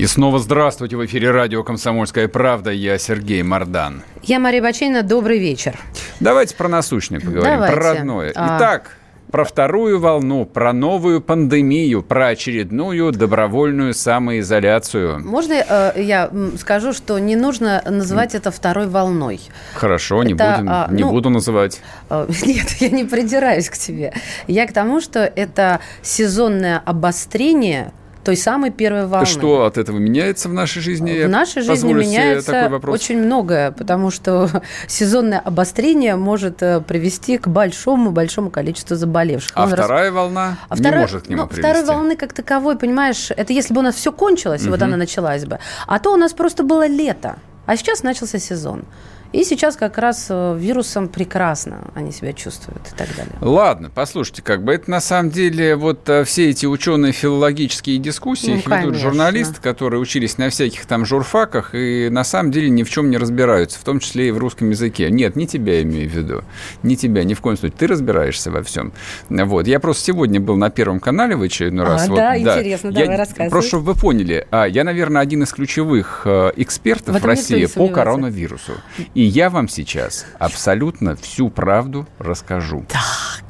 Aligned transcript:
И 0.00 0.06
снова 0.06 0.38
здравствуйте. 0.38 0.96
В 0.96 1.04
эфире 1.04 1.30
радио 1.30 1.62
«Комсомольская 1.62 2.26
правда». 2.26 2.70
Я 2.70 2.96
Сергей 2.96 3.42
Мордан. 3.42 4.02
Я 4.22 4.38
Мария 4.38 4.62
Бачейна. 4.62 5.02
Добрый 5.02 5.38
вечер. 5.38 5.78
Давайте 6.20 6.56
про 6.56 6.68
насущное 6.68 7.20
поговорим, 7.20 7.56
Давайте. 7.56 7.74
про 7.76 7.82
родное. 7.82 8.32
А. 8.34 8.56
Итак, 8.56 8.96
про 9.30 9.44
вторую 9.44 10.00
волну, 10.00 10.46
про 10.46 10.72
новую 10.72 11.20
пандемию, 11.20 12.02
про 12.02 12.28
очередную 12.28 13.12
добровольную 13.12 13.92
самоизоляцию. 13.92 15.20
Можно 15.22 15.52
э, 15.68 15.92
я 15.96 16.30
скажу, 16.58 16.94
что 16.94 17.18
не 17.18 17.36
нужно 17.36 17.82
называть 17.84 18.34
это 18.34 18.50
второй 18.50 18.86
волной? 18.86 19.38
Хорошо, 19.74 20.22
не, 20.22 20.32
Это, 20.32 20.56
будем, 20.56 20.68
а, 20.70 20.88
не 20.90 21.02
ну, 21.02 21.10
буду 21.10 21.28
называть. 21.28 21.82
Э, 22.08 22.26
Нет, 22.46 22.70
я 22.80 22.88
не 22.88 23.04
придираюсь 23.04 23.68
к 23.68 23.76
тебе. 23.76 24.14
Я 24.46 24.66
к 24.66 24.72
тому, 24.72 25.02
что 25.02 25.20
это 25.20 25.80
сезонное 26.00 26.78
обострение 26.78 27.92
той 28.24 28.36
самой 28.36 28.70
первой 28.70 29.06
волны. 29.06 29.26
Что 29.26 29.64
от 29.64 29.78
этого 29.78 29.98
меняется 29.98 30.48
в 30.48 30.52
нашей 30.52 30.82
жизни? 30.82 31.24
В 31.24 31.28
нашей 31.28 31.62
жизни 31.62 31.92
меняется 31.92 32.80
очень 32.86 33.18
многое, 33.18 33.70
потому 33.72 34.10
что 34.10 34.48
сезонное 34.86 35.40
обострение 35.40 36.16
может 36.16 36.62
э, 36.62 36.80
привести 36.80 37.38
к 37.38 37.48
большому-большому 37.48 38.50
количеству 38.50 38.96
заболевших. 38.96 39.52
А 39.54 39.64
Он 39.64 39.72
рас- 39.72 39.84
вторая 39.84 40.12
волна 40.12 40.58
А 40.68 40.74
не 40.74 40.80
вторая- 40.80 41.00
может 41.02 41.26
к 41.26 41.28
нему 41.28 41.42
ну, 41.42 41.48
привести. 41.48 41.68
Второй 41.68 41.84
волны 41.84 42.16
как 42.16 42.32
таковой, 42.32 42.76
понимаешь, 42.76 43.30
это 43.30 43.52
если 43.52 43.74
бы 43.74 43.80
у 43.80 43.84
нас 43.84 43.94
все 43.94 44.12
кончилось, 44.12 44.64
и 44.64 44.68
вот 44.68 44.82
она 44.82 44.96
началась 44.96 45.44
бы. 45.44 45.58
А 45.86 45.98
то 45.98 46.12
у 46.12 46.16
нас 46.16 46.32
просто 46.32 46.62
было 46.62 46.86
лето, 46.86 47.36
а 47.66 47.76
сейчас 47.76 48.02
начался 48.02 48.38
сезон. 48.38 48.84
И 49.32 49.44
сейчас 49.44 49.76
как 49.76 49.96
раз 49.98 50.26
э, 50.28 50.56
вирусом 50.58 51.08
прекрасно 51.08 51.92
они 51.94 52.10
себя 52.10 52.32
чувствуют 52.32 52.82
и 52.92 52.96
так 52.96 53.08
далее. 53.16 53.32
Ладно, 53.40 53.90
послушайте, 53.94 54.42
как 54.42 54.64
бы 54.64 54.72
это 54.72 54.90
на 54.90 55.00
самом 55.00 55.30
деле 55.30 55.76
вот 55.76 56.08
э, 56.08 56.24
все 56.24 56.50
эти 56.50 56.66
ученые 56.66 57.12
филологические 57.12 57.98
дискуссии 57.98 58.50
Ну, 58.50 58.56
их 58.56 58.66
ведут 58.66 58.96
журналисты, 58.96 59.60
которые 59.60 60.00
учились 60.00 60.36
на 60.36 60.50
всяких 60.50 60.84
там 60.86 61.06
журфаках 61.06 61.74
и 61.76 62.08
на 62.10 62.24
самом 62.24 62.50
деле 62.50 62.70
ни 62.70 62.82
в 62.82 62.90
чем 62.90 63.08
не 63.08 63.18
разбираются, 63.18 63.78
в 63.78 63.84
том 63.84 64.00
числе 64.00 64.28
и 64.28 64.30
в 64.32 64.38
русском 64.38 64.70
языке. 64.70 65.10
Нет, 65.10 65.36
не 65.36 65.46
тебя 65.46 65.80
имею 65.82 66.10
в 66.10 66.12
виду, 66.12 66.42
не 66.82 66.96
тебя, 66.96 67.22
ни 67.22 67.34
в 67.34 67.40
коем 67.40 67.56
случае. 67.56 67.76
Ты 67.78 67.86
разбираешься 67.86 68.50
во 68.50 68.64
всем. 68.64 68.92
Вот, 69.28 69.68
я 69.68 69.78
просто 69.78 70.04
сегодня 70.04 70.40
был 70.40 70.56
на 70.56 70.70
Первом 70.70 70.98
канале 70.98 71.36
в 71.36 71.42
очередной 71.42 71.86
А, 71.86 71.90
раз. 71.90 72.08
Вот, 72.08 72.16
да, 72.16 72.36
интересно, 72.36 72.88
Я- 72.88 73.04
давай, 73.04 73.16
рассказывай. 73.16 73.50
Просто 73.50 73.68
чтобы 73.68 73.84
вы 73.84 73.94
поняли, 73.94 74.46
а, 74.50 74.64
я, 74.66 74.82
наверное, 74.82 75.22
один 75.22 75.44
из 75.44 75.52
ключевых 75.52 76.22
э, 76.24 76.50
экспертов 76.56 77.20
в 77.20 77.24
России 77.24 77.66
по 77.66 77.88
коронавирусу. 77.88 78.72
И 79.20 79.22
я 79.22 79.50
вам 79.50 79.68
сейчас 79.68 80.24
абсолютно 80.38 81.14
всю 81.14 81.50
правду 81.50 82.06
расскажу. 82.18 82.86
Так. 82.88 83.44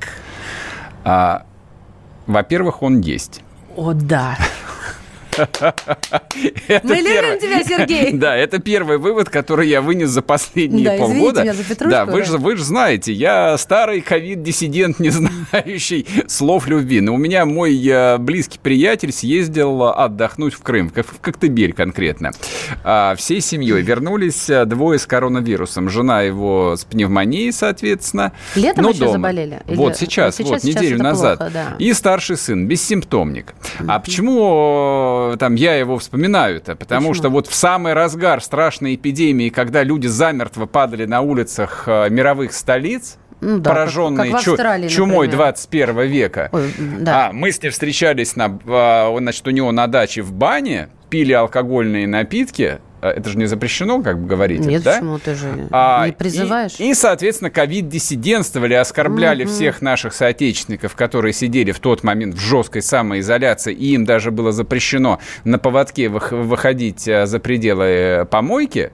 А, 1.04 1.46
во-первых, 2.26 2.82
он 2.82 2.98
есть. 2.98 3.40
О, 3.76 3.92
да. 3.92 4.36
Мы 5.38 6.96
любим 6.96 7.38
тебя, 7.40 7.62
Сергей. 7.64 8.12
Да, 8.20 8.36
это 8.36 8.58
первый 8.58 8.98
вывод, 8.98 9.28
который 9.30 9.68
я 9.68 9.80
вынес 9.80 10.10
за 10.10 10.22
последние 10.22 10.98
полгода. 10.98 11.54
да, 11.80 12.04
вы 12.04 12.24
же, 12.24 12.38
вы 12.38 12.56
же 12.56 12.64
знаете, 12.64 13.12
я 13.12 13.56
старый 13.56 14.00
ковид-диссидент, 14.00 14.98
не 14.98 15.10
знающий 15.10 16.06
слов 16.26 16.66
любви. 16.66 17.00
Но 17.00 17.14
у 17.14 17.16
меня 17.16 17.46
мой 17.46 17.80
э, 17.86 18.18
близкий 18.18 18.58
приятель 18.58 19.12
съездил 19.12 19.84
отдохнуть 19.84 20.54
в 20.54 20.62
Крым, 20.62 20.90
как- 20.90 21.06
в 21.06 21.20
Коктебель 21.20 21.72
конкретно. 21.72 22.32
А, 22.84 23.14
всей 23.16 23.40
семьей 23.40 23.80
вернулись 23.82 24.50
э, 24.50 24.64
двое 24.64 24.98
с 24.98 25.06
коронавирусом. 25.06 25.88
Жена 25.88 26.22
его 26.22 26.76
с 26.76 26.84
пневмонией, 26.84 27.52
соответственно. 27.52 28.32
Летом 28.54 28.88
еще 28.88 29.00
дома. 29.00 29.12
заболели? 29.12 29.62
Вот 29.66 29.96
сейчас, 29.96 30.38
вот 30.40 30.62
неделю 30.64 30.98
назад. 30.98 31.50
И 31.78 31.92
старший 31.92 32.36
сын, 32.36 32.66
бессимптомник. 32.66 33.54
А 33.86 33.98
почему 34.00 35.19
там 35.38 35.54
я 35.54 35.74
его 35.74 35.98
вспоминаю-то? 35.98 36.76
Потому 36.76 37.08
Почему? 37.08 37.14
что 37.14 37.28
вот 37.30 37.46
в 37.46 37.54
самый 37.54 37.92
разгар 37.92 38.42
страшной 38.42 38.94
эпидемии, 38.94 39.48
когда 39.48 39.82
люди 39.82 40.06
замертво 40.06 40.66
падали 40.66 41.04
на 41.06 41.20
улицах 41.20 41.84
э, 41.86 42.08
мировых 42.10 42.52
столиц, 42.52 43.16
Ну 43.40 43.58
да, 43.58 43.70
как- 43.70 43.72
пораженные 43.78 44.30
как 44.32 44.40
Австралии, 44.46 44.88
чумой 44.88 45.26
например. 45.26 45.36
21 45.54 46.00
века. 46.06 46.48
Ой, 46.52 46.74
да. 47.00 47.28
А, 47.28 47.32
мы 47.32 47.50
с 47.52 47.62
ним 47.62 47.72
встречались 47.72 48.36
на, 48.36 48.58
а, 48.66 49.14
значит, 49.18 49.46
у 49.46 49.50
него 49.50 49.72
на 49.72 49.86
даче 49.86 50.22
в 50.22 50.32
бане, 50.32 50.88
пили 51.08 51.32
алкогольные 51.32 52.06
напитки. 52.06 52.78
А, 53.02 53.10
Это 53.10 53.28
же 53.30 53.38
не 53.38 53.46
запрещено, 53.46 54.02
как 54.02 54.18
бы 54.20 54.26
говорить, 54.28 54.60
Нет, 54.60 54.82
да? 54.82 54.94
почему 54.94 55.18
ты 55.18 55.34
же 55.34 55.68
А, 55.70 56.06
не 56.06 56.12
призываешь? 56.12 56.78
И, 56.78 56.90
и, 56.90 56.94
соответственно, 56.94 57.50
ковид-диссидентствовали, 57.50 58.74
оскорбляли 58.74 59.44
всех 59.44 59.82
наших 59.82 60.12
соотечественников, 60.14 60.94
которые 60.96 61.32
сидели 61.32 61.72
в 61.72 61.80
тот 61.80 62.02
момент 62.04 62.34
в 62.34 62.38
жесткой 62.40 62.82
самоизоляции, 62.82 63.72
и 63.72 63.94
им 63.94 64.04
даже 64.04 64.30
было 64.30 64.52
запрещено 64.52 65.18
на 65.44 65.58
поводке 65.58 66.06
вых- 66.06 66.34
выходить 66.42 67.06
э, 67.08 67.26
за 67.26 67.38
пределы 67.40 67.84
э, 67.84 68.24
помойки. 68.26 68.92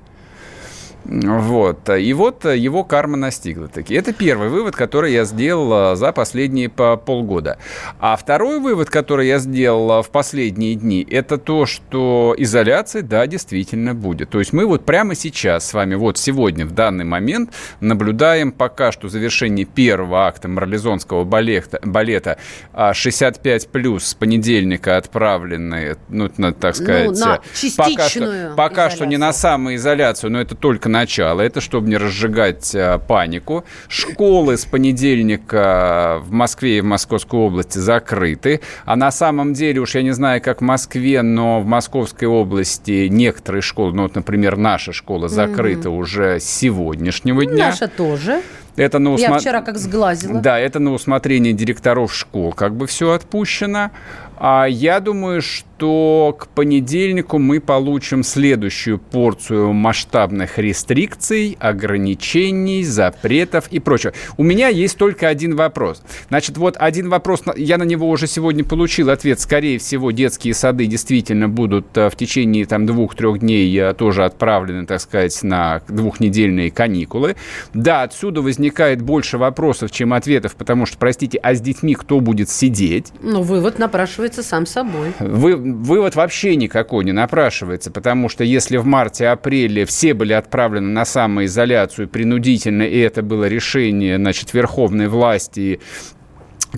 Вот. 1.09 1.89
И 1.89 2.13
вот 2.13 2.45
его 2.45 2.83
карма 2.83 3.17
настигла 3.17 3.69
таки. 3.69 3.95
Это 3.95 4.13
первый 4.13 4.49
вывод, 4.49 4.75
который 4.75 5.13
я 5.13 5.25
сделал 5.25 5.93
э, 5.93 5.97
за 5.97 6.13
последние 6.13 6.69
по- 6.69 6.97
полгода. 6.97 7.59
А 8.01 8.17
второй 8.17 8.59
вывод, 8.59 8.91
который 8.91 9.29
я 9.29 9.39
сделал 9.39 10.01
э, 10.01 10.03
в 10.03 10.11
последние 10.11 10.75
дни, 10.75 11.07
это 11.09 11.39
то, 11.39 11.65
что 11.67 12.35
изоляция, 12.37 13.03
да, 13.03 13.27
действительно 13.27 13.95
будет. 13.95 14.31
То 14.31 14.41
есть 14.41 14.53
мы 14.53 14.67
вот 14.67 14.85
прямо 14.85 15.15
сейчас 15.15 15.69
с 15.69 15.75
вами, 15.75 15.95
вот 15.95 16.19
сегодня, 16.19 16.67
в 16.67 16.73
данный 16.73 17.05
момент, 17.05 17.51
наблюдаем 17.81 18.51
пока 18.51 18.91
что 18.91 19.09
завершение 19.09 19.65
первого 19.65 20.27
акта 20.27 20.49
марлезонского 20.49 21.25
балета, 21.25 21.79
балета 21.85 22.39
а, 22.73 22.95
65 22.95 23.69
плюс 23.69 24.07
с 24.07 24.15
понедельника 24.15 24.97
отправленные, 24.97 25.97
ну, 26.09 26.31
на, 26.37 26.53
так 26.53 26.75
сказать, 26.75 27.17
на 27.19 27.37
э, 27.37 27.39
пока 27.39 27.39
что, 27.55 27.61
частичную 27.61 28.57
пока 28.57 28.91
что 28.91 29.05
не 29.05 29.17
на 29.17 29.31
изоляцию. 29.31 29.41
самоизоляцию, 29.41 30.33
но 30.33 30.41
это 30.41 30.55
только 30.55 30.89
начало. 31.01 31.41
Это 31.43 31.61
чтобы 31.61 31.89
не 31.89 31.97
разжигать 31.97 32.75
э, 32.75 32.99
панику. 33.07 33.65
Школы 33.89 34.57
с 34.57 34.65
понедельника 34.65 36.21
в 36.25 36.33
Москве 36.33 36.79
и 36.79 36.81
в 36.81 36.85
Московской 36.85 37.39
области 37.39 37.79
закрыты. 37.79 38.61
А 38.85 38.97
на 38.97 39.11
самом 39.11 39.53
деле, 39.53 39.81
уж 39.81 39.95
я 39.95 40.03
не 40.03 40.13
знаю, 40.13 40.41
как 40.43 40.61
в 40.61 40.65
Москве, 40.65 41.23
но 41.23 41.61
в 41.61 41.67
Московской 41.67 42.29
области 42.29 43.09
некоторые 43.09 43.63
школы, 43.63 43.93
ну 43.93 44.03
вот, 44.03 44.15
например, 44.15 44.57
наша 44.57 44.93
школа 44.93 45.29
закрыта 45.29 45.91
уже 45.91 46.41
с 46.41 46.45
сегодняшнего 46.45 47.45
дня. 47.45 47.67
Наша 47.69 47.89
тоже. 47.89 48.43
Это 48.77 48.99
на 48.99 49.17
Я 49.17 49.31
усма- 49.31 49.39
вчера 49.39 49.63
как 49.63 49.79
сглазила. 49.79 50.39
да, 50.41 50.59
это 50.59 50.79
на 50.81 50.93
усмотрение 50.93 51.55
директоров 51.55 52.15
школ, 52.15 52.53
как 52.53 52.75
бы 52.75 52.87
все 52.87 53.13
отпущено. 53.13 53.91
А 54.39 54.67
я 54.69 55.01
думаю, 55.01 55.41
что 55.41 55.76
к 55.79 56.49
понедельнику 56.49 57.39
мы 57.39 57.61
получим 57.61 58.23
следующую 58.23 58.99
порцию 58.99 59.73
масштабных 59.73 60.59
рестрикций, 60.59 61.57
ограничений, 61.61 62.83
запретов 62.85 63.69
и 63.71 63.79
прочего. 63.79 64.13
У 64.37 64.43
меня 64.43 64.69
есть 64.69 64.97
только 64.97 65.29
один 65.29 65.57
вопрос. 65.57 66.03
Значит, 66.29 66.57
вот 66.57 66.77
один 66.79 67.09
вопрос, 67.09 67.43
я 67.57 67.79
на 67.79 67.85
него 67.85 68.09
уже 68.09 68.27
сегодня 68.27 68.65
получил 68.65 69.11
ответ. 69.11 69.41
Скорее 69.41 69.79
всего, 69.79 70.11
детские 70.11 70.55
сады 70.55 70.87
действительно 70.87 71.49
будут 71.49 71.97
э, 71.97 72.09
в 72.09 72.17
течение 72.17 72.65
там 72.67 72.87
двух-трех 72.87 73.41
дней 73.41 73.75
э, 73.79 73.95
тоже 73.95 74.25
отправлены, 74.25 74.87
так 74.87 75.01
сказать, 75.01 75.43
на 75.43 75.83
двухнедельные 75.89 76.71
каникулы. 76.71 77.37
Да, 77.75 78.03
отсюда 78.03 78.43
возникает 78.43 79.03
больше 79.03 79.39
вопросов, 79.39 79.91
чем 79.91 80.13
ответов, 80.13 80.57
потому 80.57 80.87
что, 80.87 80.99
простите, 80.99 81.39
а 81.39 81.55
с 81.55 81.61
детьми 81.61 81.95
кто 81.95 82.21
будет 82.21 82.49
сидеть? 82.49 83.13
Ну, 83.23 83.43
вывод 83.43 83.79
напрашивается 83.79 84.43
сам 84.43 84.67
собой. 84.67 85.13
Вы, 85.19 85.57
вывод 85.75 86.17
вообще 86.17 86.57
никакой 86.57 87.05
не 87.05 87.13
напрашивается, 87.13 87.91
потому 87.91 88.29
что 88.29 88.45
если 88.45 88.77
в 88.77 88.87
марте-апреле 88.87 89.85
все 89.85 90.15
были 90.15 90.33
отправлены 90.33 90.89
на 90.89 91.05
самоизоляцию 91.05 92.09
принудительно, 92.09 92.83
и 92.83 92.99
это 92.99 93.23
было 93.23 93.47
решение, 93.47 94.17
значит, 94.17 94.55
верховной 94.55 95.09
власти 95.09 95.81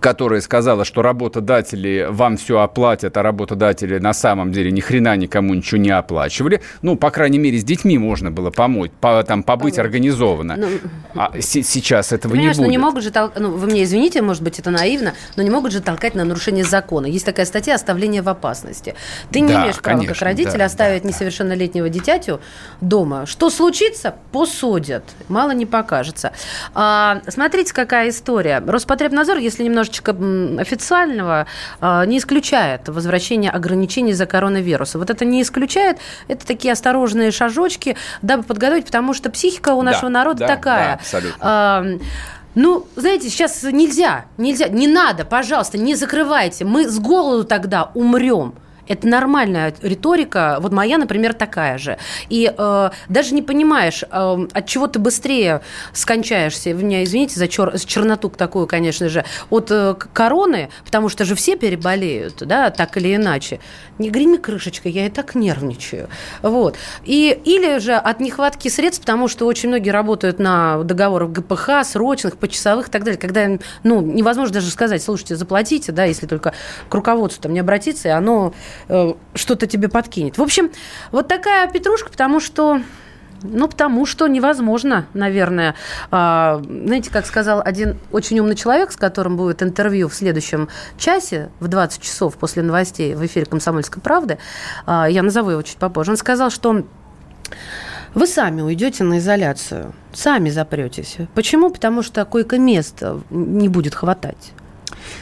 которая 0.00 0.40
сказала, 0.40 0.84
что 0.84 1.02
работодатели 1.02 2.06
вам 2.10 2.36
все 2.36 2.60
оплатят, 2.60 3.16
а 3.16 3.22
работодатели 3.22 3.98
на 3.98 4.12
самом 4.12 4.52
деле 4.52 4.70
ни 4.70 4.80
хрена 4.80 5.16
никому 5.16 5.54
ничего 5.54 5.80
не 5.80 5.90
оплачивали. 5.90 6.60
Ну, 6.82 6.96
по 6.96 7.10
крайней 7.10 7.38
мере, 7.38 7.58
с 7.58 7.64
детьми 7.64 7.98
можно 7.98 8.30
было 8.30 8.50
помочь, 8.50 8.90
по, 9.00 9.22
там, 9.24 9.42
побыть 9.42 9.74
помочь. 9.76 9.86
организованно. 9.86 10.56
Ну, 10.56 10.68
а 11.14 11.32
с- 11.40 11.62
сейчас 11.62 12.12
этого 12.12 12.34
не 12.34 12.48
будет. 12.48 12.58
Ну, 12.58 12.66
не 12.66 12.78
могут 12.78 13.02
же 13.02 13.10
тол- 13.10 13.32
ну, 13.38 13.50
вы 13.50 13.66
мне 13.66 13.84
извините, 13.84 14.22
может 14.22 14.42
быть, 14.42 14.58
это 14.58 14.70
наивно, 14.70 15.14
но 15.36 15.42
не 15.42 15.50
могут 15.50 15.72
же 15.72 15.80
толкать 15.80 16.14
на 16.14 16.24
нарушение 16.24 16.64
закона. 16.64 17.06
Есть 17.06 17.24
такая 17.26 17.46
статья 17.46 17.74
«Оставление 17.74 18.22
в 18.22 18.28
опасности». 18.28 18.94
Ты 19.30 19.40
не 19.40 19.52
да, 19.52 19.62
имеешь 19.62 19.80
права, 19.80 19.96
конечно, 19.98 20.14
как 20.14 20.22
родитель, 20.22 20.58
да, 20.58 20.64
оставить 20.66 21.02
да, 21.02 21.08
несовершеннолетнего 21.08 21.88
дитятю 21.88 22.40
дома. 22.80 23.26
Что 23.26 23.50
случится, 23.50 24.14
посудят. 24.32 25.04
Мало 25.28 25.52
не 25.52 25.66
покажется. 25.66 26.32
А, 26.74 27.20
смотрите, 27.28 27.72
какая 27.74 28.10
история. 28.10 28.62
Роспотребнадзор, 28.66 29.38
если 29.38 29.62
немного 29.64 29.87
немножечко 29.88 30.60
официального, 30.60 31.46
а, 31.80 32.04
не 32.04 32.18
исключает 32.18 32.88
возвращение 32.88 33.50
ограничений 33.50 34.12
за 34.12 34.26
коронавируса. 34.26 34.98
Вот 34.98 35.10
это 35.10 35.24
не 35.24 35.42
исключает, 35.42 35.98
это 36.28 36.46
такие 36.46 36.72
осторожные 36.72 37.30
шажочки, 37.30 37.96
дабы 38.22 38.42
подготовить, 38.42 38.86
потому 38.86 39.14
что 39.14 39.30
психика 39.30 39.74
у 39.74 39.82
нашего 39.82 40.10
да, 40.10 40.10
народа 40.10 40.40
да, 40.40 40.46
такая. 40.46 40.86
Да, 40.86 40.94
абсолютно. 40.94 41.98
Ну, 42.54 42.88
знаете, 42.96 43.28
сейчас 43.28 43.62
нельзя, 43.62 44.24
нельзя, 44.36 44.68
не 44.68 44.88
надо, 44.88 45.24
пожалуйста, 45.24 45.78
не 45.78 45.94
закрывайте. 45.94 46.64
Мы 46.64 46.88
с 46.88 46.98
голоду 46.98 47.44
тогда 47.44 47.90
умрем. 47.94 48.54
Это 48.88 49.06
нормальная 49.06 49.74
риторика. 49.82 50.58
Вот 50.60 50.72
моя, 50.72 50.98
например, 50.98 51.34
такая 51.34 51.78
же. 51.78 51.98
И 52.28 52.52
э, 52.56 52.90
даже 53.08 53.34
не 53.34 53.42
понимаешь, 53.42 54.02
э, 54.10 54.46
от 54.52 54.66
чего 54.66 54.86
ты 54.86 54.98
быстрее 54.98 55.60
скончаешься. 55.92 56.74
Вы 56.74 56.82
меня 56.82 57.04
извините 57.04 57.38
за 57.38 57.48
чер 57.48 57.78
черноту 57.78 58.30
такую, 58.30 58.66
конечно 58.66 59.08
же. 59.08 59.24
От 59.50 59.70
э, 59.70 59.94
короны, 60.12 60.70
потому 60.84 61.08
что 61.08 61.24
же 61.24 61.34
все 61.34 61.56
переболеют, 61.56 62.38
да, 62.46 62.70
так 62.70 62.96
или 62.96 63.14
иначе. 63.14 63.60
Не 63.98 64.10
греми 64.10 64.36
крышечкой, 64.36 64.92
я 64.92 65.06
и 65.06 65.10
так 65.10 65.34
нервничаю. 65.34 66.08
Вот. 66.42 66.76
И, 67.04 67.38
или 67.44 67.78
же 67.78 67.94
от 67.94 68.20
нехватки 68.20 68.68
средств, 68.68 69.00
потому 69.02 69.28
что 69.28 69.46
очень 69.46 69.68
многие 69.68 69.90
работают 69.90 70.38
на 70.38 70.82
договорах 70.82 71.30
ГПХ, 71.30 71.84
срочных, 71.84 72.38
почасовых 72.38 72.88
и 72.88 72.90
так 72.90 73.04
далее, 73.04 73.20
когда 73.20 73.58
ну, 73.82 74.00
невозможно 74.00 74.54
даже 74.54 74.70
сказать, 74.70 75.02
слушайте, 75.02 75.36
заплатите, 75.36 75.92
да, 75.92 76.04
если 76.04 76.26
только 76.26 76.54
к 76.88 76.94
руководству 76.94 77.42
там 77.42 77.52
не 77.52 77.60
обратиться, 77.60 78.08
и 78.08 78.10
оно 78.12 78.54
что-то 78.86 79.66
тебе 79.66 79.88
подкинет. 79.88 80.38
В 80.38 80.42
общем, 80.42 80.70
вот 81.12 81.28
такая 81.28 81.68
петрушка, 81.70 82.10
потому 82.10 82.40
что 82.40 82.80
ну, 83.42 83.68
потому 83.68 84.06
что 84.06 84.26
невозможно, 84.26 85.06
наверное. 85.14 85.74
А, 86.10 86.60
знаете, 86.64 87.10
как 87.10 87.26
сказал 87.26 87.62
один 87.64 87.98
очень 88.10 88.38
умный 88.40 88.56
человек, 88.56 88.92
с 88.92 88.96
которым 88.96 89.36
будет 89.36 89.62
интервью 89.62 90.08
в 90.08 90.14
следующем 90.14 90.68
часе, 90.96 91.50
в 91.60 91.68
20 91.68 92.02
часов 92.02 92.36
после 92.36 92.62
новостей 92.62 93.14
в 93.14 93.24
эфире 93.26 93.46
«Комсомольской 93.46 94.02
правды», 94.02 94.38
а, 94.86 95.08
я 95.08 95.22
назову 95.22 95.50
его 95.50 95.62
чуть 95.62 95.76
попозже, 95.76 96.12
он 96.12 96.16
сказал, 96.16 96.50
что 96.50 96.84
вы 98.14 98.26
сами 98.26 98.62
уйдете 98.62 99.04
на 99.04 99.18
изоляцию, 99.18 99.94
сами 100.12 100.50
запретесь. 100.50 101.16
Почему? 101.34 101.70
Потому 101.70 102.02
что 102.02 102.24
койко-мест 102.24 103.02
не 103.30 103.68
будет 103.68 103.94
хватать. 103.94 104.52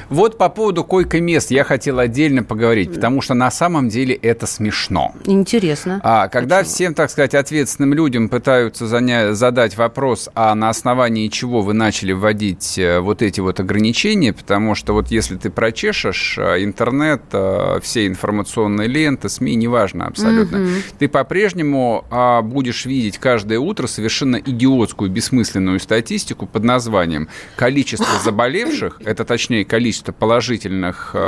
Вот 0.08 0.38
по 0.38 0.48
поводу 0.48 0.84
койко-мест 0.84 1.50
я 1.50 1.64
хотел 1.64 1.98
отдельно 1.98 2.42
поговорить, 2.42 2.94
потому 2.94 3.20
что 3.20 3.34
на 3.34 3.50
самом 3.50 3.88
деле 3.88 4.14
это 4.14 4.46
смешно. 4.46 5.14
Интересно. 5.24 6.00
А 6.02 6.28
когда 6.28 6.58
Почему? 6.58 6.74
всем, 6.74 6.94
так 6.94 7.10
сказать, 7.10 7.34
ответственным 7.34 7.94
людям 7.94 8.28
пытаются 8.28 8.86
занять, 8.86 9.36
задать 9.36 9.76
вопрос, 9.76 10.30
а 10.34 10.54
на 10.54 10.68
основании 10.68 11.28
чего 11.28 11.60
вы 11.62 11.74
начали 11.74 12.12
вводить 12.12 12.78
э, 12.78 13.00
вот 13.00 13.22
эти 13.22 13.40
вот 13.40 13.58
ограничения, 13.60 14.32
потому 14.32 14.74
что 14.74 14.92
вот 14.92 15.08
если 15.10 15.36
ты 15.36 15.50
прочешешь 15.50 16.38
э, 16.38 16.62
интернет, 16.62 17.22
э, 17.32 17.80
все 17.82 18.06
информационные 18.06 18.88
ленты, 18.88 19.28
СМИ, 19.28 19.56
неважно 19.56 20.06
абсолютно, 20.06 20.62
угу. 20.62 20.70
ты 20.98 21.08
по-прежнему 21.08 22.04
а, 22.10 22.42
будешь 22.42 22.86
видеть 22.86 23.18
каждое 23.18 23.58
утро 23.58 23.86
совершенно 23.86 24.36
идиотскую, 24.36 25.10
бессмысленную 25.10 25.80
статистику 25.80 26.46
под 26.46 26.64
названием 26.64 27.28
«Количество 27.56 28.18
заболевших», 28.24 29.00
это 29.04 29.24
точнее 29.24 29.64
количество 29.64 29.95
положительных 30.12 31.10
э, 31.14 31.19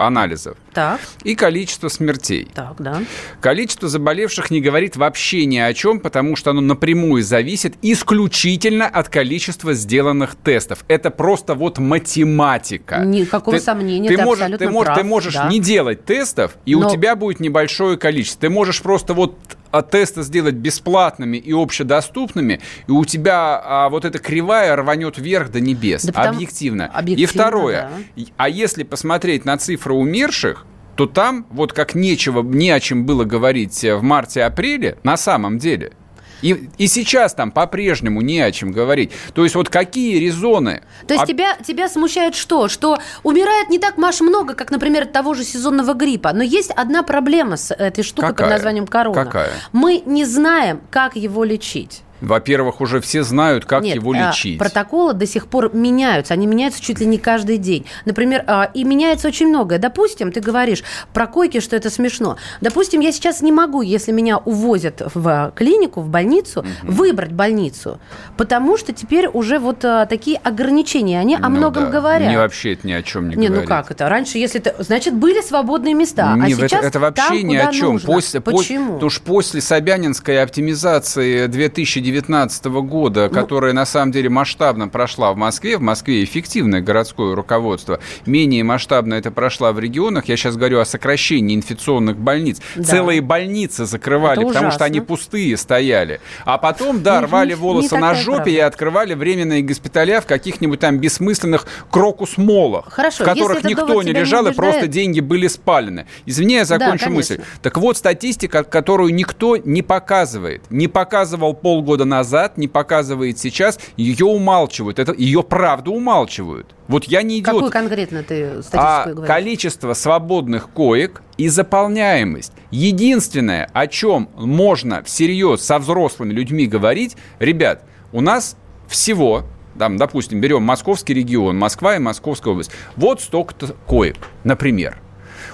анализов 0.00 0.56
так. 0.72 1.00
и 1.22 1.34
количество 1.34 1.88
смертей. 1.88 2.50
Так, 2.54 2.76
да. 2.78 3.02
Количество 3.40 3.88
заболевших 3.88 4.50
не 4.50 4.60
говорит 4.60 4.96
вообще 4.96 5.46
ни 5.46 5.58
о 5.58 5.72
чем, 5.74 6.00
потому 6.00 6.36
что 6.36 6.50
оно 6.50 6.60
напрямую 6.60 7.22
зависит 7.22 7.74
исключительно 7.82 8.86
от 8.86 9.08
количества 9.08 9.74
сделанных 9.74 10.34
тестов. 10.34 10.84
Это 10.88 11.10
просто 11.10 11.54
вот 11.54 11.78
математика. 11.78 13.04
Никакого 13.04 13.56
ты, 13.56 13.62
сомнения, 13.62 14.08
ты, 14.08 14.16
ты 14.16 14.22
можешь, 14.22 14.42
абсолютно 14.42 14.66
ты 14.66 14.72
прав. 14.84 14.98
Ты 14.98 15.04
можешь 15.04 15.34
да. 15.34 15.48
не 15.48 15.60
делать 15.60 16.04
тестов, 16.04 16.56
и 16.64 16.74
Но... 16.74 16.86
у 16.86 16.90
тебя 16.90 17.16
будет 17.16 17.40
небольшое 17.40 17.96
количество. 17.96 18.42
Ты 18.42 18.50
можешь 18.50 18.82
просто 18.82 19.14
вот 19.14 19.38
тесты 19.82 20.22
сделать 20.22 20.54
бесплатными 20.54 21.36
и 21.36 21.52
общедоступными, 21.52 22.60
и 22.86 22.90
у 22.90 23.04
тебя 23.04 23.60
а, 23.62 23.88
вот 23.88 24.04
эта 24.04 24.18
кривая 24.18 24.74
рванет 24.76 25.18
вверх 25.18 25.50
до 25.50 25.60
небес. 25.60 26.04
Да 26.04 26.12
потому... 26.12 26.36
объективно. 26.36 26.86
объективно. 26.86 27.22
И 27.22 27.26
второе. 27.26 27.90
Да. 28.16 28.22
А 28.36 28.48
если 28.48 28.82
посмотреть 28.82 29.44
на 29.44 29.56
цифры 29.58 29.94
умерших, 29.94 30.66
то 30.96 31.06
там 31.06 31.46
вот 31.50 31.72
как 31.72 31.94
нечего, 31.94 32.42
не 32.42 32.70
о 32.70 32.78
чем 32.78 33.04
было 33.04 33.24
говорить 33.24 33.82
в 33.82 34.02
марте-апреле, 34.02 34.98
на 35.02 35.16
самом 35.16 35.58
деле– 35.58 35.92
и, 36.44 36.68
и 36.76 36.88
сейчас 36.88 37.32
там 37.32 37.50
по-прежнему 37.50 38.20
не 38.20 38.40
о 38.40 38.52
чем 38.52 38.70
говорить. 38.70 39.12
То 39.32 39.44
есть 39.44 39.54
вот 39.54 39.70
какие 39.70 40.18
резоны? 40.18 40.82
То 41.08 41.14
есть 41.14 41.24
а... 41.24 41.26
тебя, 41.26 41.56
тебя 41.66 41.88
смущает 41.88 42.34
что? 42.34 42.68
Что 42.68 42.98
умирает 43.22 43.70
не 43.70 43.78
так, 43.78 43.96
Маш, 43.96 44.20
много, 44.20 44.52
как, 44.52 44.70
например, 44.70 45.06
того 45.06 45.32
же 45.32 45.42
сезонного 45.42 45.94
гриппа. 45.94 46.34
Но 46.34 46.42
есть 46.42 46.70
одна 46.70 47.02
проблема 47.02 47.56
с 47.56 47.74
этой 47.74 48.04
штукой 48.04 48.30
Какая? 48.30 48.48
под 48.48 48.56
названием 48.56 48.86
корона. 48.86 49.24
Какая? 49.24 49.50
Мы 49.72 50.02
не 50.04 50.26
знаем, 50.26 50.82
как 50.90 51.16
его 51.16 51.44
лечить. 51.44 52.03
Во-первых, 52.24 52.80
уже 52.80 53.00
все 53.00 53.22
знают, 53.22 53.64
как 53.64 53.82
Нет, 53.82 53.96
его 53.96 54.12
а, 54.12 54.28
лечить. 54.28 54.58
Протоколы 54.58 55.12
до 55.12 55.26
сих 55.26 55.46
пор 55.46 55.74
меняются. 55.74 56.34
Они 56.34 56.46
меняются 56.46 56.82
чуть 56.82 57.00
ли 57.00 57.06
не 57.06 57.18
каждый 57.18 57.58
день. 57.58 57.86
Например, 58.04 58.42
а, 58.46 58.70
и 58.72 58.84
меняется 58.84 59.28
очень 59.28 59.48
многое. 59.48 59.78
Допустим, 59.78 60.32
ты 60.32 60.40
говоришь 60.40 60.82
про 61.12 61.26
койки, 61.26 61.60
что 61.60 61.76
это 61.76 61.90
смешно. 61.90 62.36
Допустим, 62.60 63.00
я 63.00 63.12
сейчас 63.12 63.42
не 63.42 63.52
могу, 63.52 63.82
если 63.82 64.12
меня 64.12 64.38
увозят 64.38 65.02
в 65.14 65.52
клинику, 65.54 66.00
в 66.00 66.08
больницу, 66.08 66.60
угу. 66.60 66.92
выбрать 66.92 67.32
больницу. 67.32 68.00
Потому 68.36 68.76
что 68.76 68.92
теперь 68.92 69.28
уже 69.28 69.58
вот 69.58 69.84
а, 69.84 70.06
такие 70.06 70.38
ограничения, 70.38 71.20
они 71.20 71.36
ну, 71.36 71.46
о 71.46 71.48
многом 71.50 71.84
да. 71.84 71.90
говорят. 71.90 72.28
Мне 72.28 72.38
вообще 72.38 72.72
это 72.72 72.86
ни 72.86 72.92
о 72.92 73.02
чем 73.02 73.28
не, 73.28 73.36
не 73.36 73.48
говорит. 73.48 73.68
ну 73.68 73.74
как 73.74 73.90
это? 73.90 74.08
Раньше, 74.08 74.38
если 74.38 74.58
ты... 74.58 74.74
Значит, 74.78 75.14
были 75.14 75.40
свободные 75.40 75.94
места. 75.94 76.34
Не, 76.36 76.52
а 76.52 76.56
сейчас 76.56 76.72
это, 76.72 76.86
это 76.86 77.00
вообще 77.00 77.40
там, 77.40 77.48
ни 77.48 77.56
о 77.56 77.72
чем. 77.72 77.92
Нужно. 77.94 78.12
После, 78.12 78.40
Почему? 78.40 78.94
Потому 78.94 79.10
что 79.10 79.22
после 79.24 79.60
Собянинской 79.60 80.42
оптимизации 80.42 81.46
2019 81.46 82.13
2019 82.14 82.64
года, 82.86 83.28
ну, 83.28 83.34
которая 83.34 83.72
на 83.72 83.86
самом 83.86 84.12
деле 84.12 84.28
масштабно 84.28 84.88
прошла 84.88 85.32
в 85.32 85.36
Москве, 85.36 85.76
в 85.76 85.80
Москве 85.80 86.22
эффективное 86.22 86.80
городское 86.80 87.34
руководство, 87.34 87.98
менее 88.26 88.62
масштабно 88.62 89.14
это 89.14 89.30
прошла 89.30 89.72
в 89.72 89.80
регионах, 89.80 90.26
я 90.26 90.36
сейчас 90.36 90.56
говорю 90.56 90.80
о 90.80 90.84
сокращении 90.84 91.56
инфекционных 91.56 92.16
больниц. 92.16 92.60
Да. 92.76 92.84
Целые 92.84 93.20
больницы 93.20 93.84
закрывали, 93.84 94.40
это 94.40 94.48
потому 94.48 94.66
ужасно. 94.66 94.76
что 94.76 94.84
они 94.84 95.00
пустые 95.00 95.56
стояли. 95.56 96.20
А 96.44 96.58
потом, 96.58 97.02
да, 97.02 97.20
рвали 97.20 97.54
волосы 97.54 97.96
на 97.98 98.14
жопе 98.14 98.34
правда. 98.34 98.50
и 98.50 98.58
открывали 98.58 99.14
временные 99.14 99.62
госпиталя 99.62 100.20
в 100.20 100.26
каких-нибудь 100.26 100.80
там 100.80 100.98
бессмысленных 100.98 101.66
крокус-молах, 101.90 102.86
в 102.86 103.24
которых 103.24 103.64
никто 103.64 104.02
не 104.02 104.12
лежал, 104.12 104.44
не 104.44 104.52
и 104.52 104.54
просто 104.54 104.86
деньги 104.86 105.20
были 105.20 105.48
спалены. 105.48 106.06
Извини, 106.26 106.54
я 106.54 106.64
закончу 106.64 107.06
да, 107.06 107.10
мысль. 107.10 107.40
Так 107.62 107.78
вот, 107.78 107.96
статистика, 107.96 108.62
которую 108.62 109.14
никто 109.14 109.56
не 109.56 109.82
показывает. 109.82 110.62
Не 110.70 110.88
показывал 110.88 111.54
полгода 111.54 112.03
года 112.04 112.16
назад, 112.16 112.58
не 112.58 112.68
показывает 112.68 113.38
сейчас, 113.38 113.78
ее 113.96 114.26
умалчивают. 114.26 114.98
Это, 114.98 115.12
ее 115.12 115.42
правду 115.42 115.92
умалчивают. 115.92 116.74
Вот 116.88 117.04
я 117.04 117.22
не 117.22 117.38
идиот. 117.38 117.54
Какую 117.54 117.70
конкретно 117.70 118.22
ты 118.22 118.62
статистику 118.62 118.78
а 118.78 119.04
говоришь? 119.06 119.26
количество 119.26 119.94
свободных 119.94 120.70
коек 120.70 121.22
и 121.38 121.48
заполняемость. 121.48 122.52
Единственное, 122.70 123.68
о 123.72 123.86
чем 123.86 124.28
можно 124.36 125.02
всерьез 125.02 125.62
со 125.62 125.78
взрослыми 125.78 126.32
людьми 126.32 126.66
говорить, 126.66 127.16
ребят, 127.38 127.82
у 128.12 128.20
нас 128.20 128.56
всего 128.86 129.44
там, 129.78 129.96
допустим, 129.96 130.40
берем 130.40 130.62
московский 130.62 131.14
регион, 131.14 131.58
Москва 131.58 131.96
и 131.96 131.98
Московская 131.98 132.50
область. 132.50 132.70
Вот 132.94 133.20
столько-то 133.20 133.74
коек, 133.88 134.16
например. 134.44 135.00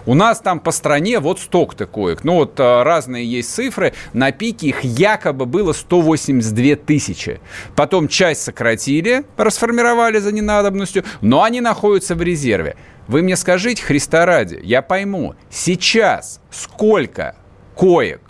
У 0.06 0.14
нас 0.14 0.40
там 0.40 0.60
по 0.60 0.70
стране 0.70 1.20
вот 1.20 1.40
столько-то 1.40 1.86
коек. 1.86 2.24
Ну 2.24 2.34
вот 2.34 2.58
а, 2.58 2.84
разные 2.84 3.24
есть 3.24 3.52
цифры. 3.54 3.92
На 4.12 4.32
пике 4.32 4.68
их 4.68 4.82
якобы 4.82 5.46
было 5.46 5.72
182 5.72 6.76
тысячи. 6.76 7.40
Потом 7.76 8.08
часть 8.08 8.42
сократили, 8.42 9.24
расформировали 9.36 10.18
за 10.18 10.32
ненадобностью, 10.32 11.04
но 11.20 11.42
они 11.42 11.60
находятся 11.60 12.14
в 12.14 12.22
резерве. 12.22 12.76
Вы 13.08 13.22
мне 13.22 13.36
скажите, 13.36 13.82
Христа 13.82 14.24
ради, 14.24 14.60
я 14.62 14.82
пойму, 14.82 15.34
сейчас 15.50 16.40
сколько 16.50 17.34
коек 17.74 18.29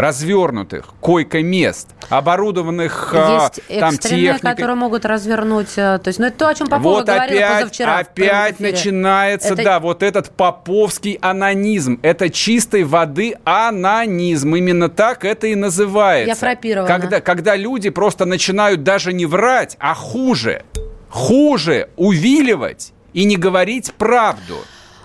развернутых 0.00 0.94
койко-мест, 1.00 1.88
оборудованных 2.08 3.12
а, 3.14 3.50
Есть 3.68 3.80
там 3.80 3.96
техникой. 3.98 4.50
которые 4.50 4.76
могут 4.76 5.04
развернуть. 5.04 5.76
Э, 5.76 5.98
то 5.98 6.08
есть, 6.08 6.18
ну, 6.18 6.26
это 6.26 6.38
то, 6.38 6.48
о 6.48 6.54
чем 6.54 6.68
Попова 6.68 6.96
вот 6.96 7.06
говорила 7.06 7.46
опять, 7.46 7.60
позавчера. 7.60 7.98
Опять 7.98 8.60
начинается, 8.60 9.54
это... 9.54 9.64
да, 9.64 9.80
вот 9.80 10.02
этот 10.02 10.30
поповский 10.30 11.18
анонизм. 11.20 12.00
Это 12.02 12.30
чистой 12.30 12.84
воды 12.84 13.36
анонизм. 13.44 14.54
Именно 14.54 14.88
так 14.88 15.24
это 15.24 15.46
и 15.46 15.54
называется. 15.54 16.28
Я 16.28 16.34
фрапирована. 16.34 16.88
Когда, 16.88 17.20
когда 17.20 17.56
люди 17.56 17.90
просто 17.90 18.24
начинают 18.24 18.82
даже 18.82 19.12
не 19.12 19.26
врать, 19.26 19.76
а 19.78 19.94
хуже, 19.94 20.64
хуже 21.08 21.90
увиливать 21.96 22.92
и 23.12 23.24
не 23.24 23.36
говорить 23.36 23.92
правду. 23.94 24.56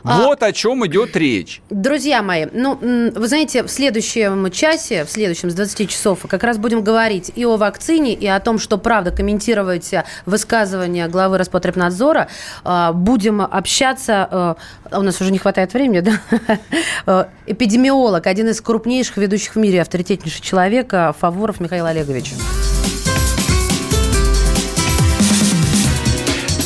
А, 0.05 0.21
вот 0.21 0.43
о 0.43 0.51
чем 0.51 0.85
идет 0.85 1.15
речь. 1.15 1.61
Друзья 1.71 2.21
мои, 2.21 2.45
ну, 2.51 2.77
вы 2.79 3.27
знаете, 3.27 3.63
в 3.63 3.69
следующем 3.69 4.51
часе, 4.51 5.03
в 5.03 5.09
следующем 5.09 5.49
с 5.49 5.55
20 5.55 5.89
часов, 5.89 6.19
как 6.27 6.43
раз 6.43 6.57
будем 6.59 6.83
говорить 6.83 7.31
и 7.35 7.43
о 7.43 7.57
вакцине, 7.57 8.13
и 8.13 8.27
о 8.27 8.39
том, 8.39 8.59
что, 8.59 8.77
правда, 8.77 9.09
комментировать 9.11 9.91
высказывания 10.27 11.07
главы 11.07 11.39
Роспотребнадзора. 11.39 12.27
А, 12.63 12.93
будем 12.93 13.41
общаться, 13.41 14.27
а, 14.29 14.57
у 14.91 15.01
нас 15.01 15.19
уже 15.21 15.31
не 15.31 15.39
хватает 15.39 15.73
времени, 15.73 16.01
да? 16.01 17.27
Эпидемиолог, 17.47 18.27
один 18.27 18.49
из 18.49 18.61
крупнейших 18.61 19.17
ведущих 19.17 19.55
в 19.55 19.59
мире, 19.59 19.81
авторитетнейший 19.81 20.41
человек, 20.43 20.93
Фаворов 21.19 21.59
Михаил 21.59 21.87
Олегович. 21.87 22.33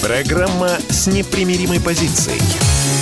Программа 0.02 0.70
с 0.90 1.08
непримиримой 1.08 1.80
позицией. 1.80 2.69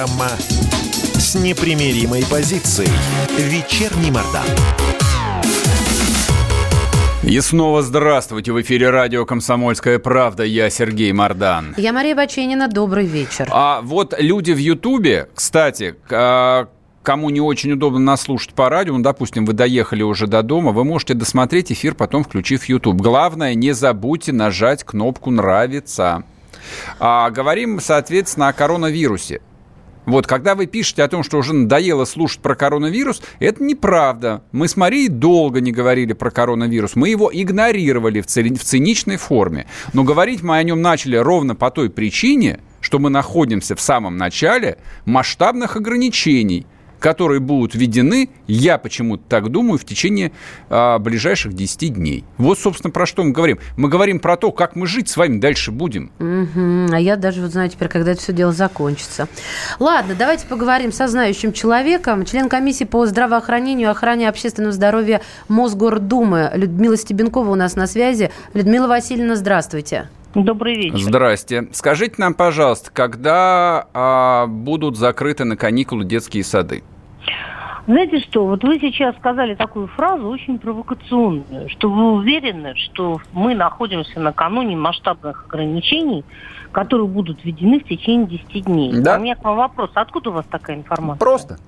Программа 0.00 0.30
с 1.18 1.34
непримиримой 1.34 2.24
позицией. 2.24 2.88
Вечерний 3.36 4.10
Мордан. 4.10 4.46
И 7.22 7.38
снова 7.40 7.82
здравствуйте. 7.82 8.52
В 8.52 8.62
эфире 8.62 8.88
радио 8.88 9.26
«Комсомольская 9.26 9.98
правда». 9.98 10.42
Я 10.42 10.70
Сергей 10.70 11.12
Мордан. 11.12 11.74
Я 11.76 11.92
Мария 11.92 12.14
Баченина. 12.14 12.68
Добрый 12.68 13.04
вечер. 13.04 13.46
А 13.50 13.82
вот 13.82 14.14
люди 14.18 14.52
в 14.52 14.56
Ютубе, 14.56 15.28
кстати, 15.34 15.96
а, 16.10 16.68
кому 17.02 17.28
не 17.28 17.42
очень 17.42 17.72
удобно 17.72 17.98
нас 17.98 18.22
слушать 18.22 18.54
по 18.54 18.70
радио, 18.70 18.96
ну, 18.96 19.02
допустим, 19.02 19.44
вы 19.44 19.52
доехали 19.52 20.02
уже 20.02 20.26
до 20.26 20.42
дома, 20.42 20.72
вы 20.72 20.84
можете 20.84 21.12
досмотреть 21.12 21.72
эфир, 21.72 21.94
потом 21.94 22.24
включив 22.24 22.64
YouTube. 22.64 22.96
Главное, 23.02 23.54
не 23.54 23.72
забудьте 23.72 24.32
нажать 24.32 24.82
кнопку 24.82 25.30
«Нравится». 25.30 26.24
А, 26.98 27.28
говорим, 27.30 27.80
соответственно, 27.80 28.48
о 28.48 28.52
коронавирусе. 28.54 29.42
Вот, 30.06 30.26
когда 30.26 30.54
вы 30.54 30.66
пишете 30.66 31.02
о 31.02 31.08
том, 31.08 31.22
что 31.22 31.38
уже 31.38 31.54
надоело 31.54 32.04
слушать 32.04 32.40
про 32.40 32.54
коронавирус, 32.54 33.22
это 33.38 33.62
неправда. 33.62 34.42
Мы 34.52 34.66
с 34.68 34.76
Марией 34.76 35.08
долго 35.08 35.60
не 35.60 35.72
говорили 35.72 36.12
про 36.12 36.30
коронавирус. 36.30 36.96
Мы 36.96 37.10
его 37.10 37.30
игнорировали 37.32 38.20
в, 38.20 38.26
ци- 38.26 38.54
в 38.54 38.64
циничной 38.64 39.16
форме. 39.16 39.66
Но 39.92 40.02
говорить 40.04 40.42
мы 40.42 40.56
о 40.56 40.62
нем 40.62 40.80
начали 40.82 41.16
ровно 41.16 41.54
по 41.54 41.70
той 41.70 41.90
причине, 41.90 42.60
что 42.80 42.98
мы 42.98 43.10
находимся 43.10 43.76
в 43.76 43.80
самом 43.80 44.16
начале 44.16 44.78
масштабных 45.04 45.76
ограничений– 45.76 46.66
которые 47.00 47.40
будут 47.40 47.74
введены, 47.74 48.30
я 48.46 48.78
почему-то 48.78 49.24
так 49.28 49.48
думаю, 49.48 49.78
в 49.78 49.84
течение 49.84 50.32
а, 50.68 50.98
ближайших 50.98 51.54
10 51.54 51.94
дней. 51.94 52.24
Вот, 52.36 52.58
собственно, 52.58 52.92
про 52.92 53.06
что 53.06 53.24
мы 53.24 53.32
говорим. 53.32 53.58
Мы 53.76 53.88
говорим 53.88 54.20
про 54.20 54.36
то, 54.36 54.52
как 54.52 54.76
мы 54.76 54.86
жить 54.86 55.08
с 55.08 55.16
вами 55.16 55.40
дальше 55.40 55.72
будем. 55.72 56.12
Угу. 56.18 56.94
А 56.94 57.00
я 57.00 57.16
даже 57.16 57.40
вот 57.40 57.50
знаю 57.50 57.70
теперь, 57.70 57.88
когда 57.88 58.12
это 58.12 58.20
все 58.20 58.32
дело 58.32 58.52
закончится. 58.52 59.26
Ладно, 59.80 60.14
давайте 60.16 60.46
поговорим 60.46 60.92
со 60.92 61.08
знающим 61.08 61.52
человеком. 61.52 62.24
Член 62.24 62.48
комиссии 62.48 62.84
по 62.84 63.06
здравоохранению 63.06 63.88
и 63.88 63.90
охране 63.90 64.28
общественного 64.28 64.72
здоровья 64.72 65.22
Мосгордумы 65.48 66.50
Людмила 66.54 66.96
Стебенкова 66.96 67.50
у 67.50 67.54
нас 67.54 67.74
на 67.74 67.86
связи. 67.86 68.30
Людмила 68.52 68.86
Васильевна, 68.86 69.36
здравствуйте. 69.36 70.08
Добрый 70.34 70.76
вечер. 70.76 70.98
Здрасте. 70.98 71.68
Скажите 71.72 72.14
нам, 72.18 72.34
пожалуйста, 72.34 72.90
когда 72.92 73.88
а, 73.92 74.46
будут 74.46 74.96
закрыты 74.96 75.44
на 75.44 75.56
каникулы 75.56 76.04
детские 76.04 76.44
сады? 76.44 76.84
Знаете 77.86 78.20
что, 78.20 78.46
вот 78.46 78.62
вы 78.62 78.78
сейчас 78.78 79.16
сказали 79.16 79.56
такую 79.56 79.88
фразу 79.88 80.28
очень 80.28 80.58
провокационную, 80.58 81.68
что 81.70 81.90
вы 81.90 82.12
уверены, 82.12 82.74
что 82.76 83.20
мы 83.32 83.54
находимся 83.54 84.20
накануне 84.20 84.76
масштабных 84.76 85.46
ограничений, 85.46 86.24
которые 86.70 87.08
будут 87.08 87.44
введены 87.44 87.80
в 87.80 87.84
течение 87.84 88.28
10 88.28 88.64
дней. 88.66 88.92
Да. 89.00 89.16
А 89.16 89.18
у 89.18 89.22
меня 89.22 89.34
к 89.34 89.42
вам 89.42 89.56
вопрос, 89.56 89.90
откуда 89.94 90.30
у 90.30 90.34
вас 90.34 90.46
такая 90.48 90.76
информация? 90.76 91.18
Просто. 91.18 91.58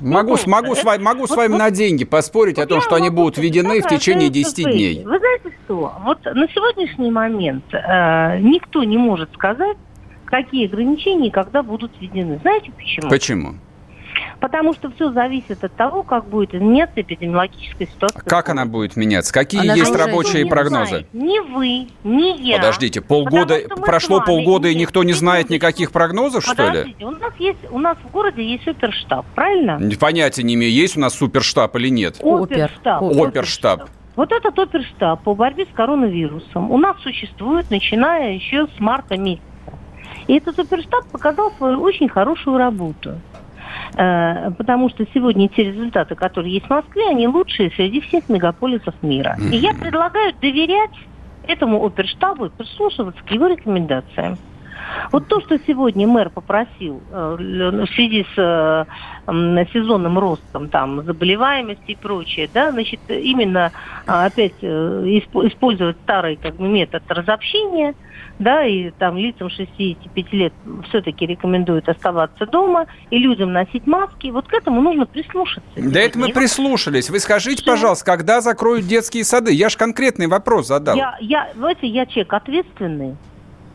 Могу, 0.00 0.36
ну, 0.36 0.38
могу, 0.46 0.72
это, 0.72 0.80
с 0.80 0.84
вами, 0.84 1.02
могу 1.02 1.20
вот, 1.20 1.30
с 1.30 1.36
вами 1.36 1.52
вот, 1.52 1.58
на 1.58 1.70
деньги 1.70 2.04
поспорить 2.04 2.56
вот 2.56 2.64
о 2.64 2.68
том, 2.68 2.80
что 2.80 2.96
они 2.96 3.10
будут 3.10 3.38
введены 3.38 3.80
в 3.80 3.88
течение 3.88 4.28
10 4.28 4.64
дней. 4.64 5.04
Вы 5.04 5.18
знаете 5.18 5.52
что? 5.64 5.92
Вот 6.04 6.24
на 6.24 6.48
сегодняшний 6.48 7.10
момент 7.10 7.64
э, 7.72 8.38
никто 8.40 8.84
не 8.84 8.98
может 8.98 9.32
сказать, 9.34 9.76
какие 10.24 10.66
ограничения 10.66 11.28
и 11.28 11.30
когда 11.30 11.62
будут 11.62 11.92
введены. 12.00 12.38
Знаете 12.42 12.70
почему? 12.76 13.08
Почему? 13.08 13.54
Потому 14.40 14.74
что 14.74 14.90
все 14.90 15.12
зависит 15.12 15.62
от 15.64 15.74
того, 15.74 16.02
как 16.02 16.26
будет 16.26 16.52
меняться 16.52 17.00
эпидемиологическая 17.00 17.86
ситуация. 17.86 18.22
Как 18.22 18.48
она 18.48 18.66
будет 18.66 18.96
меняться? 18.96 19.32
Какие 19.32 19.62
она 19.62 19.74
есть 19.74 19.94
рабочие 19.94 20.46
прогнозы? 20.46 20.88
Знает. 20.88 21.14
Ни 21.14 21.40
вы, 21.40 21.88
ни 22.04 22.40
я. 22.46 22.56
Подождите, 22.56 23.00
полгода 23.00 23.58
прошло 23.84 24.20
полгода 24.20 24.68
и 24.68 24.74
никто 24.74 25.02
не 25.04 25.12
знает 25.12 25.50
никаких 25.50 25.92
прогнозов, 25.92 26.46
Подождите, 26.46 26.94
что 26.96 27.04
ли? 27.04 27.06
У 27.06 27.10
нас 27.10 27.32
есть, 27.38 27.58
у 27.70 27.78
нас 27.78 27.98
в 27.98 28.10
городе 28.10 28.44
есть 28.44 28.64
суперштаб, 28.64 29.26
правильно? 29.34 29.80
Понятия 29.98 30.42
не 30.42 30.54
имею, 30.54 30.72
есть 30.72 30.96
у 30.96 31.00
нас 31.00 31.14
суперштаб 31.14 31.74
или 31.76 31.88
нет. 31.88 32.16
Оперштаб. 32.20 33.02
Оперштаб. 33.02 33.88
Вот 34.16 34.32
этот 34.32 34.58
оперштаб 34.58 35.22
по 35.22 35.34
борьбе 35.34 35.64
с 35.64 35.74
коронавирусом 35.74 36.70
у 36.70 36.78
нас 36.78 36.96
существует, 37.02 37.70
начиная 37.70 38.32
еще 38.32 38.66
с 38.66 38.80
марта 38.80 39.16
месяца. 39.16 39.44
И 40.26 40.36
этот 40.36 40.58
оперштаб 40.58 41.06
показал 41.06 41.52
свою 41.52 41.80
очень 41.80 42.08
хорошую 42.08 42.58
работу. 42.58 43.20
Э, 43.96 44.50
потому 44.52 44.88
что 44.90 45.04
сегодня 45.12 45.48
те 45.48 45.64
результаты, 45.64 46.14
которые 46.14 46.54
есть 46.54 46.66
в 46.66 46.70
Москве, 46.70 47.08
они 47.08 47.26
лучшие 47.28 47.70
среди 47.70 48.00
всех 48.00 48.28
мегаполисов 48.28 48.94
мира. 49.02 49.38
И 49.50 49.56
я 49.56 49.72
предлагаю 49.74 50.34
доверять 50.40 50.90
этому 51.42 51.84
оперштабу 51.84 52.46
и 52.46 52.50
прислушиваться 52.50 53.22
к 53.24 53.30
его 53.30 53.46
рекомендациям. 53.46 54.38
Вот 55.12 55.28
то, 55.28 55.40
что 55.40 55.58
сегодня 55.66 56.06
мэр 56.06 56.30
попросил 56.30 57.02
э, 57.10 57.36
в 57.38 57.94
связи 57.94 58.26
с 58.34 58.38
э, 58.38 59.64
сезонным 59.72 60.18
ростом 60.18 60.68
там, 60.68 61.04
заболеваемости 61.04 61.92
и 61.92 61.96
прочее, 61.96 62.48
да, 62.52 62.72
значит, 62.72 63.00
именно 63.08 63.72
опять 64.06 64.62
использовать 64.62 65.96
старый 66.04 66.36
как 66.36 66.56
бы, 66.56 66.68
метод 66.68 67.02
разобщения– 67.08 67.94
да, 68.38 68.64
и 68.64 68.90
там 68.90 69.16
лицам 69.16 69.50
65 69.50 70.32
лет 70.32 70.52
все-таки 70.88 71.26
рекомендуют 71.26 71.88
оставаться 71.88 72.46
дома, 72.46 72.86
и 73.10 73.18
людям 73.18 73.52
носить 73.52 73.86
маски. 73.86 74.28
Вот 74.28 74.46
к 74.46 74.52
этому 74.52 74.80
нужно 74.80 75.06
прислушаться. 75.06 75.68
Да 75.76 76.00
это 76.00 76.18
мы 76.18 76.28
прислушались. 76.28 77.10
Вы 77.10 77.18
скажите, 77.20 77.62
Все. 77.62 77.72
пожалуйста, 77.72 78.04
когда 78.04 78.40
закроют 78.40 78.86
детские 78.86 79.24
сады? 79.24 79.52
Я 79.52 79.68
же 79.68 79.76
конкретный 79.76 80.28
вопрос 80.28 80.68
задал. 80.68 80.96
Я, 80.96 81.16
я, 81.20 81.48
знаете, 81.56 81.86
я 81.86 82.06
человек 82.06 82.32
ответственный. 82.32 83.16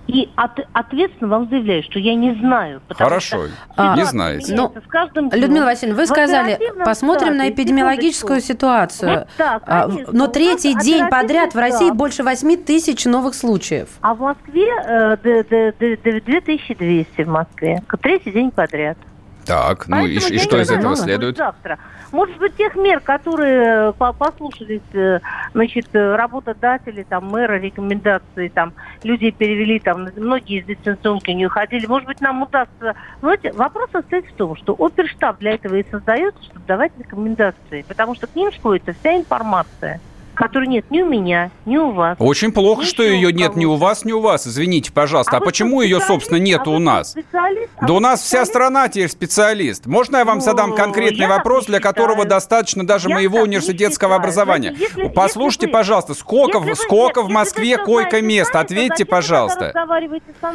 И 0.08 0.30
от, 0.36 0.60
ответственно 0.74 1.30
вам 1.30 1.50
заявляю, 1.50 1.82
что 1.84 1.98
я 1.98 2.16
не 2.16 2.34
знаю. 2.36 2.82
Хорошо, 2.90 3.48
что, 3.74 3.96
не 3.96 4.06
знаете. 4.06 4.54
Ну, 4.54 4.74
с 4.74 4.90
каждым 4.90 5.30
днем. 5.30 5.42
Людмила 5.42 5.66
Васильевна, 5.66 6.00
вы 6.00 6.08
сказали, 6.08 6.60
посмотрим 6.84 7.38
на 7.38 7.50
эпидемиологическую 7.50 8.42
ситуацию. 8.42 9.20
Вот 9.20 9.28
так, 9.38 9.64
а, 9.66 9.90
но 10.12 10.28
третий 10.28 10.76
день 10.76 11.08
подряд 11.08 11.54
в 11.54 11.58
России 11.58 11.92
больше 11.92 12.24
8 12.24 12.64
тысяч 12.64 13.06
новых 13.06 13.36
случаев. 13.36 13.90
А 14.02 14.14
в 14.14 14.20
Москве 14.20 14.68
э, 14.86 15.18
2200 15.18 17.24
в 17.24 17.28
Москве. 17.28 17.82
Третий 18.02 18.32
день 18.32 18.52
подряд. 18.52 18.98
Так, 19.46 19.88
ну 19.88 20.06
и, 20.06 20.16
и 20.16 20.40
что 20.40 20.60
из 20.62 20.72
этого 20.72 20.96
следует? 20.96 21.38
Завтра. 21.38 21.78
Может 22.12 22.38
быть, 22.38 22.56
тех 22.56 22.76
мер, 22.76 23.00
которые 23.00 23.90
э, 23.90 23.94
послушались, 23.94 24.82
э, 24.94 25.20
значит, 25.54 25.88
э, 25.94 26.16
работодатели, 26.16 27.04
там, 27.04 27.28
мэра, 27.28 27.60
рекомендации, 27.60 28.50
там, 28.50 28.74
люди 29.02 29.32
перевели, 29.32 29.80
там, 29.80 30.08
многие 30.16 30.60
из 30.60 30.66
дистанционки 30.66 31.32
не 31.32 31.48
уходили. 31.48 31.88
Может 31.88 32.08
быть, 32.08 32.22
нам 32.22 32.44
удастся... 32.44 32.96
Знаете, 33.20 33.52
вопрос 33.54 33.90
состоит 33.92 34.28
в 34.28 34.34
том, 34.34 34.56
что 34.56 34.76
оперштаб 34.78 35.40
для 35.40 35.56
этого 35.56 35.76
и 35.76 35.86
создается, 35.90 36.44
чтобы 36.44 36.62
давать 36.68 36.92
рекомендации, 37.00 37.84
потому 37.88 38.14
что 38.14 38.28
к 38.28 38.36
ним 38.36 38.54
сходится 38.54 38.94
вся 38.94 39.18
информация 39.18 40.00
которой 40.34 40.68
нет 40.68 40.86
ни 40.90 41.02
у 41.02 41.10
меня, 41.10 41.52
ни 41.66 41.78
у 41.78 41.92
вас. 41.92 42.18
Очень 42.20 42.52
плохо, 42.52 42.82
ни 42.82 42.86
что 42.86 43.04
ее 43.04 43.32
нет 43.32 43.56
ни 43.56 43.66
у 43.66 43.76
вас, 43.76 44.06
ни 44.06 44.12
у 44.12 44.20
вас. 44.20 44.48
Извините, 44.48 44.92
пожалуйста. 44.92 45.38
А, 45.38 45.38
а 45.38 45.42
почему 45.42 45.82
ее, 45.82 46.00
собственно, 46.00 46.38
нет 46.38 46.62
а 46.66 46.70
у 46.70 46.80
нас? 46.80 47.16
А 47.34 47.86
да 47.86 47.94
у 47.94 48.00
нас 48.00 48.22
вся 48.22 48.46
страна 48.46 48.88
теперь 48.88 49.10
специалист. 49.10 49.86
Можно 49.86 50.18
я 50.18 50.26
вам 50.26 50.42
задам 50.42 50.76
конкретный 50.76 51.28
вопрос, 51.28 51.66
для 51.66 51.80
которого 51.80 52.26
достаточно 52.26 52.86
даже 52.86 53.10
я 53.10 53.16
моего 53.16 53.40
университетского 53.40 54.16
образования? 54.16 54.76
Если, 54.78 55.08
Послушайте, 55.10 55.68
если 55.68 55.74
вы, 55.74 55.80
пожалуйста, 55.80 56.14
сколько, 56.14 56.60
в, 56.60 56.76
сколько 56.76 57.22
нет, 57.22 57.30
в 57.30 57.34
Москве 57.34 57.78
койко-мест? 57.78 58.56
Ответьте, 58.56 59.06
пожалуйста. 59.06 59.74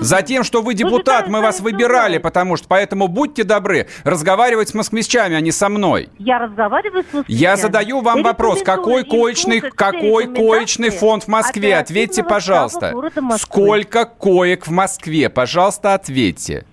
Затем, 0.00 0.44
что 0.44 0.62
вы 0.62 0.74
депутат, 0.74 1.28
мы 1.28 1.40
вас 1.40 1.60
выбирали, 1.60 2.18
потому 2.18 2.56
что, 2.56 2.66
поэтому 2.68 3.08
будьте 3.08 3.44
добры, 3.44 3.88
разговаривать 4.04 4.70
с 4.70 4.74
москвичами, 4.74 5.36
а 5.36 5.40
не 5.40 5.52
со 5.52 5.68
мной. 5.68 6.08
Я 6.18 6.38
разговариваю 6.38 7.04
с 7.04 7.14
москвичами. 7.14 7.40
Я 7.40 7.56
задаю 7.56 8.00
вам 8.00 8.22
вопрос, 8.22 8.62
какой 8.62 9.04
коечный 9.04 9.62
какой 9.74 10.32
коечный 10.32 10.90
фонд 10.90 11.24
в 11.24 11.28
Москве? 11.28 11.76
Ответьте, 11.76 12.22
пожалуйста. 12.24 12.94
Сколько 13.38 14.04
коек 14.04 14.66
в 14.66 14.70
Москве? 14.70 15.28
Пожалуйста, 15.28 15.94
ответьте. 15.94 16.64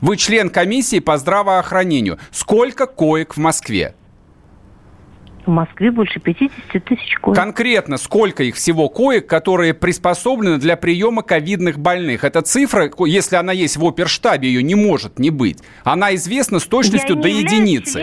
Вы 0.00 0.16
член 0.16 0.50
комиссии 0.50 0.98
по 0.98 1.16
здравоохранению. 1.16 2.18
Сколько 2.30 2.86
коек 2.86 3.36
в 3.36 3.40
Москве? 3.40 3.94
В 5.46 5.50
Москве 5.50 5.90
больше 5.90 6.20
50 6.20 6.84
тысяч 6.84 7.16
коек. 7.20 7.36
Конкретно 7.36 7.98
сколько 7.98 8.42
их 8.42 8.54
всего 8.56 8.88
коек, 8.88 9.26
которые 9.26 9.74
приспособлены 9.74 10.58
для 10.58 10.76
приема 10.76 11.22
ковидных 11.22 11.78
больных? 11.78 12.24
Эта 12.24 12.40
цифра, 12.40 12.90
если 13.06 13.36
она 13.36 13.52
есть 13.52 13.76
в 13.76 13.84
оперштабе, 13.84 14.48
ее 14.48 14.62
не 14.62 14.74
может 14.74 15.18
не 15.18 15.30
быть. 15.30 15.58
Она 15.84 16.14
известна 16.14 16.60
с 16.60 16.64
точностью 16.64 17.16
Я 17.16 17.22
до 17.22 17.28
единицы. 17.28 18.02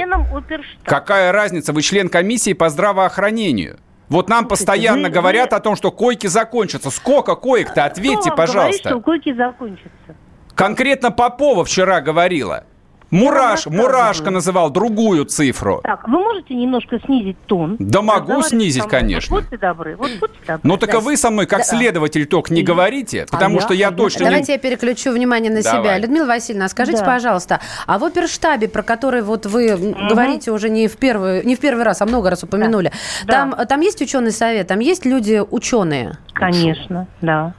Какая 0.83 1.31
разница? 1.31 1.73
Вы 1.73 1.81
член 1.81 2.09
комиссии 2.09 2.53
по 2.53 2.69
здравоохранению. 2.69 3.77
Вот 4.11 4.27
нам 4.27 4.39
Слушайте, 4.41 4.65
постоянно 4.65 5.07
вы, 5.07 5.13
говорят 5.13 5.51
вы... 5.51 5.57
о 5.57 5.59
том, 5.61 5.77
что 5.77 5.89
койки 5.89 6.27
закончатся. 6.27 6.91
Сколько 6.91 7.35
коек-то? 7.35 7.85
Ответьте, 7.85 8.29
Кто 8.29 8.35
пожалуйста. 8.35 8.89
Говорит, 8.89 8.97
что 8.97 8.99
койки 8.99 9.33
закончатся? 9.33 10.15
Конкретно 10.53 11.11
Попова 11.11 11.63
вчера 11.63 12.01
говорила. 12.01 12.65
Мураш, 13.11 13.65
Мурашка 13.67 14.31
называл 14.31 14.69
другую 14.69 15.25
цифру. 15.25 15.81
Так, 15.83 16.07
вы 16.07 16.19
можете 16.19 16.55
немножко 16.55 16.97
снизить 17.05 17.37
тон? 17.45 17.75
Да 17.77 18.01
могу 18.01 18.41
снизить, 18.41 18.87
конечно. 18.87 19.35
Вот 19.35 19.43
будьте 19.43 19.57
добры, 19.57 19.95
вот 19.97 20.11
будьте 20.19 20.37
добры. 20.47 20.61
Ну 20.63 20.77
так 20.77 20.93
а 20.95 20.99
вы 21.01 21.17
со 21.17 21.29
мной 21.29 21.45
как 21.45 21.59
да. 21.59 21.65
следователь 21.65 22.25
только 22.25 22.53
не 22.53 22.63
говорите, 22.63 23.23
а 23.23 23.31
потому 23.31 23.57
а 23.57 23.61
что 23.61 23.73
я, 23.73 23.87
я 23.87 23.91
точно... 23.91 24.25
Давайте 24.25 24.53
не... 24.53 24.55
я 24.55 24.59
переключу 24.59 25.11
внимание 25.11 25.51
на 25.51 25.61
Давай. 25.61 25.81
себя. 25.81 25.97
Людмила 25.97 26.25
Васильевна, 26.25 26.69
скажите, 26.69 26.99
да. 26.99 27.05
пожалуйста, 27.05 27.59
а 27.85 27.99
в 27.99 28.03
оперштабе, 28.05 28.69
про 28.69 28.81
который 28.81 29.21
вот 29.21 29.45
вы 29.45 29.73
угу. 29.73 30.07
говорите 30.09 30.51
уже 30.51 30.69
не 30.69 30.87
в, 30.87 30.95
первый, 30.95 31.43
не 31.43 31.55
в 31.55 31.59
первый 31.59 31.83
раз, 31.83 32.01
а 32.01 32.05
много 32.05 32.29
раз 32.29 32.43
упомянули, 32.43 32.93
да. 33.25 33.33
Там, 33.33 33.55
да. 33.57 33.65
там 33.65 33.81
есть 33.81 34.01
ученый 34.01 34.31
совет, 34.31 34.67
там 34.67 34.79
есть 34.79 35.05
люди 35.05 35.41
ученые? 35.49 36.17
Конечно, 36.33 37.07
да 37.19 37.53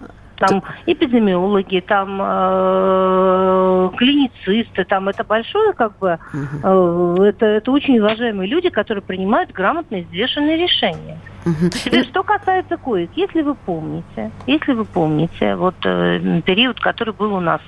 там 0.47 0.63
эпидемиологи, 0.87 1.81
там 1.87 2.21
э, 2.21 3.91
клиницисты, 3.97 4.85
там 4.85 5.09
это 5.09 5.25
большое 5.25 5.73
как 5.73 5.97
бы, 5.99 6.19
э, 6.33 7.17
это, 7.29 7.47
это 7.47 7.71
очень 7.71 7.99
уважаемые 7.99 8.49
люди, 8.49 8.69
которые 8.69 9.03
принимают 9.03 9.53
грамотные, 9.53 10.05
взвешенные 10.05 10.57
решения. 10.57 11.19
Теперь, 11.85 12.05
что 12.07 12.23
касается 12.23 12.77
коек, 12.77 13.11
если 13.17 13.43
вы 13.43 13.55
помните, 13.55 14.31
если 14.47 14.73
вы 14.73 14.85
помните, 14.85 15.55
вот 15.57 15.75
э, 15.85 16.41
период, 16.45 16.81
который 16.81 17.15
был 17.15 17.35
у 17.35 17.41
нас 17.41 17.61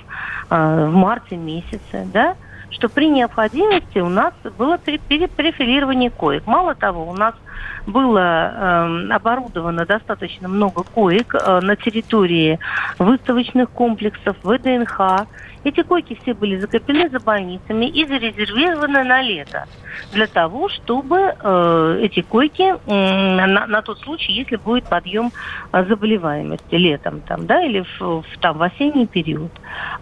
э, 0.50 0.86
в 0.88 0.94
марте 0.94 1.36
месяце, 1.36 2.06
да, 2.12 2.34
что 2.70 2.88
при 2.88 3.08
необходимости 3.08 3.98
у 3.98 4.08
нас 4.08 4.34
было 4.58 4.78
перефилирование 4.78 6.10
коек. 6.10 6.46
Мало 6.46 6.74
того, 6.74 7.08
у 7.08 7.14
нас 7.14 7.34
было 7.86 8.18
э, 8.18 9.12
оборудовано 9.12 9.84
достаточно 9.84 10.48
много 10.48 10.82
коек 10.82 11.34
э, 11.34 11.60
на 11.60 11.76
территории 11.76 12.58
выставочных 12.98 13.70
комплексов, 13.70 14.36
ВДНХ. 14.42 15.26
Эти 15.64 15.82
койки 15.82 16.18
все 16.22 16.34
были 16.34 16.58
закреплены 16.58 17.08
за 17.08 17.20
больницами 17.20 17.86
и 17.86 18.04
зарезервированы 18.04 19.02
на 19.02 19.22
лето 19.22 19.66
для 20.12 20.26
того, 20.26 20.68
чтобы 20.68 21.34
э, 21.40 21.98
эти 22.02 22.20
койки 22.20 22.62
э, 22.62 23.46
на, 23.46 23.66
на 23.66 23.82
тот 23.82 23.98
случай, 24.00 24.32
если 24.32 24.56
будет 24.56 24.84
подъем 24.84 25.32
э, 25.72 25.84
заболеваемости 25.86 26.74
летом 26.74 27.20
там, 27.20 27.46
да, 27.46 27.64
или 27.64 27.80
в, 27.80 28.00
в, 28.00 28.24
там, 28.40 28.58
в 28.58 28.62
осенний 28.62 29.06
период. 29.06 29.50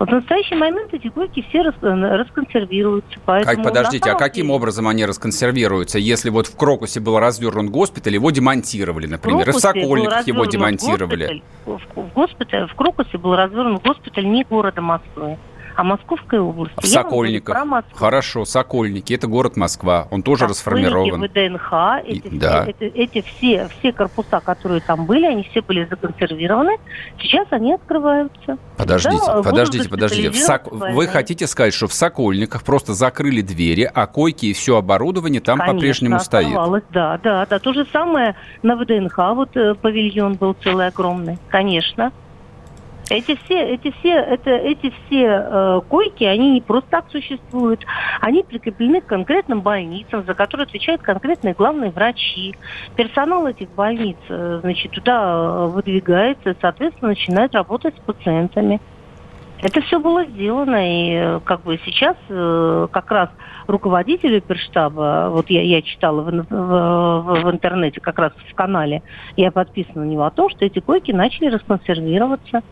Вот 0.01 0.09
в 0.09 0.13
настоящий 0.13 0.57
момент 0.57 0.93
эти 0.95 1.09
койки 1.09 1.45
все 1.49 1.63
рас, 1.63 1.75
э, 1.81 1.87
расконсервируются. 1.87 3.21
Поэтому 3.25 3.57
как, 3.57 3.65
подождите, 3.65 4.11
а 4.11 4.15
каким 4.17 4.47
деле... 4.47 4.57
образом 4.57 4.89
они 4.89 5.05
расконсервируются, 5.07 5.99
если 5.99 6.31
вот 6.31 6.49
в 6.49 6.57
Крокусе 6.57 6.99
был 6.99 7.21
развернут 7.21 7.71
госпиталь, 7.71 8.15
его 8.15 8.33
демонтировали, 8.33 9.07
например, 9.07 9.49
и 9.49 9.53
в 9.53 9.57
Сокольниках 9.57 10.27
его 10.27 10.45
демонтировали? 10.45 11.43
В, 11.67 11.79
в, 11.95 12.13
госпитале, 12.15 12.67
в 12.67 12.75
Крокусе 12.75 13.17
был 13.17 13.37
развернут 13.37 13.85
госпиталь 13.85 14.27
не 14.27 14.43
города 14.43 14.81
Москвы 14.81 15.39
а 15.75 15.83
Московской 15.85 16.39
области. 16.39 16.75
В 16.81 16.87
Сокольниках. 16.87 17.57
Хорошо, 17.95 18.45
Сокольники. 18.45 19.15
Это 19.15 19.27
город 19.27 19.57
Москва. 19.57 20.09
Он 20.11 20.23
тоже 20.23 20.49
Сокольники, 20.53 20.87
расформирован. 20.87 21.23
ВДНХ. 21.23 21.73
Эти, 22.05 22.27
И, 22.27 22.39
да. 22.39 22.67
эти, 22.67 22.85
эти 22.85 23.23
все, 23.23 23.69
все 23.79 23.93
корпуса, 23.93 24.41
которые 24.41 24.81
там 24.81 25.07
были, 25.07 25.27
они 25.27 25.43
все 25.45 25.63
были 25.63 25.87
законсервированы. 25.89 26.77
Сейчас 27.21 27.47
они 27.51 27.75
открываются. 27.75 28.59
Подождите, 28.77 29.23
да, 29.27 29.43
подождите, 29.43 29.89
подождите. 29.89 30.31
В 30.31 30.37
Сок... 30.37 30.71
Вы 30.71 31.07
хотите 31.07 31.47
сказать, 31.47 31.75
что 31.75 31.87
в 31.87 31.95
Сокольниках 31.95 32.63
просто 32.65 32.95
закрыли 32.95 33.41
двери, 33.43 33.91
а 33.93 34.07
койки 34.07 34.47
и 34.47 34.53
все 34.53 34.77
оборудование 34.77 35.41
там 35.41 35.59
по-прежнему 35.59 36.19
стоит? 36.21 36.55
Да, 36.91 37.19
да, 37.23 37.47
да. 37.47 37.59
То 37.59 37.73
же 37.73 37.87
самое 37.93 38.35
на 38.63 38.77
ВДНХ. 38.77 39.17
Вот 39.35 39.57
э, 39.57 39.75
павильон 39.75 40.35
был 40.35 40.55
целый 40.63 40.89
огромный. 40.89 41.39
Конечно. 41.49 42.13
Эти 43.11 43.37
все, 43.45 43.75
эти 43.75 43.91
все, 43.99 44.15
это, 44.15 44.51
эти 44.51 44.91
все 44.91 45.27
э, 45.27 45.81
койки, 45.89 46.25
они 46.25 46.53
не 46.53 46.61
просто 46.61 46.89
так 46.89 47.05
существуют, 47.11 47.85
они 48.21 48.43
прикреплены 48.43 49.01
к 49.01 49.07
конкретным 49.07 49.61
больницам, 49.61 50.25
за 50.25 50.35
которые 50.35 50.65
отвечают 50.65 51.03
конкретные 51.03 51.55
главные 51.55 51.91
врачи. 51.91 52.55
Персонал 52.97 53.47
этих 53.47 53.71
больниц, 53.71 54.17
э, 54.29 54.61
значит, 54.63 54.93
туда 54.93 55.35
э, 55.35 55.67
выдвигается, 55.67 56.57
соответственно, 56.61 57.11
начинает 57.11 57.55
работать 57.55 57.95
с 57.97 58.01
пациентами. 58.01 58.81
Это 59.63 59.81
все 59.83 60.01
было 60.01 60.25
сделано, 60.25 60.77
и 60.77 61.13
э, 61.15 61.41
как 61.45 61.63
бы 61.63 61.79
сейчас 61.85 62.17
э, 62.29 62.89
как 62.91 63.11
раз 63.11 63.31
руководитель 63.69 64.39
оперштаба, 64.39 65.29
вот 65.31 65.51
я, 65.51 65.63
я 65.63 65.83
читала 65.83 66.23
в, 66.23 66.31
в, 66.31 66.47
в, 66.51 67.43
в 67.45 67.51
интернете, 67.51 68.01
как 68.01 68.19
раз 68.19 68.33
в 68.51 68.55
канале, 68.55 69.03
я 69.37 69.53
подписана 69.53 70.05
на 70.05 70.09
него 70.09 70.25
о 70.25 70.31
том, 70.31 70.51
что 70.51 70.65
эти 70.65 70.81
койки 70.81 71.13
начали 71.13 71.47
расконсервироваться. 71.47 72.63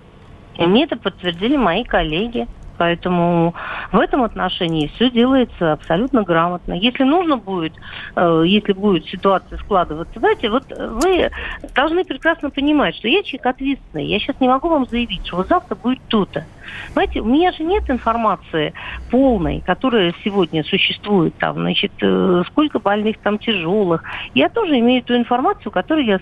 И 0.58 0.66
мне 0.66 0.84
это 0.84 0.96
подтвердили 0.96 1.56
мои 1.56 1.84
коллеги. 1.84 2.46
Поэтому 2.80 3.54
в 3.92 3.98
этом 3.98 4.22
отношении 4.22 4.90
все 4.94 5.10
делается 5.10 5.74
абсолютно 5.74 6.22
грамотно. 6.22 6.72
Если 6.72 7.04
нужно 7.04 7.36
будет, 7.36 7.74
э, 8.16 8.42
если 8.46 8.72
будет 8.72 9.04
ситуация 9.04 9.58
складываться, 9.58 10.18
знаете, 10.18 10.48
вот 10.48 10.64
вы 10.70 11.30
должны 11.74 12.04
прекрасно 12.06 12.48
понимать, 12.48 12.96
что 12.96 13.06
я 13.06 13.22
человек 13.22 13.44
ответственный. 13.44 14.06
Я 14.06 14.18
сейчас 14.18 14.40
не 14.40 14.48
могу 14.48 14.70
вам 14.70 14.86
заявить, 14.86 15.26
что 15.26 15.36
вот 15.36 15.48
завтра 15.48 15.74
будет 15.74 16.00
то-то. 16.08 16.46
Знаете, 16.92 17.20
у 17.20 17.24
меня 17.24 17.52
же 17.52 17.62
нет 17.64 17.88
информации 17.88 18.72
полной, 19.10 19.60
которая 19.60 20.14
сегодня 20.24 20.64
существует, 20.64 21.34
там, 21.36 21.56
значит, 21.56 21.92
э, 22.00 22.42
сколько 22.48 22.78
больных 22.78 23.18
там 23.18 23.38
тяжелых. 23.38 24.02
Я 24.34 24.48
тоже 24.48 24.78
имею 24.78 25.02
ту 25.02 25.16
информацию, 25.16 25.70
которую 25.70 26.06
я 26.06 26.18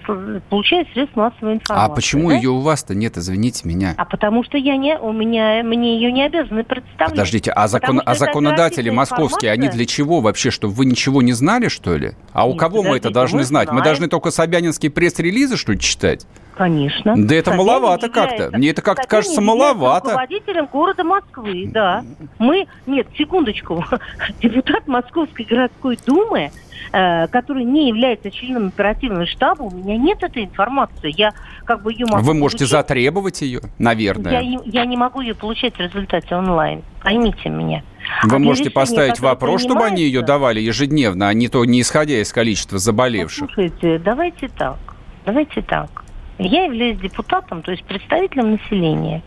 получаю 0.49 0.87
средств 0.93 1.17
массовой 1.17 1.55
информации. 1.55 1.93
А 1.93 1.95
почему 1.95 2.31
да? 2.31 2.37
ее 2.37 2.51
у 2.51 2.61
вас-то 2.61 2.95
нет, 2.95 3.17
извините 3.17 3.69
меня? 3.69 3.95
А 3.97 4.05
потому 4.05 4.45
что 4.45 4.59
я 4.59 4.77
не, 4.77 4.99
у 4.99 5.13
меня, 5.13 5.63
мне 5.63 5.95
ее 5.95 6.13
не 6.13 6.23
обязаны 6.49 6.65
представлять. 6.65 7.11
Подождите, 7.11 7.53
а, 7.53 7.69
закон, 7.69 8.03
а 8.05 8.15
законодатели 8.15 8.91
московские, 8.91 9.53
они 9.53 9.69
для 9.69 9.87
чего 9.87 10.21
вообще, 10.21 10.51
чтобы 10.51 10.75
вы 10.75 10.87
ничего 10.87 11.23
не 11.23 11.33
знали, 11.33 11.69
что 11.69 11.97
ли? 11.97 12.13
А 12.33 12.47
у 12.47 12.53
нет, 12.53 12.61
кого 12.61 12.83
мы 12.83 12.97
это 12.97 13.11
должны 13.11 13.45
знать? 13.45 13.69
Знаем. 13.69 13.79
Мы 13.79 13.85
должны 13.85 14.09
только 14.09 14.31
собянинские 14.31 14.91
пресс-релизы, 14.91 15.57
что 15.57 15.73
ли, 15.73 15.81
читать? 15.81 16.27
Конечно. 16.57 17.15
Да 17.17 17.35
это 17.37 17.51
Собянин 17.51 17.67
маловато 17.67 18.09
как-то. 18.09 18.51
Мне 18.53 18.71
это 18.71 18.83
как-то 18.83 19.07
кажется 19.07 19.41
маловато. 19.41 20.07
руководителем 20.07 20.67
города 20.67 21.05
Москвы, 21.05 21.69
да. 21.73 22.05
Мы, 22.39 22.67
нет, 22.87 23.07
секундочку, 23.17 23.85
депутат 24.43 24.87
Московской 24.89 25.45
городской 25.45 25.99
думы, 26.05 26.51
который 26.91 27.65
не 27.65 27.89
является 27.89 28.31
членом 28.31 28.69
оперативного 28.69 29.27
штаба, 29.27 29.63
у 29.63 29.71
меня 29.71 29.97
нет 29.97 30.23
этой 30.23 30.45
информации. 30.45 31.13
Я 31.17 31.33
как 31.65 31.83
бы 31.83 31.93
ее 31.93 32.07
могу 32.07 32.25
Вы 32.25 32.35
можете 32.35 32.65
получить. 32.65 32.73
затребовать 32.73 33.43
ее, 33.43 33.61
наверное. 33.79 34.41
Я, 34.41 34.61
я 34.65 34.85
не 34.85 34.97
могу 34.97 35.21
ее 35.21 35.35
получать 35.35 35.75
в 35.75 35.81
результате 35.81 36.35
онлайн. 36.35 36.83
Поймите 37.03 37.49
меня. 37.49 37.83
Вы 38.25 38.37
а 38.37 38.39
можете 38.39 38.71
поставить 38.71 39.21
вопрос, 39.21 39.63
чтобы 39.63 39.85
они 39.85 40.03
ее 40.03 40.23
давали 40.23 40.61
ежедневно, 40.61 41.29
а 41.29 41.35
не 41.35 41.49
то 41.49 41.65
не 41.65 41.81
исходя 41.81 42.21
из 42.21 42.33
количества 42.33 42.79
заболевших. 42.79 43.51
Слушайте, 43.53 43.99
давайте 43.99 44.49
так. 44.49 44.79
Давайте 45.27 45.63
так. 45.63 46.05
Я 46.39 46.65
являюсь 46.65 46.99
депутатом, 46.99 47.63
то 47.63 47.73
есть 47.73 47.85
представителем 47.85 48.53
населения. 48.53 49.23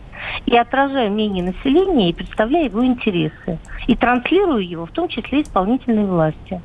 И 0.46 0.56
отражаю 0.56 1.10
мнение 1.10 1.44
населения 1.44 2.10
и 2.10 2.12
представляю 2.12 2.66
его 2.66 2.84
интересы. 2.84 3.58
И 3.86 3.96
транслирую 3.96 4.66
его, 4.66 4.86
в 4.86 4.90
том 4.90 5.08
числе 5.08 5.42
исполнительной 5.42 6.04
власти. 6.04 6.60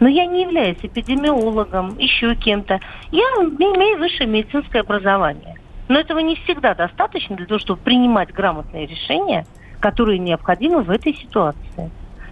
Но 0.00 0.08
я 0.08 0.26
не 0.26 0.42
являюсь 0.42 0.78
эпидемиологом, 0.82 1.98
еще 1.98 2.34
кем-то. 2.36 2.80
Я 3.10 3.22
имею 3.22 3.98
высшее 3.98 4.28
медицинское 4.28 4.80
образование. 4.80 5.56
Но 5.88 5.98
этого 5.98 6.18
не 6.18 6.36
всегда 6.36 6.74
достаточно 6.74 7.36
для 7.36 7.46
того, 7.46 7.58
чтобы 7.58 7.80
принимать 7.82 8.32
грамотные 8.32 8.86
решения, 8.86 9.46
которые 9.80 10.18
необходимы 10.18 10.82
в 10.82 10.90
этой 10.90 11.14
ситуации. 11.14 11.90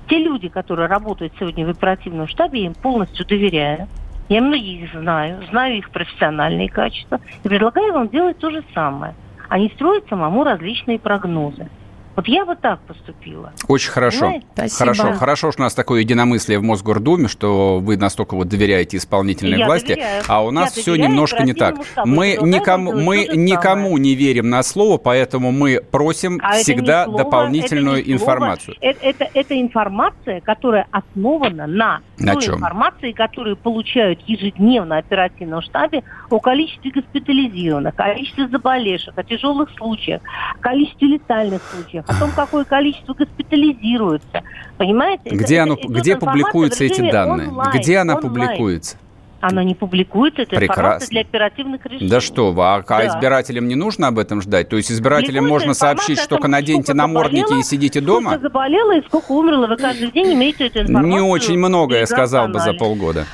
Те 0.08 0.18
люди, 0.18 0.48
которые 0.48 0.88
работают 0.88 1.32
сегодня 1.38 1.66
в 1.66 1.70
оперативном 1.70 2.28
штабе, 2.28 2.60
я 2.60 2.66
им 2.66 2.74
полностью 2.74 3.26
доверяю. 3.26 3.88
Я 4.28 4.42
многих 4.42 4.92
знаю, 4.92 5.42
знаю 5.50 5.78
их 5.78 5.90
профессиональные 5.90 6.68
качества 6.68 7.20
и 7.42 7.48
предлагаю 7.48 7.92
вам 7.92 8.08
делать 8.08 8.38
то 8.38 8.50
же 8.50 8.62
самое, 8.74 9.14
не 9.58 9.68
строить 9.70 10.08
самому 10.08 10.44
различные 10.44 10.98
прогнозы. 10.98 11.68
Вот 12.16 12.26
я 12.28 12.46
бы 12.46 12.56
так 12.56 12.80
поступила. 12.80 13.52
Очень 13.68 13.90
хорошо. 13.90 14.32
Хорошо, 14.78 15.12
хорошо, 15.12 15.52
что 15.52 15.62
у 15.62 15.64
нас 15.64 15.74
такое 15.74 16.00
единомыслие 16.00 16.58
в 16.58 16.62
Мосгордуме, 16.62 17.28
что 17.28 17.78
вы 17.78 17.98
настолько 17.98 18.34
вот 18.36 18.48
доверяете 18.48 18.96
исполнительной 18.96 19.58
я 19.58 19.66
власти, 19.66 19.88
доверяю. 19.88 20.22
а 20.26 20.42
у 20.42 20.50
нас 20.50 20.74
я 20.74 20.82
все 20.82 20.96
немножко 20.96 21.42
не 21.42 21.52
так. 21.52 21.76
Мы 22.06 22.38
никому, 22.40 22.92
мы 22.94 23.28
никому 23.34 23.98
не 23.98 24.14
верим 24.14 24.48
на 24.48 24.62
слово, 24.62 24.96
поэтому 24.96 25.52
мы 25.52 25.82
просим 25.90 26.40
а 26.42 26.54
всегда 26.54 27.04
слово, 27.04 27.18
дополнительную 27.18 28.00
это 28.00 28.12
информацию. 28.12 28.76
Это, 28.80 28.98
это, 29.06 29.28
это 29.34 29.60
информация, 29.60 30.40
которая 30.40 30.86
основана 30.90 31.66
на, 31.66 32.00
на 32.18 32.32
той 32.32 32.42
чем? 32.42 32.54
информации, 32.54 33.12
которую 33.12 33.56
получают 33.56 34.20
ежедневно 34.26 34.96
оперативном 34.96 35.60
штабе 35.60 36.02
о 36.30 36.40
количестве 36.40 36.92
госпитализированных, 36.92 37.94
количестве 37.94 38.48
заболевших, 38.48 39.18
о 39.18 39.22
тяжелых 39.22 39.68
случаях, 39.76 40.22
количестве 40.60 41.08
летальных 41.08 41.60
случаев 41.62 42.05
о 42.06 42.18
том, 42.18 42.30
какое 42.34 42.64
количество 42.64 43.14
госпитализируется. 43.14 44.42
Понимаете? 44.76 45.30
Где, 45.30 45.56
это, 45.56 45.62
оно, 45.64 45.76
где 45.76 46.16
публикуются 46.16 46.84
эти 46.84 47.10
данные? 47.10 47.48
Онлайн, 47.48 47.70
где 47.72 47.98
она 47.98 48.14
онлайн. 48.14 48.34
публикуется? 48.34 48.96
Она 49.40 49.62
не 49.64 49.74
публикует, 49.74 50.38
это 50.38 50.56
Прекрасно. 50.56 50.80
информация 50.80 51.08
для 51.10 51.20
оперативных 51.20 51.86
решений. 51.86 52.10
Да 52.10 52.20
что 52.20 52.52
вы, 52.52 52.62
а, 52.64 52.76
а 52.76 52.82
да. 52.82 53.06
избирателям 53.06 53.68
не 53.68 53.74
нужно 53.74 54.08
об 54.08 54.18
этом 54.18 54.40
ждать? 54.40 54.68
То 54.68 54.76
есть 54.76 54.90
избирателям 54.90 55.44
Публикуется 55.44 55.66
можно 55.68 55.74
сообщить, 55.74 56.18
что 56.18 56.30
только 56.30 56.48
наденьте 56.48 56.94
намордники 56.94 57.60
и 57.60 57.62
сидите 57.62 58.00
дома? 58.00 58.30
Сколько 58.30 58.48
заболело 58.48 58.96
и 58.96 59.02
сколько 59.06 59.32
умерло, 59.32 59.66
вы 59.66 59.76
каждый 59.76 60.10
день 60.10 60.32
имеете 60.34 60.66
эту 60.66 60.80
информацию. 60.80 61.12
Не 61.12 61.20
очень 61.20 61.58
много, 61.58 61.96
я 61.96 62.06
сказал 62.06 62.48
бы, 62.48 62.60
за 62.60 62.72
полгода. 62.72 63.26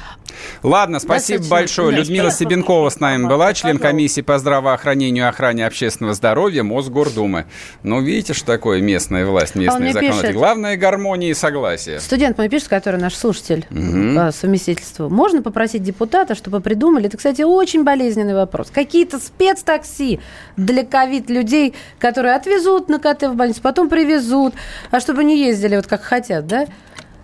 Ладно, 0.63 1.01
спасибо 1.01 1.45
большое. 1.49 1.97
Людмила 1.97 2.31
Себенкова 2.31 2.89
с 2.89 3.01
нами 3.01 3.27
была, 3.27 3.53
член 3.53 3.79
комиссии 3.79 4.21
по 4.21 4.39
здравоохранению 4.39 5.25
и 5.25 5.29
охране 5.29 5.67
общественного 5.67 6.15
здоровья 6.15 6.63
Мосгордумы. 6.63 7.47
Ну, 7.83 8.01
видите, 8.01 8.33
что 8.33 8.47
такое 8.47 8.81
местная 8.81 9.27
власть, 9.27 9.55
местные 9.55 9.91
а 9.91 9.93
законодатели. 9.93 10.33
Главное– 10.33 10.77
гармония 10.79 11.31
и 11.31 11.35
согласие. 11.35 12.01
Студент 12.01 12.39
мой 12.39 12.49
пишет, 12.49 12.69
который 12.69 13.01
наш 13.01 13.15
слушатель 13.15 13.67
угу. 13.71 14.17
по 14.17 14.33
совместительству. 14.33 15.09
Можно 15.09 15.43
попросить 15.43 15.83
депутата, 15.83 16.35
чтобы 16.35 16.61
придумали, 16.61 17.07
это, 17.07 17.17
кстати, 17.17 17.43
очень 17.43 17.85
болезненный 17.85 18.35
вопрос, 18.35 18.71
какие-то 18.73 19.19
спецтакси 19.19 20.21
для 20.57 20.85
ковид-людей, 20.85 21.75
которые 21.99 22.35
отвезут 22.35 22.89
на 22.89 22.99
КТ 22.99 23.25
в 23.25 23.35
больницу, 23.35 23.61
потом 23.63 23.89
привезут, 23.89 24.55
а 24.91 25.01
чтобы 25.01 25.25
не 25.25 25.39
ездили 25.45 25.77
вот 25.77 25.87
как 25.87 26.03
хотят, 26.03 26.47
да? 26.47 26.67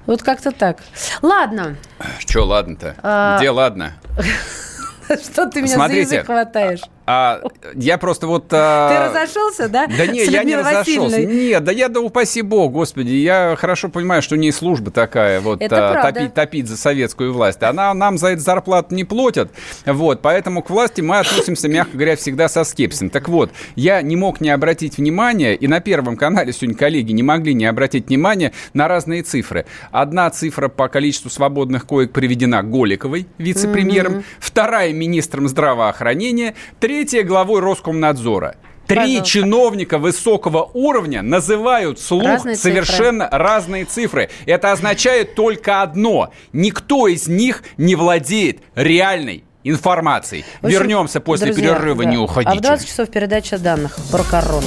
Вот 0.09 0.23
как-то 0.23 0.53
так. 0.53 0.79
Ладно. 1.21 1.77
Что 2.19 2.43
ладно-то? 2.43 2.97
А... 3.03 3.37
Где 3.37 3.51
ладно? 3.51 3.93
Что 5.07 5.51
ты 5.51 5.61
меня 5.61 5.77
за 5.77 5.93
язык 5.93 6.25
хватаешь? 6.25 6.81
А, 7.11 7.41
я 7.75 7.97
просто 7.97 8.27
вот... 8.27 8.49
А... 8.51 8.91
Ты 8.91 9.19
разошелся, 9.19 9.69
да? 9.71 9.87
Да 9.87 10.07
нет, 10.07 10.29
я 10.29 10.45
не 10.45 10.55
разошелся. 10.55 11.25
Нет, 11.25 11.65
да 11.65 11.73
я, 11.73 11.89
да 11.89 12.01
упаси 12.01 12.43
бог, 12.43 12.71
господи, 12.73 13.13
я 13.13 13.57
хорошо 13.59 13.89
понимаю, 13.89 14.21
что 14.21 14.37
не 14.37 14.53
служба 14.53 14.91
такая, 14.91 15.41
вот, 15.41 15.63
а, 15.63 16.03
топить, 16.03 16.35
топить 16.35 16.69
за 16.69 16.77
советскую 16.77 17.33
власть. 17.33 17.63
Она 17.63 17.95
нам 17.95 18.19
за 18.19 18.29
это 18.29 18.43
зарплату 18.43 18.95
не 18.95 19.05
платят, 19.05 19.51
вот, 19.87 20.21
поэтому 20.21 20.63
к 20.63 20.69
власти 20.69 21.01
мы 21.01 21.21
относимся, 21.21 21.67
мягко 21.69 21.93
говоря, 21.95 22.15
всегда 22.15 22.47
со 22.47 22.63
скепсисом. 22.63 23.09
Так 23.09 23.31
вот, 23.31 23.53
я 23.75 24.03
не 24.03 24.17
мог 24.17 24.43
не 24.43 24.51
обратить 24.51 24.99
внимания, 24.99 25.55
и 25.55 25.67
на 25.67 25.81
Первом 25.81 26.19
канале 26.19 26.53
сегодня 26.53 26.77
коллеги 26.77 27.13
не 27.13 27.23
могли 27.23 27.55
не 27.55 27.65
обратить 27.65 28.09
внимания 28.09 28.53
на 28.75 28.87
разные 28.87 29.23
цифры. 29.23 29.65
Одна 29.93 30.29
цифра 30.29 30.69
по 30.69 30.89
количеству 30.89 31.31
свободных 31.31 31.87
коек 31.87 32.13
приведена 32.13 32.63
Голиковой, 32.63 33.27
вице-премьером, 33.39 34.17
mm-hmm. 34.17 34.25
вторая 34.41 34.93
министром 34.93 35.49
здравоохранения, 35.49 36.55
третья 36.81 36.98
Третье 36.99 37.23
главой 37.23 37.61
Роскомнадзора. 37.61 38.57
Три 38.89 38.97
Пожалуйста. 38.97 39.25
чиновника 39.25 39.99
высокого 39.99 40.69
уровня 40.75 41.23
называют 41.23 42.01
слух 42.01 42.25
разные 42.25 42.57
совершенно 42.57 43.27
цифры. 43.27 43.39
разные 43.39 43.85
цифры. 43.85 44.31
Это 44.47 44.73
означает 44.73 45.37
только 45.37 45.83
одно. 45.83 46.33
Никто 46.53 47.07
из 47.07 47.29
них 47.29 47.63
не 47.77 47.95
владеет 47.95 48.63
реальной 48.75 49.45
информацией. 49.63 50.45
общем, 50.61 50.71
Вернемся 50.71 51.21
после 51.21 51.53
друзья, 51.53 51.75
перерыва, 51.75 52.03
да. 52.03 52.11
не 52.11 52.17
уходите. 52.17 52.51
А 52.53 52.57
в 52.57 52.63
20 52.63 52.89
часов 52.89 53.09
передача 53.11 53.59
данных 53.59 53.97
про 54.11 54.25
корону. 54.25 54.67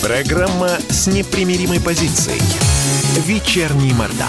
Программа 0.00 0.68
с 0.88 1.08
непримиримой 1.08 1.80
позицией. 1.80 2.40
Вечерний 3.26 3.92
Мордан. 3.94 4.28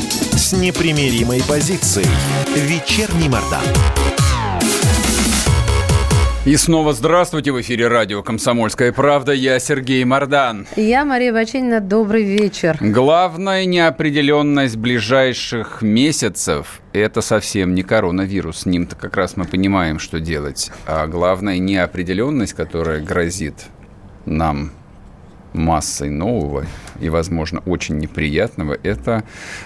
с 0.51 0.53
непримиримой 0.53 1.41
позицией. 1.47 2.05
Вечерний 2.57 3.29
Мордан. 3.29 3.63
И 6.43 6.57
снова 6.57 6.91
здравствуйте 6.91 7.53
в 7.53 7.61
эфире 7.61 7.87
радио 7.87 8.21
«Комсомольская 8.21 8.91
правда». 8.91 9.31
Я 9.31 9.59
Сергей 9.59 10.03
Мордан. 10.03 10.67
Я 10.75 11.05
Мария 11.05 11.31
Баченина. 11.31 11.79
Добрый 11.79 12.23
вечер. 12.23 12.75
Главная 12.81 13.63
неопределенность 13.63 14.75
ближайших 14.75 15.81
месяцев– 15.81 16.81
это 16.91 17.21
совсем 17.21 17.73
не 17.73 17.83
коронавирус. 17.83 18.63
С 18.63 18.65
ним-то 18.65 18.97
как 18.97 19.15
раз 19.15 19.37
мы 19.37 19.45
понимаем, 19.45 19.99
что 19.99 20.19
делать. 20.19 20.69
А 20.85 21.07
главная 21.07 21.59
неопределенность, 21.59 22.53
которая 22.53 22.99
грозит 22.99 23.55
нам 24.25 24.71
массой 25.53 26.09
нового 26.09 26.65
и, 26.99 27.09
возможно, 27.09 27.61
очень 27.65 27.97
неприятного, 27.97 28.77
это 28.83 29.23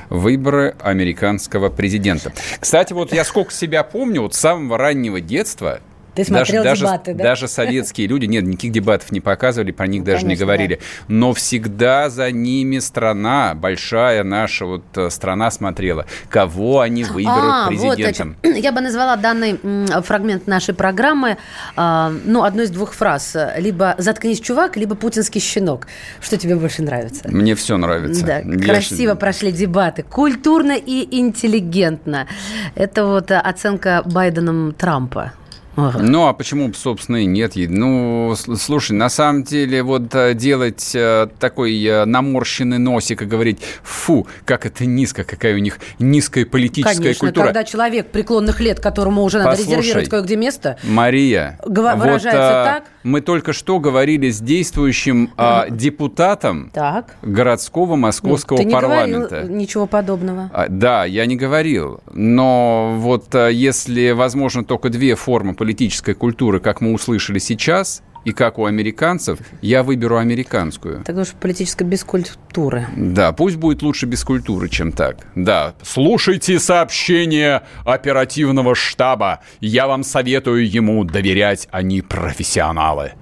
выборы 0.10 0.76
американского 0.82 1.70
президента. 1.70 2.34
Кстати, 2.60 2.94
вот 2.94 3.14
я 3.14 3.24
сколько 3.24 3.52
себя 3.52 3.84
помню, 3.84 4.22
вот 4.22 4.34
с 4.36 4.40
самого 4.40 4.78
раннего 4.78 5.22
детства 5.22 5.80
ты 6.16 6.24
смотрел 6.24 6.64
даже, 6.64 6.86
дебаты, 6.86 7.14
да? 7.14 7.24
Даже 7.24 7.48
советские 7.48 8.08
люди, 8.08 8.26
нет, 8.26 8.46
никаких 8.46 8.72
дебатов 8.72 9.12
не 9.12 9.20
показывали, 9.20 9.72
про 9.72 9.86
них 9.86 10.02
ну, 10.02 10.06
даже 10.06 10.22
конечно, 10.22 10.30
не 10.30 10.36
говорили. 10.36 10.76
Да. 10.76 10.82
Но 11.10 11.34
всегда 11.34 12.10
за 12.10 12.32
ними 12.32 12.80
страна, 12.80 13.54
большая 13.54 14.24
наша 14.24 14.66
вот 14.66 14.84
э, 14.96 15.10
страна 15.10 15.52
смотрела, 15.52 16.06
кого 16.30 16.80
они 16.80 17.04
выберут 17.04 17.36
а, 17.38 17.68
президентом. 17.68 18.38
Вот, 18.44 18.56
я 18.56 18.72
бы 18.72 18.80
назвала 18.80 19.18
данный 19.18 19.60
фрагмент 20.04 20.48
нашей 20.48 20.74
программы, 20.74 21.38
э, 21.76 22.20
ну, 22.26 22.44
одной 22.44 22.66
из 22.66 22.72
двух 22.72 22.94
фраз. 22.94 23.36
Либо 23.58 23.96
«заткнись, 23.98 24.40
чувак», 24.40 24.78
либо 24.78 24.96
«путинский 24.96 25.42
щенок». 25.42 25.88
Что 26.22 26.38
тебе 26.38 26.56
больше 26.56 26.82
нравится? 26.82 27.28
Мне 27.28 27.56
все 27.56 27.76
нравится. 27.76 28.26
Да, 28.26 28.40
я... 28.40 28.60
красиво 28.60 29.16
прошли 29.16 29.52
дебаты, 29.52 30.04
культурно 30.04 30.78
и 30.78 31.20
интеллигентно. 31.20 32.28
Это 32.76 33.06
вот 33.06 33.32
оценка 33.32 34.02
Байденом 34.06 34.74
Трампа. 34.74 35.34
Ага. 35.76 36.00
Ну, 36.02 36.28
а 36.28 36.34
почему, 36.34 36.72
собственно, 36.74 37.18
и 37.18 37.26
нет? 37.26 37.54
Ну, 37.56 38.34
слушай, 38.36 38.94
на 38.94 39.10
самом 39.10 39.44
деле, 39.44 39.84
вот 39.84 40.14
э, 40.16 40.34
делать 40.34 40.92
э, 40.94 41.28
такой 41.40 41.84
э, 41.84 42.06
наморщенный 42.06 42.78
носик 42.78 43.22
и 43.22 43.26
говорить, 43.26 43.60
фу, 43.84 44.28
как 44.46 44.66
это 44.66 44.86
низко, 44.86 45.24
какая 45.24 45.56
у 45.56 45.60
них 45.60 45.80
низкая 46.00 46.46
политическая 46.46 46.98
Конечно, 46.98 47.28
культура. 47.28 47.46
когда 47.46 47.64
человек 47.64 48.08
преклонных 48.08 48.60
лет, 48.60 48.80
которому 48.80 49.24
уже 49.24 49.40
надо 49.40 49.52
Послушай, 49.52 49.78
резервировать 49.78 50.10
кое-где 50.10 50.36
место, 50.36 50.78
Мария, 50.84 51.60
выражается 51.66 52.32
вот, 52.32 52.66
так. 52.66 52.84
Мы 53.06 53.22
только 53.22 53.54
что 53.54 53.80
говорили 53.80 54.32
с 54.32 54.40
действующим 54.40 55.32
а, 55.38 55.70
депутатом 55.70 56.72
так. 56.74 57.16
городского 57.22 57.96
московского 57.96 58.58
Ты 58.58 58.66
не 58.66 58.74
парламента. 58.74 59.30
Говорил 59.30 59.56
ничего 59.56 59.86
подобного. 59.86 60.50
А, 60.52 60.66
да, 60.70 61.06
я 61.06 61.28
не 61.28 61.36
говорил. 61.36 62.00
Но 62.12 62.96
вот 62.98 63.36
а, 63.36 63.50
если 63.50 64.10
возможно 64.10 64.64
только 64.64 64.90
две 64.90 65.14
формы 65.14 65.54
политической 65.66 66.14
культуры, 66.14 66.60
как 66.60 66.80
мы 66.80 66.94
услышали 66.94 67.40
сейчас, 67.40 68.04
и 68.24 68.32
как 68.34 68.60
у 68.60 68.66
американцев, 68.66 69.40
я 69.62 69.82
выберу 69.82 70.18
американскую. 70.18 71.04
Так 71.04 71.18
уж 71.18 71.30
политической 71.30 71.84
без 71.84 72.04
культуры. 72.04 72.88
Да, 72.96 73.32
пусть 73.32 73.56
будет 73.56 73.82
лучше 73.82 74.06
без 74.06 74.24
культуры, 74.24 74.70
чем 74.70 74.92
так. 74.92 75.28
Да, 75.34 75.74
слушайте 75.82 76.60
сообщение 76.60 77.64
оперативного 77.84 78.76
штаба. 78.76 79.42
Я 79.60 79.88
вам 79.88 80.04
советую 80.04 80.70
ему 80.70 81.04
доверять, 81.04 81.68
они 81.72 82.02
профессионалы. 82.02 83.14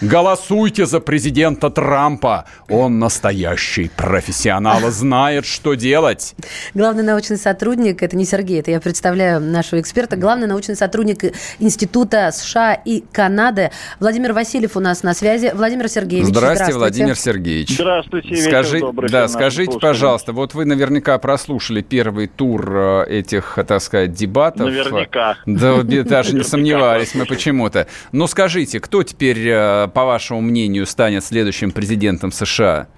Голосуйте 0.00 0.86
за 0.86 1.00
президента 1.00 1.70
Трампа. 1.70 2.46
Он 2.68 2.98
настоящий 2.98 3.90
профессионал, 3.96 4.80
знает, 4.90 5.46
что 5.46 5.74
делать. 5.74 6.34
Главный 6.74 7.02
научный 7.02 7.36
сотрудник, 7.36 8.02
это 8.02 8.16
не 8.16 8.24
Сергей, 8.24 8.60
это 8.60 8.70
я 8.70 8.80
представляю 8.80 9.40
нашего 9.40 9.80
эксперта, 9.80 10.16
главный 10.16 10.46
научный 10.46 10.76
сотрудник 10.76 11.34
Института 11.58 12.30
США 12.32 12.74
и 12.74 13.04
Канады 13.12 13.70
Владимир 14.00 14.32
Васильев 14.32 14.76
у 14.76 14.80
нас 14.80 15.02
на 15.02 15.14
связи. 15.14 15.52
Владимир 15.54 15.88
Сергеевич, 15.88 16.28
здравствуйте. 16.28 16.72
Здравствуйте, 16.72 16.78
Владимир 16.78 17.16
Сергеевич. 17.16 17.74
Здравствуйте, 17.74 18.36
Скажи, 18.36 18.80
добрый. 18.80 19.10
Да, 19.10 19.28
скажите, 19.28 19.78
пожалуйста, 19.78 20.32
вот 20.32 20.54
вы 20.54 20.64
наверняка 20.64 21.18
прослушали 21.18 21.82
первый 21.82 22.26
тур 22.26 22.76
э, 22.76 23.04
этих, 23.08 23.58
так 23.66 23.80
сказать, 23.82 24.12
дебатов. 24.12 24.66
Наверняка. 24.66 25.36
Да, 25.46 25.82
даже 25.82 26.34
не 26.34 26.42
сомневались 26.42 27.14
мы 27.14 27.26
почему-то. 27.26 27.86
Но 28.12 28.26
скажите, 28.26 28.80
кто 28.80 29.02
теперь 29.02 29.48
э, 29.48 29.71
по 29.94 30.04
вашему 30.04 30.40
мнению, 30.40 30.86
станет 30.86 31.24
следующим 31.24 31.70
президентом 31.70 32.32
США? 32.32 32.88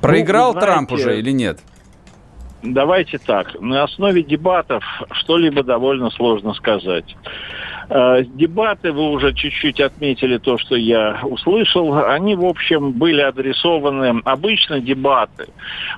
Проиграл 0.00 0.54
ну, 0.54 0.60
знаете, 0.60 0.72
Трамп 0.72 0.92
уже 0.92 1.18
или 1.18 1.30
нет? 1.30 1.60
Давайте 2.62 3.18
так. 3.18 3.58
На 3.60 3.84
основе 3.84 4.22
дебатов 4.22 4.84
что-либо 5.12 5.62
довольно 5.62 6.10
сложно 6.10 6.54
сказать. 6.54 7.16
Э, 7.92 8.22
дебаты, 8.22 8.92
вы 8.92 9.10
уже 9.10 9.34
чуть-чуть 9.34 9.80
отметили 9.80 10.38
то, 10.38 10.58
что 10.58 10.76
я 10.76 11.20
услышал, 11.24 12.06
они, 12.06 12.36
в 12.36 12.44
общем, 12.44 12.92
были 12.92 13.20
адресованы, 13.20 14.22
обычно 14.24 14.80
дебаты. 14.80 15.48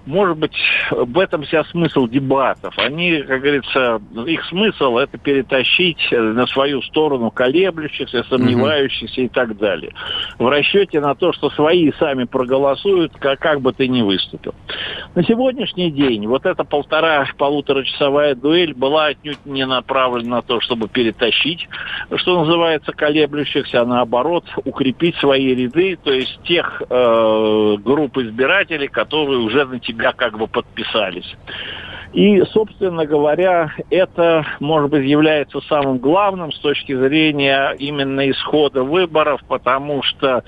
Может 0.07 0.39
быть, 0.39 0.57
в 0.91 1.19
этом 1.19 1.43
вся 1.43 1.65
смысл 1.65 2.07
дебатов. 2.07 2.79
Они, 2.79 3.21
как 3.21 3.43
говорится, 3.43 4.01
их 4.27 4.43
смысл 4.47 4.97
это 4.97 5.19
перетащить 5.19 6.09
на 6.13 6.47
свою 6.47 6.81
сторону 6.81 7.31
колеблющихся, 7.31 8.25
сомневающихся 8.25 9.21
mm-hmm. 9.21 9.27
и 9.27 9.29
так 9.29 9.59
далее. 9.59 9.93
В 10.39 10.49
расчете 10.49 10.99
на 11.01 11.15
то, 11.15 11.35
что 11.35 11.51
свои 11.51 11.93
сами 11.99 12.25
проголосуют, 12.25 13.13
как, 13.19 13.39
как 13.39 13.61
бы 13.61 13.75
ты 13.75 13.87
ни 13.87 14.01
выступил. 14.01 14.55
На 15.14 15.22
сегодняшний 15.25 15.90
день 15.90 16.27
вот 16.27 16.46
эта 16.46 16.64
полтора-полуторачасовая 16.64 18.35
дуэль 18.35 18.75
была 18.75 19.07
отнюдь 19.07 19.44
не 19.44 19.66
направлена 19.66 20.37
на 20.37 20.42
то, 20.42 20.61
чтобы 20.61 20.88
перетащить 20.88 21.68
что 22.16 22.40
называется, 22.44 22.92
колеблющихся, 22.92 23.83
а 23.83 23.87
наоборот, 23.87 24.44
укрепить 24.64 25.16
свои 25.16 25.55
ряды, 25.55 25.96
то 26.03 26.12
есть 26.12 26.40
тех 26.44 26.83
э, 26.88 27.77
групп 27.79 28.18
избирателей, 28.18 28.88
которые 28.88 29.38
уже 29.38 29.64
на 29.64 29.79
тебя 29.81 30.12
как 30.12 30.38
бы 30.38 30.46
подписались. 30.46 31.37
И, 32.12 32.42
собственно 32.53 33.07
говоря, 33.07 33.72
это, 33.88 34.44
может 34.61 34.90
быть, 34.90 35.07
является 35.07 35.61
самым 35.62 35.98
главным 35.98 36.53
с 36.53 36.59
точки 36.59 36.94
зрения 36.94 37.75
именно 37.79 38.31
исхода 38.31 38.83
выборов, 38.83 39.40
потому 39.48 40.03
что 40.03 40.44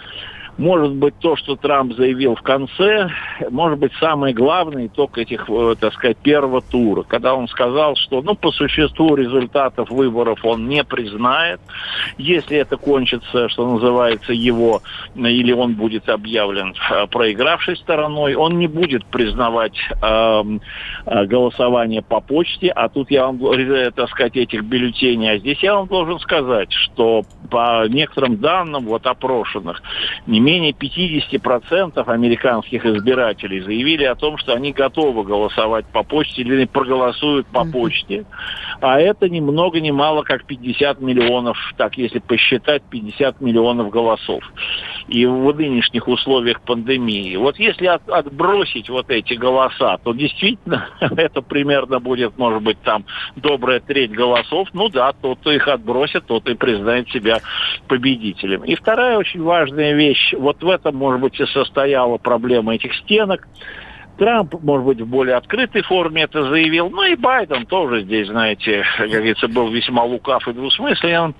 может 0.58 0.94
быть, 0.94 1.14
то, 1.18 1.36
что 1.36 1.56
Трамп 1.56 1.94
заявил 1.94 2.36
в 2.36 2.42
конце, 2.42 3.08
может 3.50 3.78
быть, 3.78 3.92
самый 3.98 4.32
главный 4.32 4.86
итог 4.86 5.18
этих, 5.18 5.48
э, 5.48 5.74
так 5.78 5.92
сказать, 5.94 6.16
первого 6.18 6.60
тура, 6.60 7.02
когда 7.02 7.34
он 7.34 7.48
сказал, 7.48 7.96
что, 7.96 8.22
ну, 8.22 8.34
по 8.34 8.52
существу 8.52 9.16
результатов 9.16 9.90
выборов 9.90 10.44
он 10.44 10.68
не 10.68 10.84
признает, 10.84 11.60
если 12.18 12.56
это 12.56 12.76
кончится, 12.76 13.48
что 13.48 13.70
называется, 13.70 14.32
его, 14.32 14.82
или 15.16 15.52
он 15.52 15.74
будет 15.74 16.08
объявлен 16.08 16.74
э, 16.90 17.06
проигравшей 17.08 17.76
стороной, 17.76 18.34
он 18.34 18.58
не 18.58 18.68
будет 18.68 19.04
признавать 19.06 19.76
э, 20.02 20.42
голосование 21.06 22.02
по 22.02 22.20
почте, 22.20 22.68
а 22.68 22.88
тут 22.88 23.10
я 23.10 23.26
вам, 23.26 23.40
так 23.94 24.08
сказать, 24.10 24.36
этих 24.36 24.62
бюллетеней, 24.62 25.32
а 25.32 25.38
здесь 25.38 25.58
я 25.62 25.74
вам 25.74 25.88
должен 25.88 26.18
сказать, 26.20 26.72
что 26.72 27.22
по 27.50 27.86
некоторым 27.88 28.36
данным, 28.36 28.86
вот 28.86 29.06
опрошенных, 29.06 29.82
не 30.26 30.40
менее 30.40 30.72
50% 30.72 32.02
американских 32.08 32.84
избирателей 32.86 33.60
заявили 33.60 34.04
о 34.04 34.14
том, 34.14 34.38
что 34.38 34.54
они 34.54 34.72
готовы 34.72 35.24
голосовать 35.24 35.86
по 35.86 36.02
почте 36.02 36.42
или 36.42 36.64
проголосуют 36.64 37.46
по 37.48 37.64
почте. 37.64 38.24
А 38.80 39.00
это 39.00 39.28
ни 39.28 39.40
много 39.40 39.80
ни 39.80 39.90
мало 39.90 40.22
как 40.22 40.44
50 40.44 41.00
миллионов, 41.00 41.56
так 41.76 41.96
если 41.96 42.18
посчитать, 42.18 42.82
50 42.90 43.40
миллионов 43.40 43.90
голосов. 43.90 44.42
И 45.08 45.26
в 45.26 45.54
нынешних 45.54 46.08
условиях 46.08 46.60
пандемии. 46.62 47.36
Вот 47.36 47.58
если 47.58 47.86
от, 47.86 48.08
отбросить 48.08 48.88
вот 48.88 49.10
эти 49.10 49.34
голоса, 49.34 49.98
то 50.02 50.12
действительно 50.12 50.88
это 51.00 51.42
примерно 51.42 52.00
будет, 52.00 52.36
может 52.38 52.62
быть, 52.62 52.80
там 52.82 53.04
добрая 53.36 53.80
треть 53.80 54.12
голосов. 54.12 54.68
Ну 54.72 54.88
да, 54.88 55.12
тот, 55.12 55.38
кто 55.40 55.52
их 55.52 55.68
отбросит, 55.68 56.26
тот 56.26 56.48
и 56.48 56.54
признает 56.54 57.08
себя 57.10 57.33
победителем. 57.88 58.64
И 58.64 58.74
вторая 58.74 59.18
очень 59.18 59.42
важная 59.42 59.94
вещь 59.94 60.34
вот 60.34 60.62
в 60.62 60.68
этом, 60.68 60.96
может 60.96 61.20
быть, 61.20 61.38
и 61.40 61.46
состояла 61.46 62.18
проблема 62.18 62.74
этих 62.74 62.94
стенок. 62.94 63.46
Трамп, 64.16 64.54
может 64.62 64.86
быть, 64.86 65.00
в 65.00 65.06
более 65.06 65.34
открытой 65.34 65.82
форме 65.82 66.22
это 66.22 66.48
заявил. 66.48 66.88
Ну 66.88 67.02
и 67.04 67.16
Байден 67.16 67.66
тоже 67.66 68.02
здесь, 68.02 68.28
знаете, 68.28 68.84
как 68.96 69.10
говорится, 69.10 69.48
был 69.48 69.68
весьма 69.68 70.04
лукав 70.04 70.46
и 70.46 70.52
двусмыслен. 70.52 71.34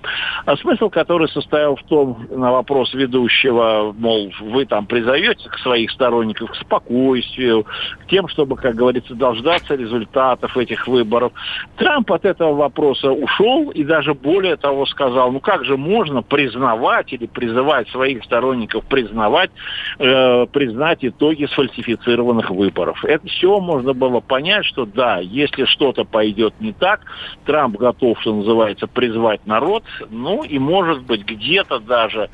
А 0.45 0.57
смысл, 0.57 0.89
который 0.89 1.29
состоял 1.29 1.77
в 1.77 1.83
том, 1.83 2.27
на 2.29 2.51
вопрос 2.51 2.93
ведущего, 2.93 3.95
мол, 3.97 4.31
вы 4.41 4.65
там 4.65 4.85
призовете 4.87 5.49
к 5.49 5.57
своих 5.59 5.89
сторонников 5.91 6.51
к 6.51 6.55
спокойствию, 6.55 7.63
к 7.63 8.09
тем, 8.09 8.27
чтобы, 8.27 8.57
как 8.57 8.75
говорится, 8.75 9.15
дождаться 9.15 9.75
результатов 9.75 10.57
этих 10.57 10.87
выборов. 10.87 11.31
Трамп 11.77 12.11
от 12.11 12.25
этого 12.25 12.55
вопроса 12.55 13.11
ушел 13.11 13.69
и 13.69 13.85
даже 13.85 14.13
более 14.13 14.57
того 14.57 14.85
сказал, 14.85 15.31
ну 15.31 15.39
как 15.39 15.63
же 15.63 15.77
можно 15.77 16.21
признавать 16.21 17.13
или 17.13 17.25
призывать 17.25 17.87
своих 17.89 18.23
сторонников 18.25 18.83
признавать, 18.85 19.51
э, 19.99 20.45
признать 20.51 20.99
итоги 21.01 21.45
сфальсифицированных 21.45 22.49
выборов 22.49 22.64
выборов. 22.65 23.03
Это 23.05 23.27
все 23.27 23.59
можно 23.59 23.93
было 23.93 24.19
понять, 24.19 24.65
что 24.65 24.85
да, 24.85 25.19
если 25.19 25.65
что-то 25.65 26.03
пойдет 26.03 26.53
не 26.59 26.73
так, 26.73 27.01
Трамп 27.45 27.77
готов, 27.77 28.19
что 28.21 28.33
называется, 28.33 28.87
призвать 28.87 29.45
народ, 29.45 29.83
ну 30.09 30.43
и 30.43 30.57
может 30.57 31.03
быть 31.03 31.25
где-то 31.25 31.79
даже, 31.79 32.29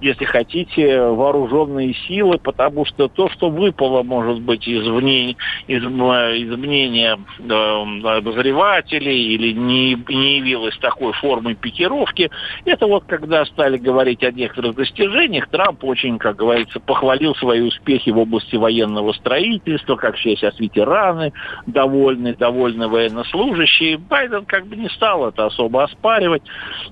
если 0.00 0.24
хотите, 0.24 1.02
вооруженные 1.02 1.94
силы, 2.06 2.38
потому 2.38 2.84
что 2.86 3.08
то, 3.08 3.28
что 3.30 3.50
выпало, 3.50 4.02
может 4.02 4.40
быть, 4.40 4.66
из, 4.66 4.86
вне, 4.86 5.36
из, 5.66 5.82
из 5.82 6.56
мнения 6.56 7.18
э, 7.38 8.16
обозревателей 8.18 9.34
или 9.34 9.52
не, 9.52 9.96
не 10.08 10.36
явилось 10.38 10.76
такой 10.78 11.12
формы 11.12 11.54
пикировки, 11.54 12.30
это 12.64 12.86
вот 12.86 13.04
когда 13.04 13.44
стали 13.44 13.76
говорить 13.76 14.22
о 14.24 14.32
некоторых 14.32 14.76
достижениях, 14.76 15.48
Трамп 15.48 15.84
очень, 15.84 16.18
как 16.18 16.36
говорится, 16.36 16.80
похвалил 16.80 17.34
свои 17.36 17.60
успехи 17.60 18.10
в 18.10 18.18
области 18.18 18.56
военного 18.56 19.12
строительства, 19.12 19.73
правительство, 19.74 19.96
как 19.96 20.16
все 20.16 20.36
сейчас 20.36 20.58
ветераны 20.58 21.32
довольны, 21.66 22.34
довольны 22.34 22.88
военнослужащие. 22.88 23.98
Байден 23.98 24.44
как 24.44 24.66
бы 24.66 24.76
не 24.76 24.88
стал 24.90 25.28
это 25.28 25.46
особо 25.46 25.84
оспаривать, 25.84 26.42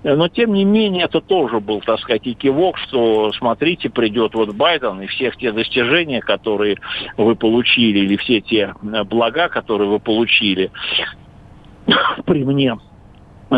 но 0.03 0.29
тем 0.29 0.53
не 0.53 0.64
менее 0.64 1.05
это 1.05 1.21
тоже 1.21 1.61
был, 1.61 1.81
так 1.81 2.01
сказать, 2.01 2.27
и 2.27 2.35
кивок, 2.35 2.79
что 2.79 3.33
смотрите, 3.33 3.90
придет 3.90 4.35
вот 4.35 4.55
Байден 4.55 5.01
и 5.01 5.07
всех 5.07 5.37
те 5.37 5.53
достижения, 5.53 6.21
которые 6.21 6.77
вы 7.16 7.35
получили, 7.37 8.01
или 8.01 8.16
все 8.16 8.40
те 8.40 8.75
блага, 8.83 9.49
которые 9.49 9.88
вы 9.88 10.01
получили 10.01 10.71
при 12.27 12.45
мне, 12.45 12.77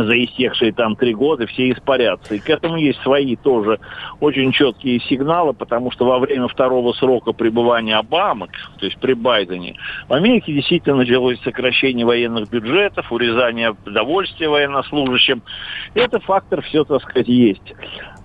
за 0.03 0.25
истекшие 0.25 0.73
там 0.73 0.97
три 0.97 1.15
года 1.15 1.47
все 1.47 1.71
испарятся. 1.71 2.35
И 2.35 2.41
к 2.41 2.51
этому 2.51 2.77
есть 2.77 3.01
свои 3.03 3.37
тоже 3.37 3.79
очень 4.21 4.51
четкие 4.51 4.99
сигналы, 5.01 5.53
потому 5.53 5.93
что 5.93 6.05
во 6.07 6.19
время 6.19 6.49
второго 6.49 6.93
срока 6.93 7.33
пребывания 7.33 7.97
Обамы, 7.97 8.49
то 8.79 8.87
есть 8.87 8.99
при 8.99 9.13
Байдене, 9.13 9.77
в 10.09 10.13
Америке 10.13 10.53
действительно 10.53 10.97
началось 10.97 11.41
сокращение 11.43 12.05
военных 12.05 12.51
бюджетов, 12.51 13.13
урезание 13.13 13.77
удовольствия 13.87 14.49
военнослужащим. 14.49 15.43
Это 15.95 16.19
фактор 16.19 16.63
все, 16.63 16.85
так 16.85 17.03
сказать, 17.03 17.29
есть. 17.29 17.75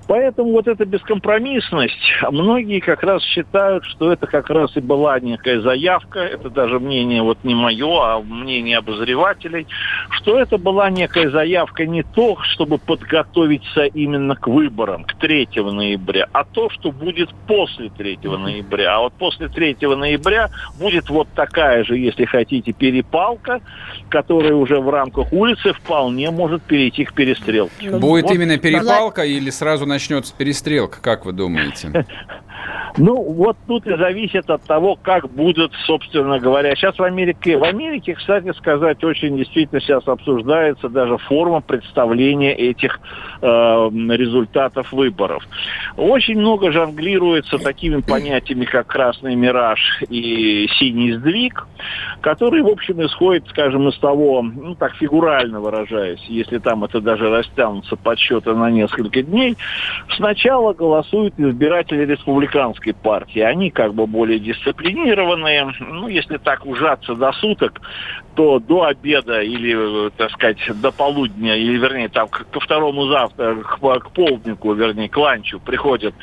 Поэтому 0.10 0.54
вот 0.54 0.67
эта 0.67 0.86
бескомпромиссность, 0.86 2.02
многие 2.32 2.80
как 2.80 3.04
раз 3.04 3.22
считают, 3.22 3.86
что 3.86 4.12
это 4.12 4.26
как 4.26 4.50
раз 4.50 4.76
и 4.76 4.80
была 4.80 5.19
некая 5.19 5.62
заявка, 5.62 6.22
это 6.22 6.50
даже 6.50 6.80
мнение 6.80 7.22
вот 7.22 7.38
не 7.43 7.54
мое, 7.54 8.02
а 8.02 8.19
мнение 8.19 8.80
обозревателей, 8.80 9.67
что 10.10 10.39
это 10.39 10.58
была 10.58 10.89
некая 10.89 11.30
заявка 11.30 11.86
не 11.86 12.02
то, 12.02 12.39
чтобы 12.41 12.80
подготовиться 12.80 13.84
именно 13.84 14.36
к 14.36 14.48
выборам, 14.48 15.04
к 15.04 15.13
3 15.13 15.50
ноября, 15.58 16.28
а 16.34 16.43
то, 16.43 16.72
что 16.72 16.91
будет 16.91 17.30
после 17.45 17.91
3 17.91 18.17
ноября. 18.24 18.95
А 18.95 19.02
вот 19.02 19.13
после 19.13 19.48
3 19.48 19.78
ноября 19.95 20.50
будет 20.80 21.12
вот 21.12 21.28
такая 21.36 21.84
же, 21.84 21.95
если 22.00 22.26
хотите, 22.26 22.74
перепалка, 22.74 23.62
которая 24.10 24.56
уже 24.56 24.80
в 24.80 24.89
рамках 24.89 25.32
улицы 25.32 25.72
вполне 25.74 26.32
может 26.32 26.63
перейти 26.63 27.06
к 27.06 27.13
перестрелке. 27.13 27.91
Будет 27.91 28.24
вот. 28.24 28.34
именно 28.34 28.58
перепалка 28.58 29.24
или 29.24 29.52
сразу 29.52 29.86
на 29.86 29.99
начнется 30.00 30.34
перестрелка, 30.34 31.02
как 31.02 31.26
вы 31.26 31.34
думаете? 31.34 32.06
Ну, 32.98 33.22
вот 33.34 33.58
тут 33.67 33.88
и 33.88 33.95
зависит 33.95 34.50
от 34.50 34.63
того, 34.63 34.98
как 35.02 35.30
будут, 35.30 35.72
собственно 35.86 36.39
говоря. 36.39 36.76
Сейчас 36.76 36.98
в 36.98 37.04
Америке, 37.04 37.58
в 37.58 37.63
Америке, 37.63 38.15
кстати 38.15 38.52
сказать, 38.58 39.04
очень 39.04 39.38
действительно 39.38 39.80
сейчас 39.80 40.08
обсуждается 40.08 40.89
даже 40.89 41.17
форма 41.17 41.62
представления 41.62 42.54
этих 42.54 43.00
э, 43.41 43.45
результатов 43.45 44.91
выборов. 44.91 45.48
Очень 45.95 46.39
много 46.39 46.72
жонглируется 46.72 47.58
такими 47.58 48.02
понятиями, 48.02 48.65
как 48.65 48.88
красный 48.88 49.36
мираж 49.36 49.80
и 50.10 50.67
синий 50.80 51.13
сдвиг, 51.13 51.67
которые, 52.22 52.63
в 52.63 52.69
общем, 52.69 53.06
исходят, 53.06 53.48
скажем, 53.50 53.88
из 53.88 53.98
того, 54.00 54.41
ну, 54.41 54.76
так 54.76 54.93
фигурально 54.95 55.60
выражаясь, 55.62 56.24
если 56.28 56.58
там 56.58 56.84
это 56.84 57.00
даже 57.00 57.30
растянутся 57.30 57.95
подсчеты 57.95 58.54
на 58.54 58.69
несколько 58.69 59.22
дней, 59.22 59.56
сначала 60.17 60.74
голосуют 60.74 61.36
избиратели 61.38 62.06
республиканской 62.06 62.49
республиканской 62.50 62.94
партии, 62.94 63.40
они 63.40 63.70
как 63.70 63.94
бы 63.94 64.08
более 64.08 64.40
дисциплинированные. 64.40 65.74
Ну, 65.80 66.08
если 66.08 66.38
так 66.38 66.66
ужаться 66.66 67.16
до 67.16 67.32
суток, 67.34 67.80
то 68.36 68.60
до 68.60 68.86
обеда 68.86 69.42
или, 69.42 70.10
так 70.12 70.32
сказать, 70.32 70.58
до 70.82 70.92
полудня, 70.92 71.58
или, 71.58 71.78
вернее, 71.78 72.10
там, 72.10 72.28
ко 72.30 72.60
второму 72.60 73.08
завтра, 73.08 73.56
к, 73.56 73.78
к 73.78 74.12
полднику, 74.12 74.74
вернее, 74.74 75.10
к 75.10 75.18
ланчу 75.18 75.60
приходят 75.60 76.14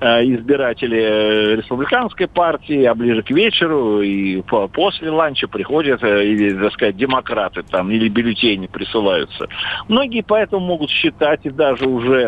э, 0.00 0.24
избиратели 0.24 0.98
э, 0.98 1.56
республиканской 1.56 2.28
партии, 2.28 2.84
а 2.84 2.94
ближе 2.94 3.22
к 3.22 3.30
вечеру 3.30 4.00
и 4.00 4.40
по, 4.42 4.68
после 4.68 5.10
ланча 5.10 5.48
приходят, 5.48 6.02
э, 6.02 6.24
или, 6.24 6.58
так 6.58 6.72
сказать, 6.72 6.96
демократы 6.96 7.62
там, 7.62 7.90
или 7.90 8.08
бюллетени 8.08 8.68
присылаются. 8.68 9.46
Многие 9.88 10.22
поэтому 10.22 10.64
могут 10.64 10.90
считать, 10.90 11.40
и 11.44 11.50
даже 11.50 11.86
уже 11.86 12.26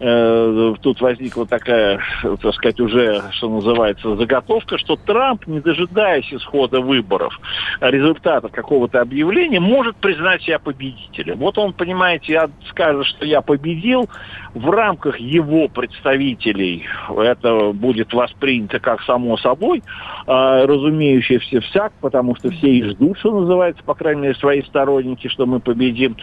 э, 0.00 0.74
тут 0.82 1.00
возникла 1.00 1.46
такая, 1.46 2.00
так 2.42 2.54
сказать, 2.54 2.80
уже 2.80 2.97
что 3.32 3.48
называется, 3.48 4.16
заготовка, 4.16 4.78
что 4.78 4.96
Трамп, 4.96 5.46
не 5.46 5.60
дожидаясь 5.60 6.32
исхода 6.32 6.80
выборов, 6.80 7.38
результатов 7.80 8.52
какого-то 8.52 9.00
объявления, 9.00 9.60
может 9.60 9.96
признать 9.96 10.42
себя 10.42 10.58
победителем. 10.58 11.38
Вот 11.38 11.58
он, 11.58 11.72
понимаете, 11.72 12.48
скажет, 12.70 13.06
что 13.06 13.24
я 13.24 13.40
победил, 13.40 14.08
в 14.54 14.70
рамках 14.70 15.18
его 15.18 15.68
представителей 15.68 16.86
это 17.08 17.72
будет 17.72 18.12
воспринято 18.12 18.80
как 18.80 19.02
само 19.02 19.36
собой, 19.36 19.82
э, 20.26 20.64
разумеющееся 20.64 21.60
всяк, 21.60 21.92
потому 22.00 22.34
что 22.36 22.50
все 22.50 22.68
и 22.68 22.82
ждут, 22.90 23.18
что 23.18 23.40
называется, 23.40 23.82
по 23.84 23.94
крайней 23.94 24.22
мере, 24.22 24.34
свои 24.34 24.62
сторонники, 24.62 25.28
что 25.28 25.46
мы 25.46 25.60
победим. 25.60 26.16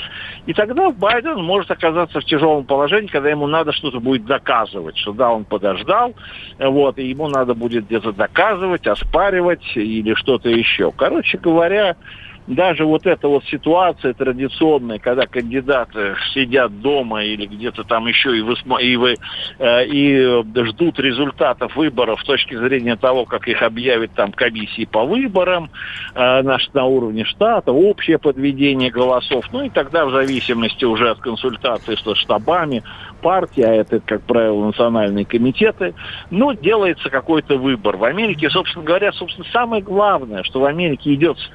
И 0.46 0.54
тогда 0.54 0.92
Байден 0.92 1.42
может 1.44 1.72
оказаться 1.72 2.20
в 2.20 2.26
тяжелом 2.26 2.66
положении, 2.66 3.08
когда 3.08 3.30
ему 3.30 3.48
надо 3.48 3.72
что-то 3.72 4.00
будет 4.00 4.26
доказывать, 4.26 4.98
что 4.98 5.14
да, 5.14 5.32
он 5.32 5.46
подождал, 5.46 6.14
вот, 6.70 6.98
и 6.98 7.08
ему 7.08 7.28
надо 7.28 7.54
будет 7.54 7.86
где-то 7.86 8.12
доказывать, 8.12 8.88
оспаривать 8.88 9.66
или 9.76 10.14
что-то 10.14 10.50
еще. 10.50 10.92
Короче 10.92 11.38
говоря, 11.38 11.96
даже 12.48 12.86
вот 12.86 13.06
эта 13.06 13.28
вот 13.28 13.44
ситуация 13.46 14.14
традиционная, 14.14 15.00
когда 15.00 15.26
кандидаты 15.26 16.16
сидят 16.34 16.80
дома 16.82 17.24
или 17.24 17.46
где-то 17.48 17.84
там 17.84 18.08
еще 18.08 18.38
и, 18.38 18.42
вы, 18.42 18.56
и, 18.82 18.96
вы, 18.96 19.16
э, 19.58 19.86
и 19.86 20.44
ждут 20.66 21.00
результатов 21.00 21.76
выборов 21.76 22.22
с 22.22 22.26
точки 22.26 22.56
зрения 22.56 22.96
того, 22.96 23.26
как 23.26 23.48
их 23.48 23.62
объявят 23.62 24.12
там 24.14 24.32
комиссии 24.32 24.86
по 24.86 25.06
выборам 25.06 25.70
э, 26.14 26.42
наш, 26.44 26.70
на 26.74 26.86
уровне 26.86 27.26
штата, 27.26 27.72
общее 27.72 28.20
подведение 28.20 28.92
голосов, 28.92 29.46
ну 29.52 29.64
и 29.64 29.70
тогда 29.70 30.06
в 30.06 30.12
зависимости 30.12 30.86
уже 30.86 31.10
от 31.10 31.20
консультации 31.20 31.96
с 31.96 32.18
штабами 32.18 32.84
партии, 33.26 33.64
а 33.64 33.74
это, 33.74 34.00
как 34.00 34.22
правило, 34.22 34.66
национальные 34.66 35.26
комитеты, 35.26 35.96
ну, 36.30 36.54
делается 36.54 37.10
какой-то 37.10 37.58
выбор. 37.58 37.98
В 37.98 38.04
Америке, 38.04 38.52
собственно 38.52 38.86
говоря, 38.86 39.12
собственно, 39.14 39.48
самое 39.52 39.82
главное, 39.82 40.44
что 40.44 40.60
в 40.60 40.66
Америке 40.66 41.12
идет 41.16 41.40
с 41.40 41.48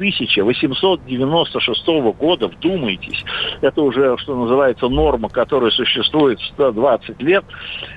1896 0.83 1.87
года, 2.19 2.49
вдумайтесь, 2.49 3.25
это 3.61 3.83
уже, 3.83 4.17
что 4.19 4.35
называется, 4.35 4.89
норма, 4.89 5.29
которая 5.29 5.71
существует 5.71 6.41
120 6.41 7.23
лет, 7.23 7.45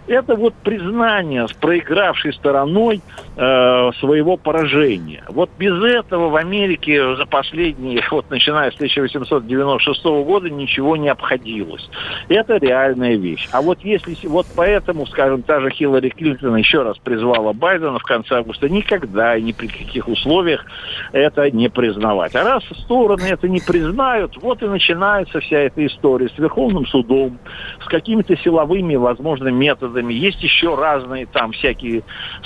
это 0.08 0.36
вот 0.36 0.54
признание 0.56 1.48
с 1.48 1.54
проигравшей 1.54 2.34
стороной 2.34 3.02
э, 3.36 3.92
своего 4.00 4.38
поражения. 4.38 5.24
Вот 5.30 5.50
без 5.58 5.82
этого 5.84 6.30
в 6.30 6.36
Америке 6.36 7.16
за 7.16 7.26
последние, 7.26 8.02
вот 8.12 8.30
начиная 8.30 8.72
с 8.72 8.76
1896 8.76 10.04
года, 10.04 10.50
ничего 10.50 10.98
не 10.98 11.10
обходилось. 11.10 11.90
Это 12.30 12.58
реальная 12.58 13.16
вещь. 13.16 13.48
А 13.52 13.62
вот 13.62 13.80
если, 13.84 14.16
вот 14.28 14.48
поэтому, 14.56 15.06
скажем, 15.08 15.42
та 15.44 15.60
же 15.62 15.70
Хиллари 15.70 16.10
Клинтон 16.10 16.56
еще 16.56 16.84
раз 16.84 16.98
призвала 16.98 17.54
Байдена 17.54 18.00
в 18.00 18.04
конце 18.04 18.36
августа 18.36 18.70
никогда 18.70 19.36
и 19.36 19.42
ни 19.42 19.52
при 19.52 19.68
каких 19.68 20.08
условиях 20.08 20.66
это 21.12 21.50
не 21.52 21.70
признавать. 21.70 22.36
А 22.36 22.44
раз 22.44 22.64
стороны 22.74 23.24
это 23.24 23.48
не 23.48 23.60
признают, 23.60 24.38
вот 24.42 24.62
и 24.62 24.68
начинается 24.68 25.40
вся 25.40 25.60
эта 25.60 25.86
история 25.86 26.30
с 26.30 26.38
Верховным 26.38 26.86
судом, 26.88 27.40
с 27.84 27.86
какими-то 27.86 28.36
силовыми, 28.38 28.96
возможно, 28.96 29.50
методами. 29.50 30.14
Есть 30.14 30.42
еще 30.42 30.76
разные 30.76 31.26
там 31.26 31.52
всякие 31.52 32.04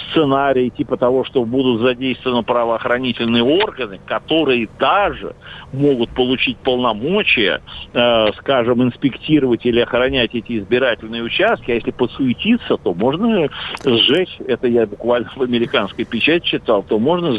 сценарии, 0.10 0.70
типа 0.70 0.98
того, 0.98 1.24
что 1.24 1.46
будут 1.46 1.82
задействованы 1.82 2.44
правоохранительные 2.44 3.44
органы, 3.44 4.00
которые 4.06 4.68
даже 4.80 5.36
могут 5.74 6.10
получить 6.12 6.58
полномочия, 6.58 7.62
э, 7.94 8.32
скажем, 8.40 8.84
инспектировать 8.84 9.66
или 9.66 9.80
охранять 9.80 10.34
эти 10.34 10.60
избирательные 10.60 11.24
участки, 11.24 11.72
а 11.72 11.76
если 11.76 11.92
подсуетиться, 11.92 12.78
то 12.78 12.94
можно 12.94 13.50
сжечь, 13.84 14.38
это 14.48 14.68
я 14.68 14.86
буквально 14.86 15.30
в 15.36 15.42
американской 15.42 16.06
печати 16.06 16.46
читал, 16.46 16.84
то 16.84 17.00
можно 17.00 17.34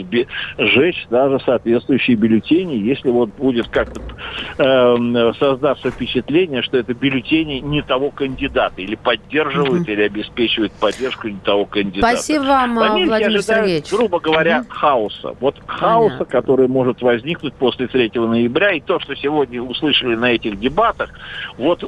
сжечь 0.58 1.06
даже 1.10 1.40
соответствующие 1.44 2.16
бюллетени, 2.16 2.74
если 2.78 3.10
вот 3.10 3.30
будет 3.30 3.68
как-то 3.68 4.00
э, 4.58 5.32
создаться 5.38 5.90
впечатление, 5.90 6.62
что 6.62 6.78
это 6.78 6.94
бюллетени 6.94 7.60
не 7.60 7.82
того 7.82 8.10
кандидата, 8.10 8.80
или 8.80 8.94
поддерживают, 8.94 9.82
угу. 9.82 9.90
или 9.90 10.02
обеспечивают 10.02 10.72
поддержку 10.72 11.28
не 11.28 11.38
того 11.38 11.64
кандидата. 11.66 12.14
Спасибо 12.14 12.44
вам, 12.44 12.74
Владимир 12.74 13.14
ожидают, 13.14 13.44
Сергеевич. 13.44 13.90
грубо 13.90 14.20
говоря, 14.20 14.60
угу. 14.60 14.68
хаоса. 14.70 15.34
Вот 15.40 15.56
хаоса, 15.66 16.08
Понятно. 16.18 16.24
который 16.26 16.68
может 16.68 17.02
возникнуть 17.02 17.54
после 17.54 17.86
3 17.86 18.12
ноября, 18.14 18.72
и 18.72 18.80
то, 18.80 19.00
что 19.00 19.14
сегодня 19.16 19.62
услышали 19.62 20.14
на 20.14 20.32
этих 20.32 20.58
дебатах, 20.58 21.10
вот, 21.56 21.82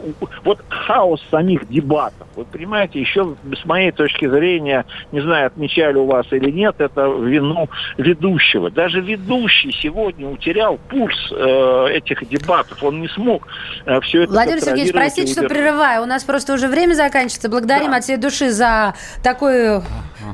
вот 0.45 0.61
хаос 0.69 1.23
самих 1.31 1.69
дебатов. 1.69 2.27
Вы 2.37 2.45
понимаете, 2.45 3.01
еще 3.01 3.37
с 3.53 3.65
моей 3.65 3.93
точки 3.93 4.29
зрения, 4.29 4.85
не 5.13 5.21
знаю, 5.21 5.47
отмечали 5.47 5.97
у 5.97 6.07
вас 6.07 6.27
или 6.33 6.51
нет, 6.51 6.77
это 6.79 7.07
вину 7.07 7.69
ведущего. 7.97 8.71
Даже 8.71 9.01
ведущий 9.01 9.73
сегодня 9.73 10.29
утерял 10.29 10.80
пульс 10.89 11.33
э, 11.33 11.87
этих 11.93 12.29
дебатов. 12.29 12.83
Он 12.83 13.01
не 13.01 13.09
смог 13.09 13.47
э, 13.87 14.01
все 14.01 14.23
это 14.23 14.33
Владимир 14.33 14.61
Сергеевич, 14.61 14.93
простите, 14.93 15.33
что 15.33 15.49
прерываю. 15.49 16.03
У 16.03 16.07
нас 16.07 16.25
просто 16.25 16.55
уже 16.55 16.69
время 16.69 16.95
заканчивается. 16.95 17.49
Благодарим 17.49 17.91
да. 17.91 17.99
от 17.99 18.05
всей 18.05 18.17
души 18.17 18.51
за 18.51 18.95
такой 19.23 19.83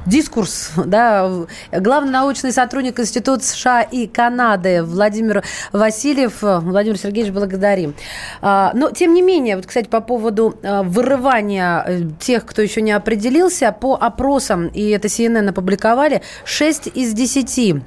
дискурс. 0.07 0.73
Да. 0.87 1.31
Главный 1.73 2.13
научный 2.13 2.53
сотрудник 2.53 2.99
Института 3.01 3.43
США 3.43 3.83
и 3.83 4.07
Канады 4.07 4.83
Владимир 4.83 5.43
Васильев. 5.73 6.39
Владимир 6.41 6.99
Сергеевич, 6.99 7.33
благодарим. 7.33 7.95
А, 8.41 8.71
но, 8.75 8.91
тем 8.91 9.15
не 9.15 9.23
менее, 9.23 9.57
вот, 9.57 9.67
кстати, 9.67 9.89
по 9.89 10.01
поводу 10.01 10.59
вырывания 10.63 11.17
вырывания 11.17 11.85
э, 11.87 12.01
тех, 12.19 12.45
кто 12.45 12.63
еще 12.63 12.81
не 12.81 12.93
определился, 12.93 13.73
по 13.73 13.95
опросам, 13.95 14.69
и 14.69 14.89
это 14.91 15.09
CNN 15.09 15.49
опубликовали, 15.49 16.23
6 16.45 16.89
из 16.95 17.13
10 17.13 17.83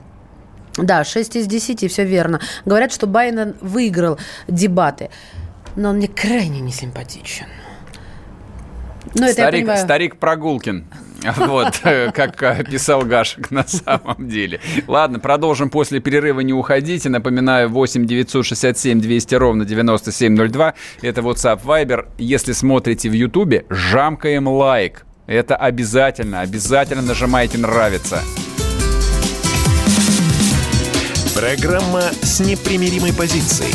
да, 0.78 1.04
6 1.04 1.36
из 1.36 1.48
10, 1.48 1.92
все 1.92 2.04
верно. 2.06 2.40
Говорят, 2.66 2.92
что 2.92 3.08
Байден 3.08 3.56
выиграл 3.62 4.20
дебаты. 4.48 5.10
Но 5.76 5.90
он 5.90 5.98
мне 5.98 6.08
крайне 6.08 6.62
несимпатичен. 6.62 7.46
Ну, 9.16 9.24
это 9.24 9.34
старик, 9.34 9.78
старик 9.78 10.16
Прогулкин. 10.18 10.86
Вот, 11.38 11.80
как 12.14 12.70
писал 12.70 13.02
Гашек 13.04 13.52
на 13.52 13.66
самом 13.68 14.30
деле. 14.30 14.60
Ладно, 14.88 15.20
продолжим 15.20 15.70
после 15.70 16.00
перерыва, 16.00 16.42
не 16.42 16.54
уходите. 16.54 17.10
Напоминаю, 17.10 17.70
8 17.70 18.06
967 18.06 19.02
200 19.02 19.36
ровно 19.36 19.66
9702. 19.66 20.74
Это 21.02 21.22
WhatsApp 21.22 21.64
Viber. 21.64 22.08
Если 22.18 22.54
смотрите 22.54 23.10
в 23.10 23.14
Ютубе, 23.14 23.66
жамкаем 23.70 24.48
лайк. 24.48 25.06
Это 25.28 25.56
обязательно, 25.56 26.42
обязательно 26.42 27.02
нажимайте 27.02 27.58
«Нравится». 27.58 28.22
Программа 31.40 32.02
с 32.22 32.42
непримиримой 32.42 33.14
позицией. 33.14 33.74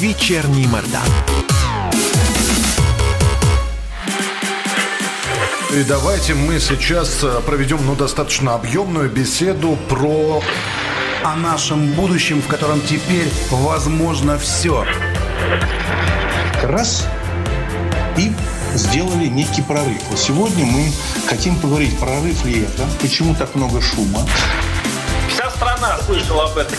Вечерний 0.00 0.66
Мордан. 0.66 1.02
И 5.74 5.82
давайте 5.84 6.32
мы 6.32 6.58
сейчас 6.58 7.22
э, 7.22 7.42
проведем 7.44 7.84
ну, 7.84 7.94
достаточно 7.94 8.54
объемную 8.54 9.10
беседу 9.10 9.76
про 9.90 10.42
о 11.22 11.36
нашем 11.36 11.92
будущем, 11.92 12.40
в 12.40 12.46
котором 12.46 12.80
теперь 12.80 13.28
возможно 13.50 14.38
все. 14.38 14.86
Раз 16.62 17.06
и 18.16 18.32
сделали 18.74 19.26
некий 19.26 19.60
прорыв. 19.60 20.00
Сегодня 20.16 20.64
мы 20.64 20.90
хотим 21.28 21.56
поговорить, 21.56 21.98
прорыв 21.98 22.42
ли 22.46 22.62
это, 22.62 22.88
почему 23.02 23.34
так 23.34 23.54
много 23.54 23.82
шума. 23.82 24.26
Вся 25.40 25.50
страна 25.52 25.96
слышала 26.04 26.50
об 26.50 26.58
этом. 26.58 26.76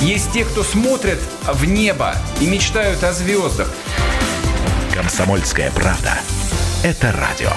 Есть 0.00 0.32
те, 0.32 0.44
кто 0.44 0.64
смотрят 0.64 1.20
в 1.46 1.64
небо 1.64 2.16
и 2.40 2.46
мечтают 2.48 3.04
о 3.04 3.12
звездах. 3.12 3.68
Комсомольская 4.92 5.70
правда. 5.70 6.18
Это 6.82 7.12
радио. 7.12 7.52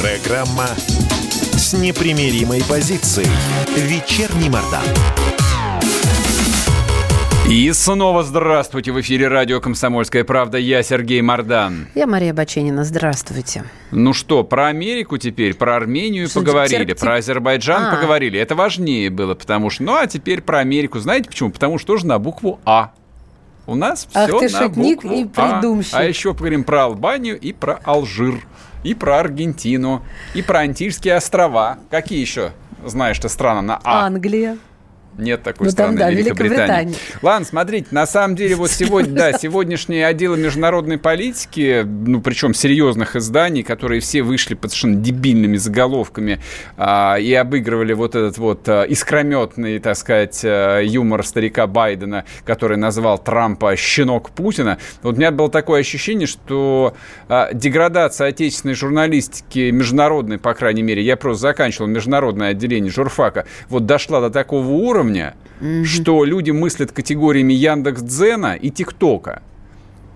Программа 0.00 0.68
с 1.56 1.72
непримиримой 1.72 2.62
позицией. 2.62 3.26
Вечерний 3.74 4.50
Мордан. 4.50 4.84
И 7.48 7.72
снова 7.72 8.24
здравствуйте. 8.24 8.90
В 8.90 9.00
эфире 9.00 9.28
радио 9.28 9.60
«Комсомольская 9.60 10.24
правда». 10.24 10.58
Я 10.58 10.82
Сергей 10.82 11.22
Мордан. 11.22 11.86
Я 11.94 12.08
Мария 12.08 12.34
Баченина. 12.34 12.82
Здравствуйте. 12.82 13.62
Ну 13.92 14.12
что, 14.14 14.42
про 14.42 14.66
Америку 14.66 15.16
теперь, 15.16 15.54
про 15.54 15.76
Армению 15.76 16.28
что 16.28 16.40
поговорили, 16.40 16.84
терпи... 16.84 16.98
про 16.98 17.14
Азербайджан 17.14 17.84
а. 17.84 17.94
поговорили. 17.94 18.40
Это 18.40 18.56
важнее 18.56 19.10
было, 19.10 19.36
потому 19.36 19.70
что... 19.70 19.84
Ну, 19.84 19.94
а 19.94 20.08
теперь 20.08 20.42
про 20.42 20.58
Америку. 20.58 20.98
Знаете 20.98 21.28
почему? 21.28 21.50
Потому 21.50 21.78
что 21.78 21.86
тоже 21.86 22.06
на 22.08 22.18
букву 22.18 22.58
«А». 22.64 22.92
У 23.68 23.76
нас 23.76 24.08
Ах 24.12 24.28
все 24.28 24.38
ты 24.40 24.48
на 24.48 24.58
шутник 24.58 25.02
букву 25.02 25.16
и 25.16 25.24
придумщик. 25.24 25.94
А. 25.94 25.98
а 25.98 26.02
еще 26.02 26.34
поговорим 26.34 26.64
про 26.64 26.84
Албанию 26.84 27.38
и 27.38 27.52
про 27.52 27.78
Алжир, 27.84 28.44
и 28.82 28.92
про 28.92 29.20
Аргентину, 29.20 30.02
и 30.34 30.42
про 30.42 30.60
Антильские 30.60 31.14
острова. 31.14 31.78
Какие 31.90 32.20
еще 32.20 32.50
знаешь 32.84 33.20
ты 33.20 33.28
страны 33.28 33.60
на 33.60 33.80
А? 33.84 34.06
Англия. 34.06 34.58
Нет 35.18 35.42
такой 35.42 35.66
ну, 35.66 35.70
страны, 35.70 35.98
там, 35.98 36.08
да, 36.08 36.10
Великобритании. 36.10 36.94
Ладно, 37.22 37.46
смотрите, 37.46 37.88
на 37.90 38.06
самом 38.06 38.36
деле 38.36 38.54
вот 38.54 38.70
сегодня, 38.70 39.12
да, 39.12 39.32
сегодняшние 39.32 40.06
отделы 40.06 40.36
международной 40.36 40.98
политики, 40.98 41.84
ну, 41.84 42.20
причем 42.20 42.52
серьезных 42.52 43.16
изданий, 43.16 43.62
которые 43.62 44.00
все 44.00 44.22
вышли 44.22 44.54
под 44.54 44.70
совершенно 44.70 44.96
дебильными 44.96 45.56
заголовками 45.56 46.40
а, 46.76 47.16
и 47.16 47.32
обыгрывали 47.32 47.94
вот 47.94 48.14
этот 48.14 48.36
вот 48.36 48.68
а, 48.68 48.82
искрометный, 48.82 49.78
так 49.78 49.96
сказать, 49.96 50.42
а, 50.44 50.80
юмор 50.80 51.24
старика 51.24 51.66
Байдена, 51.66 52.24
который 52.44 52.76
назвал 52.76 53.18
Трампа 53.18 53.74
«щенок 53.76 54.30
Путина». 54.30 54.78
Вот 55.02 55.14
у 55.14 55.16
меня 55.16 55.30
было 55.30 55.50
такое 55.50 55.80
ощущение, 55.80 56.26
что 56.26 56.94
а, 57.28 57.52
деградация 57.54 58.28
отечественной 58.28 58.74
журналистики, 58.74 59.70
международной, 59.70 60.38
по 60.38 60.52
крайней 60.52 60.82
мере, 60.82 61.02
я 61.02 61.16
просто 61.16 61.42
заканчивал 61.42 61.86
международное 61.86 62.50
отделение 62.50 62.92
журфака, 62.92 63.46
вот 63.70 63.86
дошла 63.86 64.20
до 64.20 64.30
такого 64.30 64.68
уровня, 64.68 65.05
уровня, 65.06 65.34
mm-hmm. 65.60 65.84
что 65.84 66.24
люди 66.24 66.50
мыслят 66.50 66.92
категориями 66.92 67.52
Яндекс 67.52 68.02
Дзена 68.02 68.54
и 68.54 68.70
ТикТока. 68.70 69.42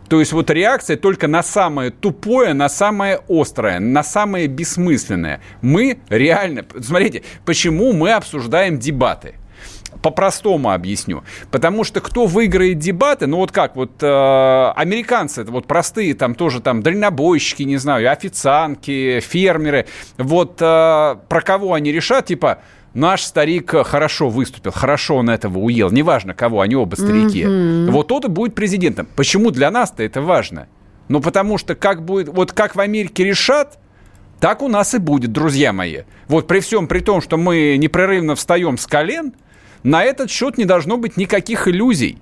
То 0.09 0.19
есть 0.19 0.33
вот 0.33 0.51
реакция 0.51 0.97
только 0.97 1.29
на 1.29 1.43
самое 1.43 1.91
тупое, 1.93 2.53
на 2.53 2.69
самое 2.69 3.21
острое, 3.29 3.79
на 3.79 4.03
самое 4.03 4.49
бессмысленное. 4.49 5.41
Мы 5.63 5.99
реально... 6.09 6.65
Смотрите, 6.81 7.23
почему 7.45 7.93
мы 7.93 8.13
обсуждаем 8.13 8.79
дебаты? 8.79 9.35
по-простому 10.03 10.71
объясню. 10.71 11.25
Потому 11.51 11.85
что 11.85 12.01
кто 12.01 12.25
выиграет 12.27 12.79
дебаты, 12.79 13.27
ну 13.27 13.39
вот 13.39 13.53
как, 13.53 13.77
вот 13.77 14.03
э, 14.03 14.73
американцы, 14.77 15.43
это 15.43 15.51
вот 15.51 15.67
простые, 15.67 16.15
там 16.15 16.35
тоже 16.35 16.61
там 16.61 16.83
дальнобойщики, 16.83 17.65
не 17.65 17.77
знаю, 17.77 18.11
официантки, 18.11 19.21
фермеры, 19.21 19.87
вот 20.17 20.63
э, 20.63 21.17
про 21.29 21.41
кого 21.43 21.75
они 21.75 21.93
решат, 21.93 22.27
типа, 22.27 22.61
наш 22.95 23.23
старик 23.23 23.71
хорошо 23.87 24.29
выступил, 24.29 24.73
хорошо 24.73 25.17
он 25.17 25.31
этого 25.31 25.59
уел, 25.59 25.91
неважно 25.91 26.35
кого, 26.35 26.61
они 26.61 26.75
оба 26.75 26.95
старики. 26.95 27.43
Mm-hmm. 27.43 27.91
Вот 27.91 28.09
тот 28.09 28.25
и 28.25 28.29
будет 28.29 28.55
президентом. 28.55 29.09
Почему 29.17 29.51
для 29.51 29.71
нас-то 29.71 30.03
это 30.03 30.21
важно? 30.21 30.69
Ну, 31.09 31.21
потому 31.21 31.59
что 31.59 31.75
как 31.75 32.05
будет, 32.05 32.29
вот 32.29 32.53
как 32.53 32.77
в 32.77 32.81
Америке 32.81 33.25
решат, 33.25 33.79
так 34.39 34.63
у 34.63 34.69
нас 34.69 34.95
и 34.95 34.99
будет, 34.99 35.33
друзья 35.33 35.73
мои. 35.73 36.03
Вот 36.29 36.47
при 36.47 36.61
всем 36.61 36.87
при 36.87 37.01
том, 37.01 37.21
что 37.21 37.37
мы 37.37 37.77
непрерывно 37.79 38.35
встаем 38.35 38.79
с 38.79 38.87
колен, 38.87 39.35
на 39.83 40.05
этот 40.05 40.31
счет 40.31 40.57
не 40.57 40.65
должно 40.65 40.97
быть 40.97 41.17
никаких 41.17 41.69
иллюзий. 41.69 42.19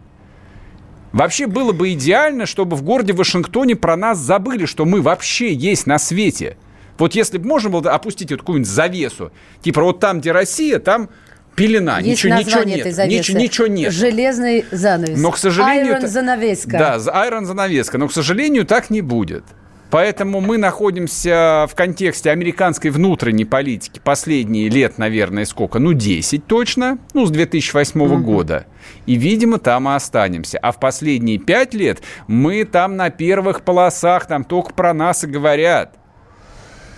Вообще 1.12 1.47
было 1.47 1.73
бы 1.73 1.93
идеально, 1.93 2.45
чтобы 2.45 2.77
в 2.77 2.83
городе 2.83 3.12
Вашингтоне 3.12 3.77
про 3.77 3.97
нас 3.97 4.19
забыли, 4.19 4.66
что 4.66 4.85
мы 4.85 5.01
вообще 5.01 5.53
есть 5.53 5.87
на 5.87 5.99
свете– 5.99 6.57
вот 6.99 7.15
если 7.15 7.39
бы 7.39 7.47
можно 7.47 7.71
было 7.71 7.93
опустить 7.93 8.31
вот 8.31 8.41
какую-нибудь 8.41 8.71
завесу, 8.71 9.33
типа 9.63 9.83
вот 9.83 10.01
там, 10.01 10.21
где 10.21 10.33
Россия, 10.33 10.79
там 10.79 11.09
пелена, 11.55 11.99
Есть 11.99 12.25
ничего, 12.25 12.39
ничего 12.39 12.63
нет, 12.63 12.81
этой 12.81 12.93
завесы. 12.93 13.19
ничего, 13.19 13.39
ничего 13.39 13.67
нет. 13.67 13.93
Железный 13.93 14.65
занавес. 14.71 15.19
Но, 15.19 15.31
к 15.33 15.39
сожалению... 15.39 15.95
Айрон 15.95 16.09
занавеска. 16.09 16.71
Да, 16.71 17.01
айрон 17.13 17.47
занавеска. 17.47 17.99
Но, 17.99 18.07
к 18.07 18.13
сожалению, 18.13 18.65
так 18.65 18.91
не 18.91 19.01
будет. 19.01 19.45
Поэтому 19.91 20.41
мы 20.41 20.59
находимся 20.59 21.67
в 21.69 21.75
контексте 21.75 22.31
американской 22.31 22.91
внутренней 22.91 23.47
политики 23.47 24.01
последние 24.05 24.69
лет, 24.69 24.99
наверное, 24.99 25.47
сколько? 25.47 25.79
Ну, 25.79 25.95
10 25.95 26.47
точно, 26.47 26.99
ну, 27.15 27.27
с 27.27 27.31
2008 27.31 28.01
угу. 28.01 28.19
года. 28.19 28.67
И, 29.07 29.15
видимо, 29.15 29.59
там 29.59 29.89
и 29.89 29.95
останемся. 29.95 30.59
А 30.59 30.73
в 30.73 30.79
последние 30.79 31.39
5 31.39 31.75
лет 31.75 32.03
мы 32.27 32.65
там 32.65 32.97
на 32.97 33.11
первых 33.11 33.63
полосах, 33.63 34.27
там 34.27 34.45
только 34.45 34.75
про 34.75 34.93
нас 34.93 35.25
и 35.25 35.27
говорят 35.27 35.95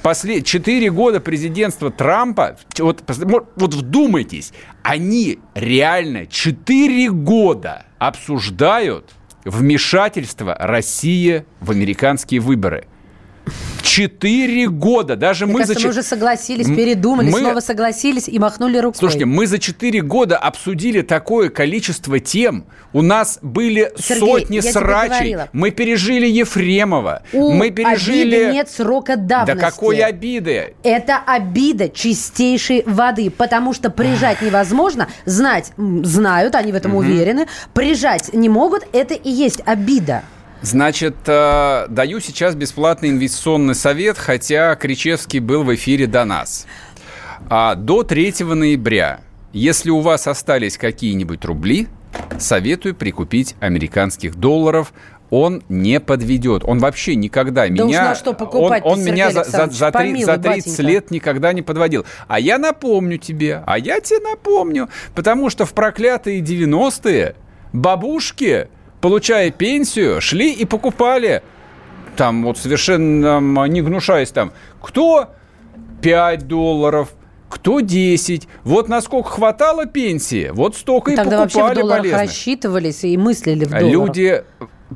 после 0.03 0.43
четыре 0.43 0.91
года 0.91 1.21
президентства 1.21 1.91
Трампа, 1.91 2.57
вот, 2.79 3.03
вот 3.57 3.75
вдумайтесь, 3.75 4.53
они 4.83 5.39
реально 5.55 6.27
четыре 6.27 7.11
года 7.11 7.87
обсуждают 7.99 9.11
вмешательство 9.45 10.55
России 10.59 11.45
в 11.61 11.71
американские 11.71 12.41
выборы. 12.41 12.87
Четыре 13.83 14.69
года. 14.69 15.17
Даже 15.17 15.47
Мне 15.47 15.55
мы 15.55 15.61
кажется, 15.61 15.81
за... 15.81 15.87
мы 15.87 15.91
уже 15.91 16.03
согласились, 16.03 16.67
передумали, 16.67 17.31
мы... 17.31 17.39
снова 17.41 17.61
согласились 17.61 18.29
и 18.29 18.39
махнули 18.39 18.79
рукой. 18.79 18.99
Слушайте, 18.99 19.25
мы 19.25 19.47
за 19.47 19.59
четыре 19.59 20.03
года 20.03 20.37
обсудили 20.37 21.03
такое 21.03 21.49
количество 21.49 22.21
тем. 22.21 22.65
У 22.93 23.03
нас 23.03 23.39
были 23.43 23.93
Сергей, 23.99 24.21
сотни 24.21 24.61
срачей. 24.61 25.37
Мы 25.53 25.71
пережили 25.71 26.27
Ефремова. 26.27 27.23
У 27.33 27.53
мы 27.53 27.71
пережили... 27.71 28.37
обиды 28.37 28.53
нет 28.53 28.71
срока 28.71 29.17
давности. 29.17 29.61
Да 29.61 29.71
какой 29.71 29.99
обиды? 29.99 30.75
Это 30.83 31.19
обида 31.27 31.89
чистейшей 31.89 32.83
воды, 32.87 33.31
потому 33.31 33.73
что 33.73 33.91
прижать 33.91 34.43
невозможно. 34.43 35.09
Знать 35.25 35.73
знают, 35.77 36.55
они 36.55 36.73
в 36.73 36.75
этом 36.75 36.95
угу. 36.95 37.01
уверены. 37.01 37.47
Прижать 37.75 38.33
не 38.33 38.49
могут, 38.49 38.87
это 38.93 39.15
и 39.15 39.31
есть 39.31 39.63
обида. 39.67 40.23
Значит, 40.63 41.17
э, 41.27 41.87
даю 41.89 42.21
сейчас 42.21 42.55
бесплатный 42.55 43.11
инвестиционный 43.11 43.75
совет, 43.75 44.19
хотя 44.19 44.75
Кричевский 44.75 45.39
был 45.39 45.63
в 45.65 45.75
эфире 45.75 46.07
до 46.07 46.25
нас. 46.25 46.67
А 47.49 47.75
до 47.75 48.03
3 48.03 48.45
ноября, 48.55 49.21
если 49.53 49.91
у 49.91 50.01
вас 50.01 50.27
остались 50.27 50.77
какие-нибудь 50.77 51.45
рубли, 51.47 51.89
советую 52.39 52.95
прикупить 52.95 53.57
американских 53.61 54.37
долларов. 54.37 54.93
Он 55.31 55.63
не 55.69 56.01
подведет. 56.01 56.65
Он 56.65 56.81
вообще 56.81 57.15
никогда 57.15 57.63
да 57.63 57.69
меня... 57.69 58.15
что 58.17 58.33
покупать 58.35 58.85
он 58.85 58.99
он 58.99 59.05
меня 59.05 59.31
за, 59.31 59.45
за, 59.45 59.69
за, 59.69 59.93
3, 59.93 60.25
за 60.25 60.39
30 60.39 60.43
батенька. 60.43 60.83
лет 60.83 61.11
никогда 61.13 61.53
не 61.53 61.63
подводил. 61.63 62.05
А 62.27 62.41
я 62.41 62.59
напомню 62.59 63.17
тебе, 63.17 63.63
а 63.65 63.79
я 63.79 64.01
тебе 64.01 64.19
напомню, 64.29 64.89
потому 65.15 65.49
что 65.49 65.67
в 65.67 65.73
проклятые 65.73 66.41
90-е 66.41 67.37
бабушки 67.73 68.67
получая 69.01 69.51
пенсию, 69.51 70.21
шли 70.21 70.53
и 70.53 70.65
покупали, 70.65 71.43
там 72.17 72.45
вот 72.45 72.59
совершенно 72.59 73.41
не 73.67 73.83
гнушаясь 73.83 74.31
там, 74.31 74.53
кто 74.81 75.31
5 76.03 76.47
долларов, 76.47 77.11
кто 77.49 77.81
10. 77.81 78.49
Вот 78.65 78.89
насколько 78.89 79.29
хватало 79.31 79.87
пенсии, 79.87 80.51
вот 80.53 80.77
столько 80.77 81.15
Тогда 81.17 81.23
и 81.23 81.45
покупали 81.45 81.67
вообще 81.67 81.73
в 81.73 81.75
долларах 81.75 82.03
болезных. 82.03 82.21
рассчитывались 82.21 83.05
и 83.05 83.17
мыслили 83.17 83.65
в 83.65 83.71
долларах. 83.71 83.91
Люди 83.91 84.45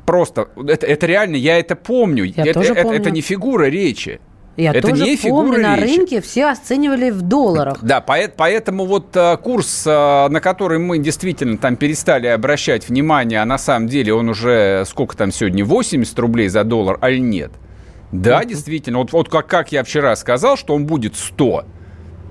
просто, 0.05 0.49
это, 0.67 0.85
это 0.85 1.05
реально, 1.05 1.35
я 1.35 1.59
это 1.59 1.75
помню. 1.75 2.23
Я 2.25 2.43
это, 2.43 2.53
тоже 2.53 2.73
это, 2.73 2.83
помню. 2.83 2.99
это 2.99 3.11
не 3.11 3.21
фигура 3.21 3.65
речи. 3.65 4.19
Я 4.57 4.71
это 4.71 4.87
тоже 4.87 5.03
не 5.03 5.15
фигура 5.17 5.47
помню, 5.47 5.61
на 5.61 5.75
речи. 5.75 5.97
рынке 5.97 6.21
все 6.21 6.45
оценивали 6.49 7.09
в 7.09 7.21
долларах. 7.21 7.79
Да, 7.81 7.99
поэт- 7.99 8.35
поэтому 8.37 8.85
вот 8.85 9.15
э, 9.15 9.35
курс, 9.37 9.83
э, 9.85 10.27
на 10.29 10.39
который 10.39 10.79
мы 10.79 10.97
действительно 10.99 11.57
там 11.57 11.75
перестали 11.75 12.27
обращать 12.27 12.87
внимание, 12.87 13.41
а 13.41 13.45
на 13.45 13.57
самом 13.57 13.87
деле 13.89 14.13
он 14.13 14.29
уже 14.29 14.83
сколько 14.87 15.17
там 15.17 15.31
сегодня, 15.31 15.65
80 15.65 16.17
рублей 16.19 16.47
за 16.47 16.63
доллар, 16.63 16.97
аль 17.01 17.19
нет? 17.21 17.51
Да, 18.11 18.45
действительно. 18.45 18.99
Вот, 18.99 19.11
вот 19.11 19.27
как, 19.29 19.47
как 19.47 19.71
я 19.73 19.83
вчера 19.83 20.15
сказал, 20.15 20.55
что 20.55 20.73
он 20.73 20.85
будет 20.85 21.15
100. 21.17 21.65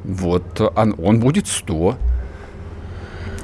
Вот 0.05 0.61
он, 0.61 0.95
он 0.99 1.21
будет 1.21 1.47
100. 1.47 1.97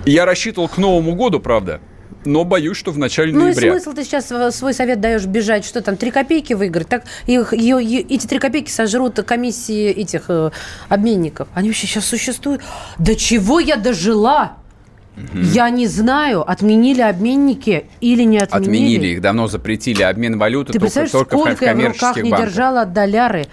Я 0.07 0.25
рассчитывал 0.25 0.69
к 0.69 0.79
Новому 0.79 1.15
году, 1.15 1.41
правда, 1.41 1.81
но 2.25 2.45
боюсь, 2.45 2.77
что 2.77 2.91
в 2.93 2.99
начале 2.99 3.33
Ну 3.33 3.41
и 3.41 3.45
ноября. 3.55 3.73
смысл 3.73 3.93
ты 3.93 4.05
сейчас 4.05 4.31
э, 4.31 4.51
свой 4.51 4.75
совет 4.75 5.01
даешь 5.01 5.25
бежать, 5.25 5.65
что 5.65 5.81
там, 5.81 5.97
три 5.97 6.11
копейки 6.11 6.53
выиграть, 6.55 6.89
так 6.89 7.05
их, 7.27 7.53
ее- 7.53 7.83
е- 7.83 8.01
эти 8.03 8.27
три 8.27 8.39
копейки 8.39 8.71
сожрут 8.71 9.17
комиссии 9.23 9.87
этих 9.89 10.25
э, 10.29 10.51
обменников. 10.89 11.49
Они 11.55 11.69
вообще 11.69 11.87
сейчас 11.87 12.05
существуют. 12.05 12.63
До 12.99 13.15
чего 13.17 13.59
я 13.61 13.77
дожила? 13.77 14.53
Я 15.35 15.69
не 15.71 15.87
знаю, 15.87 16.49
отменили 16.51 17.03
обменники 17.03 17.85
или 18.01 18.23
не 18.23 18.39
отменили. 18.39 18.65
Отменили 18.65 19.07
их, 19.09 19.21
давно 19.21 19.49
запретили 19.49 20.03
обмен 20.03 20.39
валюты 20.39 20.73
Ты 20.73 20.79
только, 20.79 21.11
только 21.11 21.37
в 21.37 21.41
сколько 21.41 21.65
я 21.65 21.75
в 21.75 21.77
руках 21.77 21.93
коммерческих 21.93 22.23
не 22.25 22.31
банках. 22.31 22.49
держала 22.49 22.85
доляры 22.87 23.47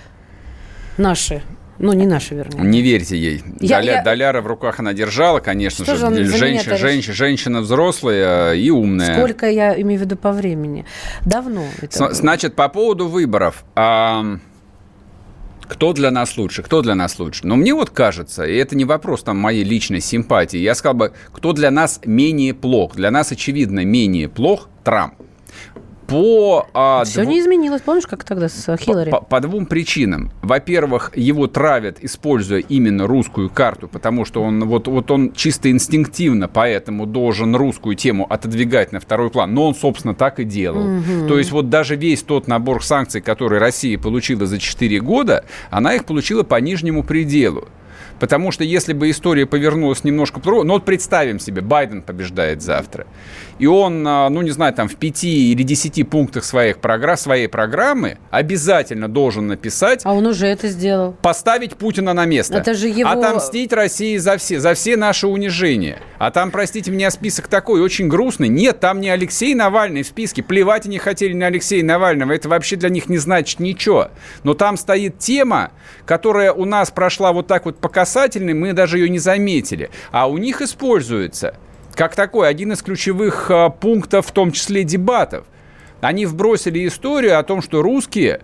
наши. 0.98 1.42
Ну, 1.80 1.94
не 1.94 2.06
наши, 2.08 2.34
вернее. 2.36 2.62
Не 2.64 2.82
верьте 2.82 3.18
ей. 3.18 3.44
Я- 3.60 3.80
Доля- 3.82 3.86
я- 3.96 4.04
Доляра 4.04 4.42
в 4.42 4.48
руках 4.48 4.80
она 4.80 4.94
держала, 4.94 5.40
конечно 5.40 5.86
Что 5.86 5.96
же. 5.96 6.06
он 6.08 6.16
женщина, 6.16 6.78
женщина, 6.78 7.14
женщина 7.14 7.62
взрослая 7.62 8.54
и 8.54 8.70
умная. 8.70 9.16
Сколько 9.18 9.50
я 9.50 9.80
имею 9.82 10.00
в 10.00 10.04
виду 10.04 10.16
по 10.18 10.32
времени? 10.32 10.86
Давно 11.26 11.64
это 11.82 11.96
С-. 12.14 12.14
Значит, 12.16 12.56
по 12.56 12.68
поводу 12.70 13.08
выборов. 13.08 13.64
ам, 13.76 14.42
кто 15.68 15.94
для 15.94 16.12
нас 16.12 16.38
лучше? 16.38 16.64
Кто 16.64 16.82
для 16.82 16.96
нас 16.96 17.20
лучше? 17.20 17.46
Но 17.46 17.56
мне 17.58 17.74
вот 17.74 17.90
кажется, 17.90 18.46
и 18.46 18.56
это 18.56 18.76
не 18.76 18.86
вопрос 18.86 19.24
там 19.24 19.38
моей 19.38 19.64
личной 19.64 20.00
симпатии, 20.02 20.58
я 20.58 20.74
сказал 20.76 20.96
бы, 20.96 21.12
кто 21.34 21.54
для 21.54 21.72
нас 21.72 22.00
менее 22.06 22.54
плох? 22.54 22.96
Для 22.96 23.12
нас, 23.12 23.32
очевидно, 23.32 23.84
менее 23.86 24.30
плох 24.30 24.70
Трамп. 24.84 25.14
По, 26.08 26.68
а, 26.74 27.04
Все 27.04 27.22
дву- 27.24 27.28
не 27.30 27.40
изменилось. 27.42 27.82
Помнишь, 27.82 28.08
как 28.08 28.24
тогда 28.24 28.48
с 28.48 28.78
Хиллари? 28.78 29.10
По, 29.10 29.22
по 29.22 29.42
двум 29.42 29.66
причинам. 29.66 30.32
Во-первых, 30.42 31.12
его 31.16 31.48
травят, 31.48 31.98
используя 32.02 32.60
именно 32.60 33.08
русскую 33.08 33.50
карту, 33.50 33.88
потому 33.88 34.24
что 34.24 34.42
он 34.42 34.64
вот, 34.66 34.88
вот 34.88 35.12
он 35.12 35.34
чисто 35.34 35.70
инстинктивно 35.70 36.48
поэтому 36.48 37.06
должен 37.06 37.56
русскую 37.56 37.96
тему 37.96 38.26
отодвигать 38.30 38.92
на 38.94 39.00
второй 39.00 39.30
план. 39.30 39.54
Но 39.54 39.68
он, 39.68 39.76
собственно, 39.76 40.16
так 40.16 40.40
и 40.40 40.44
делал. 40.44 40.84
Мгм. 40.84 41.28
То 41.28 41.38
есть 41.38 41.52
вот 41.52 41.70
даже 41.70 41.96
весь 41.96 42.24
тот 42.24 42.48
набор 42.48 42.84
санкций, 42.84 43.22
который 43.22 43.60
Россия 43.60 43.98
получила 43.98 44.46
за 44.46 44.60
4 44.60 45.00
года, 45.02 45.44
она 45.70 45.94
их 45.94 46.06
получила 46.06 46.44
по 46.44 46.56
нижнему 46.56 47.04
пределу. 47.04 47.68
Потому 48.20 48.52
что 48.52 48.64
если 48.64 48.94
бы 48.94 49.10
история 49.10 49.46
повернулась 49.46 50.04
немножко 50.04 50.40
по 50.40 50.64
ну 50.64 50.74
вот 50.74 50.86
представим 50.86 51.40
себе, 51.40 51.62
Байден 51.62 52.02
побеждает 52.02 52.62
завтра, 52.62 53.06
и 53.60 53.66
он, 53.68 54.06
а, 54.08 54.30
ну 54.30 54.42
не 54.42 54.52
знаю, 54.52 54.74
там 54.74 54.88
в 54.88 54.96
пяти 54.96 55.52
или 55.52 55.64
десяти 55.64 56.04
пунктах 56.04 56.44
своих 56.44 56.80
программ, 56.80 57.18
своей 57.18 57.48
программы 57.48 58.18
обязательно 58.32 59.08
должен 59.08 59.48
написать, 59.48 60.02
А 60.04 60.14
он 60.14 60.26
уже 60.26 60.48
это 60.48 60.68
сделал. 60.68 61.14
поставить 61.22 61.76
Путина 61.76 62.14
на 62.14 62.26
место, 62.26 62.58
Это 62.58 62.74
же 62.74 62.88
его- 62.88 63.10
отомстить 63.10 63.74
России 63.74 64.18
за 64.18 64.38
все, 64.38 64.60
за 64.60 64.74
все 64.74 64.96
наши 64.98 65.28
унижения. 65.28 66.00
А 66.20 66.32
там, 66.32 66.52
простите 66.52 66.92
меня, 66.92 67.12
список 67.12 67.48
такой 67.48 67.82
очень 67.82 68.08
грустный. 68.08 68.48
Нет, 68.48 68.80
там 68.80 69.02
не 69.02 69.10
Алексей 69.10 69.54
Навальный 69.54 70.04
в 70.04 70.08
списке. 70.08 70.42
Плевать 70.44 70.86
они 70.86 70.98
хотели 70.98 71.34
на 71.34 71.48
Алексея 71.48 71.84
Навального. 71.84 72.32
Это 72.34 72.50
вообще 72.50 72.76
для 72.76 72.90
них 72.90 73.10
не 73.10 73.18
значит 73.18 73.60
ничего. 73.60 74.10
Но 74.44 74.54
там 74.54 74.78
стоит 74.78 75.20
тема, 75.20 75.72
которая 76.06 76.52
у 76.54 76.66
нас 76.66 76.90
прошла 76.92 77.32
вот 77.34 77.48
так 77.48 77.66
вот 77.66 77.78
по 77.80 77.90
касательной, 78.08 78.54
мы 78.54 78.72
даже 78.72 79.00
ее 79.00 79.10
не 79.10 79.20
заметили. 79.20 79.90
А 80.12 80.30
у 80.30 80.38
них 80.38 80.62
используется 80.62 81.56
как 81.94 82.16
такой 82.16 82.48
один 82.48 82.72
из 82.72 82.82
ключевых 82.82 83.52
а, 83.52 83.70
пунктов, 83.70 84.28
в 84.28 84.32
том 84.32 84.52
числе 84.54 84.86
дебатов. 84.86 85.46
Они 86.00 86.26
вбросили 86.26 86.88
историю 86.88 87.38
о 87.38 87.44
том, 87.44 87.62
что 87.62 87.82
русские 87.82 88.42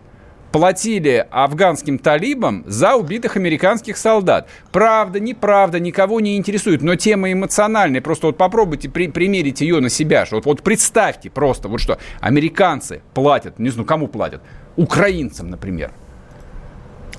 платили 0.52 1.26
афганским 1.32 1.98
талибам 1.98 2.64
за 2.68 2.96
убитых 2.96 3.38
американских 3.38 3.96
солдат. 3.96 4.50
Правда, 4.72 5.22
неправда, 5.22 5.80
никого 5.80 6.20
не 6.20 6.36
интересует, 6.36 6.82
но 6.82 6.96
тема 6.96 7.32
эмоциональная. 7.32 8.02
Просто 8.02 8.28
вот 8.28 8.38
попробуйте 8.38 8.90
при, 8.90 9.08
примерить 9.08 9.62
ее 9.62 9.80
на 9.80 9.90
себя. 9.90 10.26
же. 10.26 10.36
Вот, 10.36 10.46
вот 10.46 10.62
представьте 10.62 11.30
просто, 11.30 11.70
вот 11.70 11.80
что 11.80 12.00
американцы 12.20 13.02
платят, 13.14 13.60
не 13.60 13.70
знаю, 13.70 13.86
кому 13.86 14.08
платят, 14.08 14.42
украинцам, 14.76 15.50
например. 15.50 15.92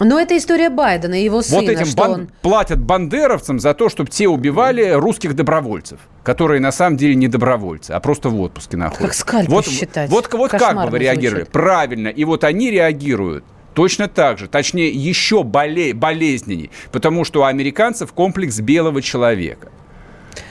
Но 0.01 0.19
это 0.19 0.37
история 0.37 0.71
Байдена 0.71 1.21
и 1.21 1.25
его 1.25 1.43
сына. 1.43 1.61
вот 1.61 1.71
этим 1.71 1.87
что 1.87 1.97
бан- 1.97 2.13
он... 2.13 2.29
платят 2.43 2.81
бандеровцам 2.81 3.59
за 3.61 3.75
то, 3.75 3.89
чтобы 3.89 4.11
те 4.11 4.29
убивали 4.29 4.91
русских 4.91 5.35
добровольцев, 5.35 6.01
которые 6.23 6.61
на 6.61 6.73
самом 6.73 6.97
деле 6.97 7.15
не 7.15 7.29
добровольцы, 7.29 7.93
а 7.93 8.01
просто 8.01 8.29
в 8.29 8.41
отпуске 8.41 8.77
находятся. 8.77 9.07
Как 9.07 9.15
скальпель 9.15 9.51
вот, 9.55 9.67
считать. 9.67 10.11
Вот, 10.11 10.33
вот 10.33 10.49
как 10.49 10.61
бы 10.61 10.67
Кошмарно 10.67 10.91
вы 10.91 10.99
реагировали? 10.99 11.43
звучит. 11.43 11.53
Правильно. 11.53 12.09
И 12.09 12.25
вот 12.25 12.45
они 12.45 12.71
реагируют 12.71 13.45
точно 13.75 14.09
так 14.09 14.39
же, 14.39 14.49
точнее, 14.49 14.89
еще 14.89 15.43
боле- 15.43 15.95
болезненней, 15.95 16.71
потому 16.93 17.25
что 17.25 17.41
у 17.41 17.45
американцев 17.45 18.13
комплекс 18.13 18.61
белого 18.61 19.03
человека. 19.03 19.69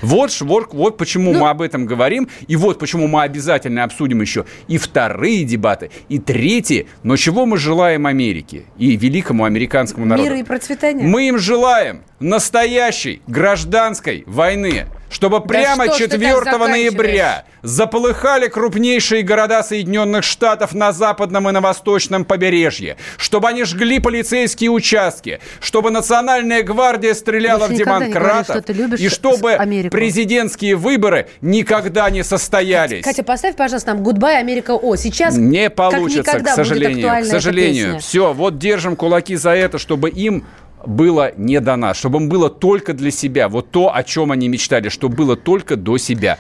Вот, 0.01 0.35
вот, 0.41 0.73
вот 0.73 0.97
почему 0.97 1.33
мы 1.33 1.49
об 1.49 1.61
этом 1.61 1.85
говорим, 1.85 2.27
и 2.47 2.55
вот 2.55 2.79
почему 2.79 3.07
мы 3.07 3.23
обязательно 3.23 3.83
обсудим 3.83 4.21
еще 4.21 4.45
и 4.67 4.77
вторые 4.77 5.43
дебаты, 5.43 5.91
и 6.09 6.19
третьи. 6.19 6.87
Но 7.03 7.17
чего 7.17 7.45
мы 7.45 7.57
желаем 7.57 8.05
Америке 8.05 8.65
и 8.77 8.95
великому 8.95 9.45
американскому 9.45 10.05
народу? 10.05 10.23
Мира 10.23 10.39
и 10.39 10.43
процветания. 10.43 11.03
Мы 11.03 11.27
им 11.27 11.37
желаем 11.37 12.03
настоящей 12.23 13.21
гражданской 13.27 14.23
войны, 14.25 14.87
чтобы 15.09 15.41
прямо 15.41 15.85
что 15.85 15.93
так 15.93 16.11
4 16.11 16.33
заканчиваешь? 16.33 16.69
ноября 16.69 17.45
заполыхали 17.61 18.47
крупнейшие 18.47 19.23
города 19.23 19.63
Соединенных 19.63 20.23
Штатов 20.23 20.73
на 20.73 20.91
западном 20.91 21.49
и 21.49 21.51
на 21.51 21.61
восточном 21.61 22.25
побережье, 22.25 22.97
чтобы 23.17 23.49
они 23.49 23.63
жгли 23.63 23.99
полицейские 23.99 24.71
участки, 24.71 25.39
чтобы 25.59 25.91
Национальная 25.91 26.63
гвардия 26.63 27.13
стреляла 27.13 27.67
в 27.67 27.73
демократов, 27.73 28.55
что 28.55 28.61
ты 28.61 28.73
любишь 28.73 28.99
и 28.99 29.09
чтобы 29.09 29.53
Америку. 29.53 29.91
президентские 29.91 30.75
выборы 30.75 31.27
никогда 31.41 32.09
не 32.09 32.23
состоялись. 32.23 33.03
Катя, 33.03 33.23
поставь, 33.23 33.55
пожалуйста, 33.55 33.93
нам 33.93 34.03
«Goodbye, 34.03 34.39
Америка 34.39 34.71
О». 34.71 34.95
Сейчас 34.95 35.37
Не 35.37 35.69
получится, 35.69 36.39
к 36.39 36.47
сожалению. 36.49 37.23
К 37.23 37.25
сожалению. 37.25 37.99
Все, 37.99 38.33
вот 38.33 38.57
держим 38.57 38.95
кулаки 38.95 39.35
за 39.35 39.51
это, 39.51 39.77
чтобы 39.77 40.09
им 40.09 40.45
было 40.85 41.31
не 41.37 41.59
до 41.59 41.75
нас, 41.75 41.97
чтобы 41.97 42.19
им 42.19 42.29
было 42.29 42.49
только 42.49 42.93
для 42.93 43.11
себя. 43.11 43.49
Вот 43.49 43.71
то, 43.71 43.93
о 43.95 44.03
чем 44.03 44.31
они 44.31 44.47
мечтали, 44.49 44.89
чтобы 44.89 45.15
было 45.15 45.35
только 45.35 45.75
до 45.75 45.97
себя. 45.97 46.37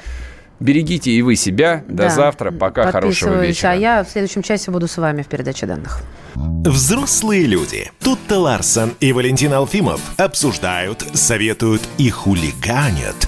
Берегите 0.59 1.11
и 1.11 1.21
вы 1.21 1.35
себя. 1.35 1.83
До 1.87 2.03
Да. 2.03 2.09
завтра. 2.09 2.51
Пока. 2.51 2.83
Хорошего 2.91 3.29
Подписываюсь. 3.31 3.47
вечера. 3.57 3.71
А 3.71 3.75
я 3.75 4.03
в 4.03 4.09
следующем 4.09 4.43
часе 4.43 4.71
буду 4.71 4.87
с 4.87 4.97
вами 4.97 5.21
в 5.23 5.27
передаче 5.27 5.65
данных. 5.65 6.01
Взрослые 6.35 7.45
люди. 7.45 7.91
Тут-то 8.01 8.39
Ларсон 8.39 8.93
и 8.99 9.11
Валентин 9.13 9.53
Алфимов 9.53 9.99
обсуждают, 10.17 11.03
советуют 11.13 11.81
и 11.97 12.09
хулиганят 12.09 13.27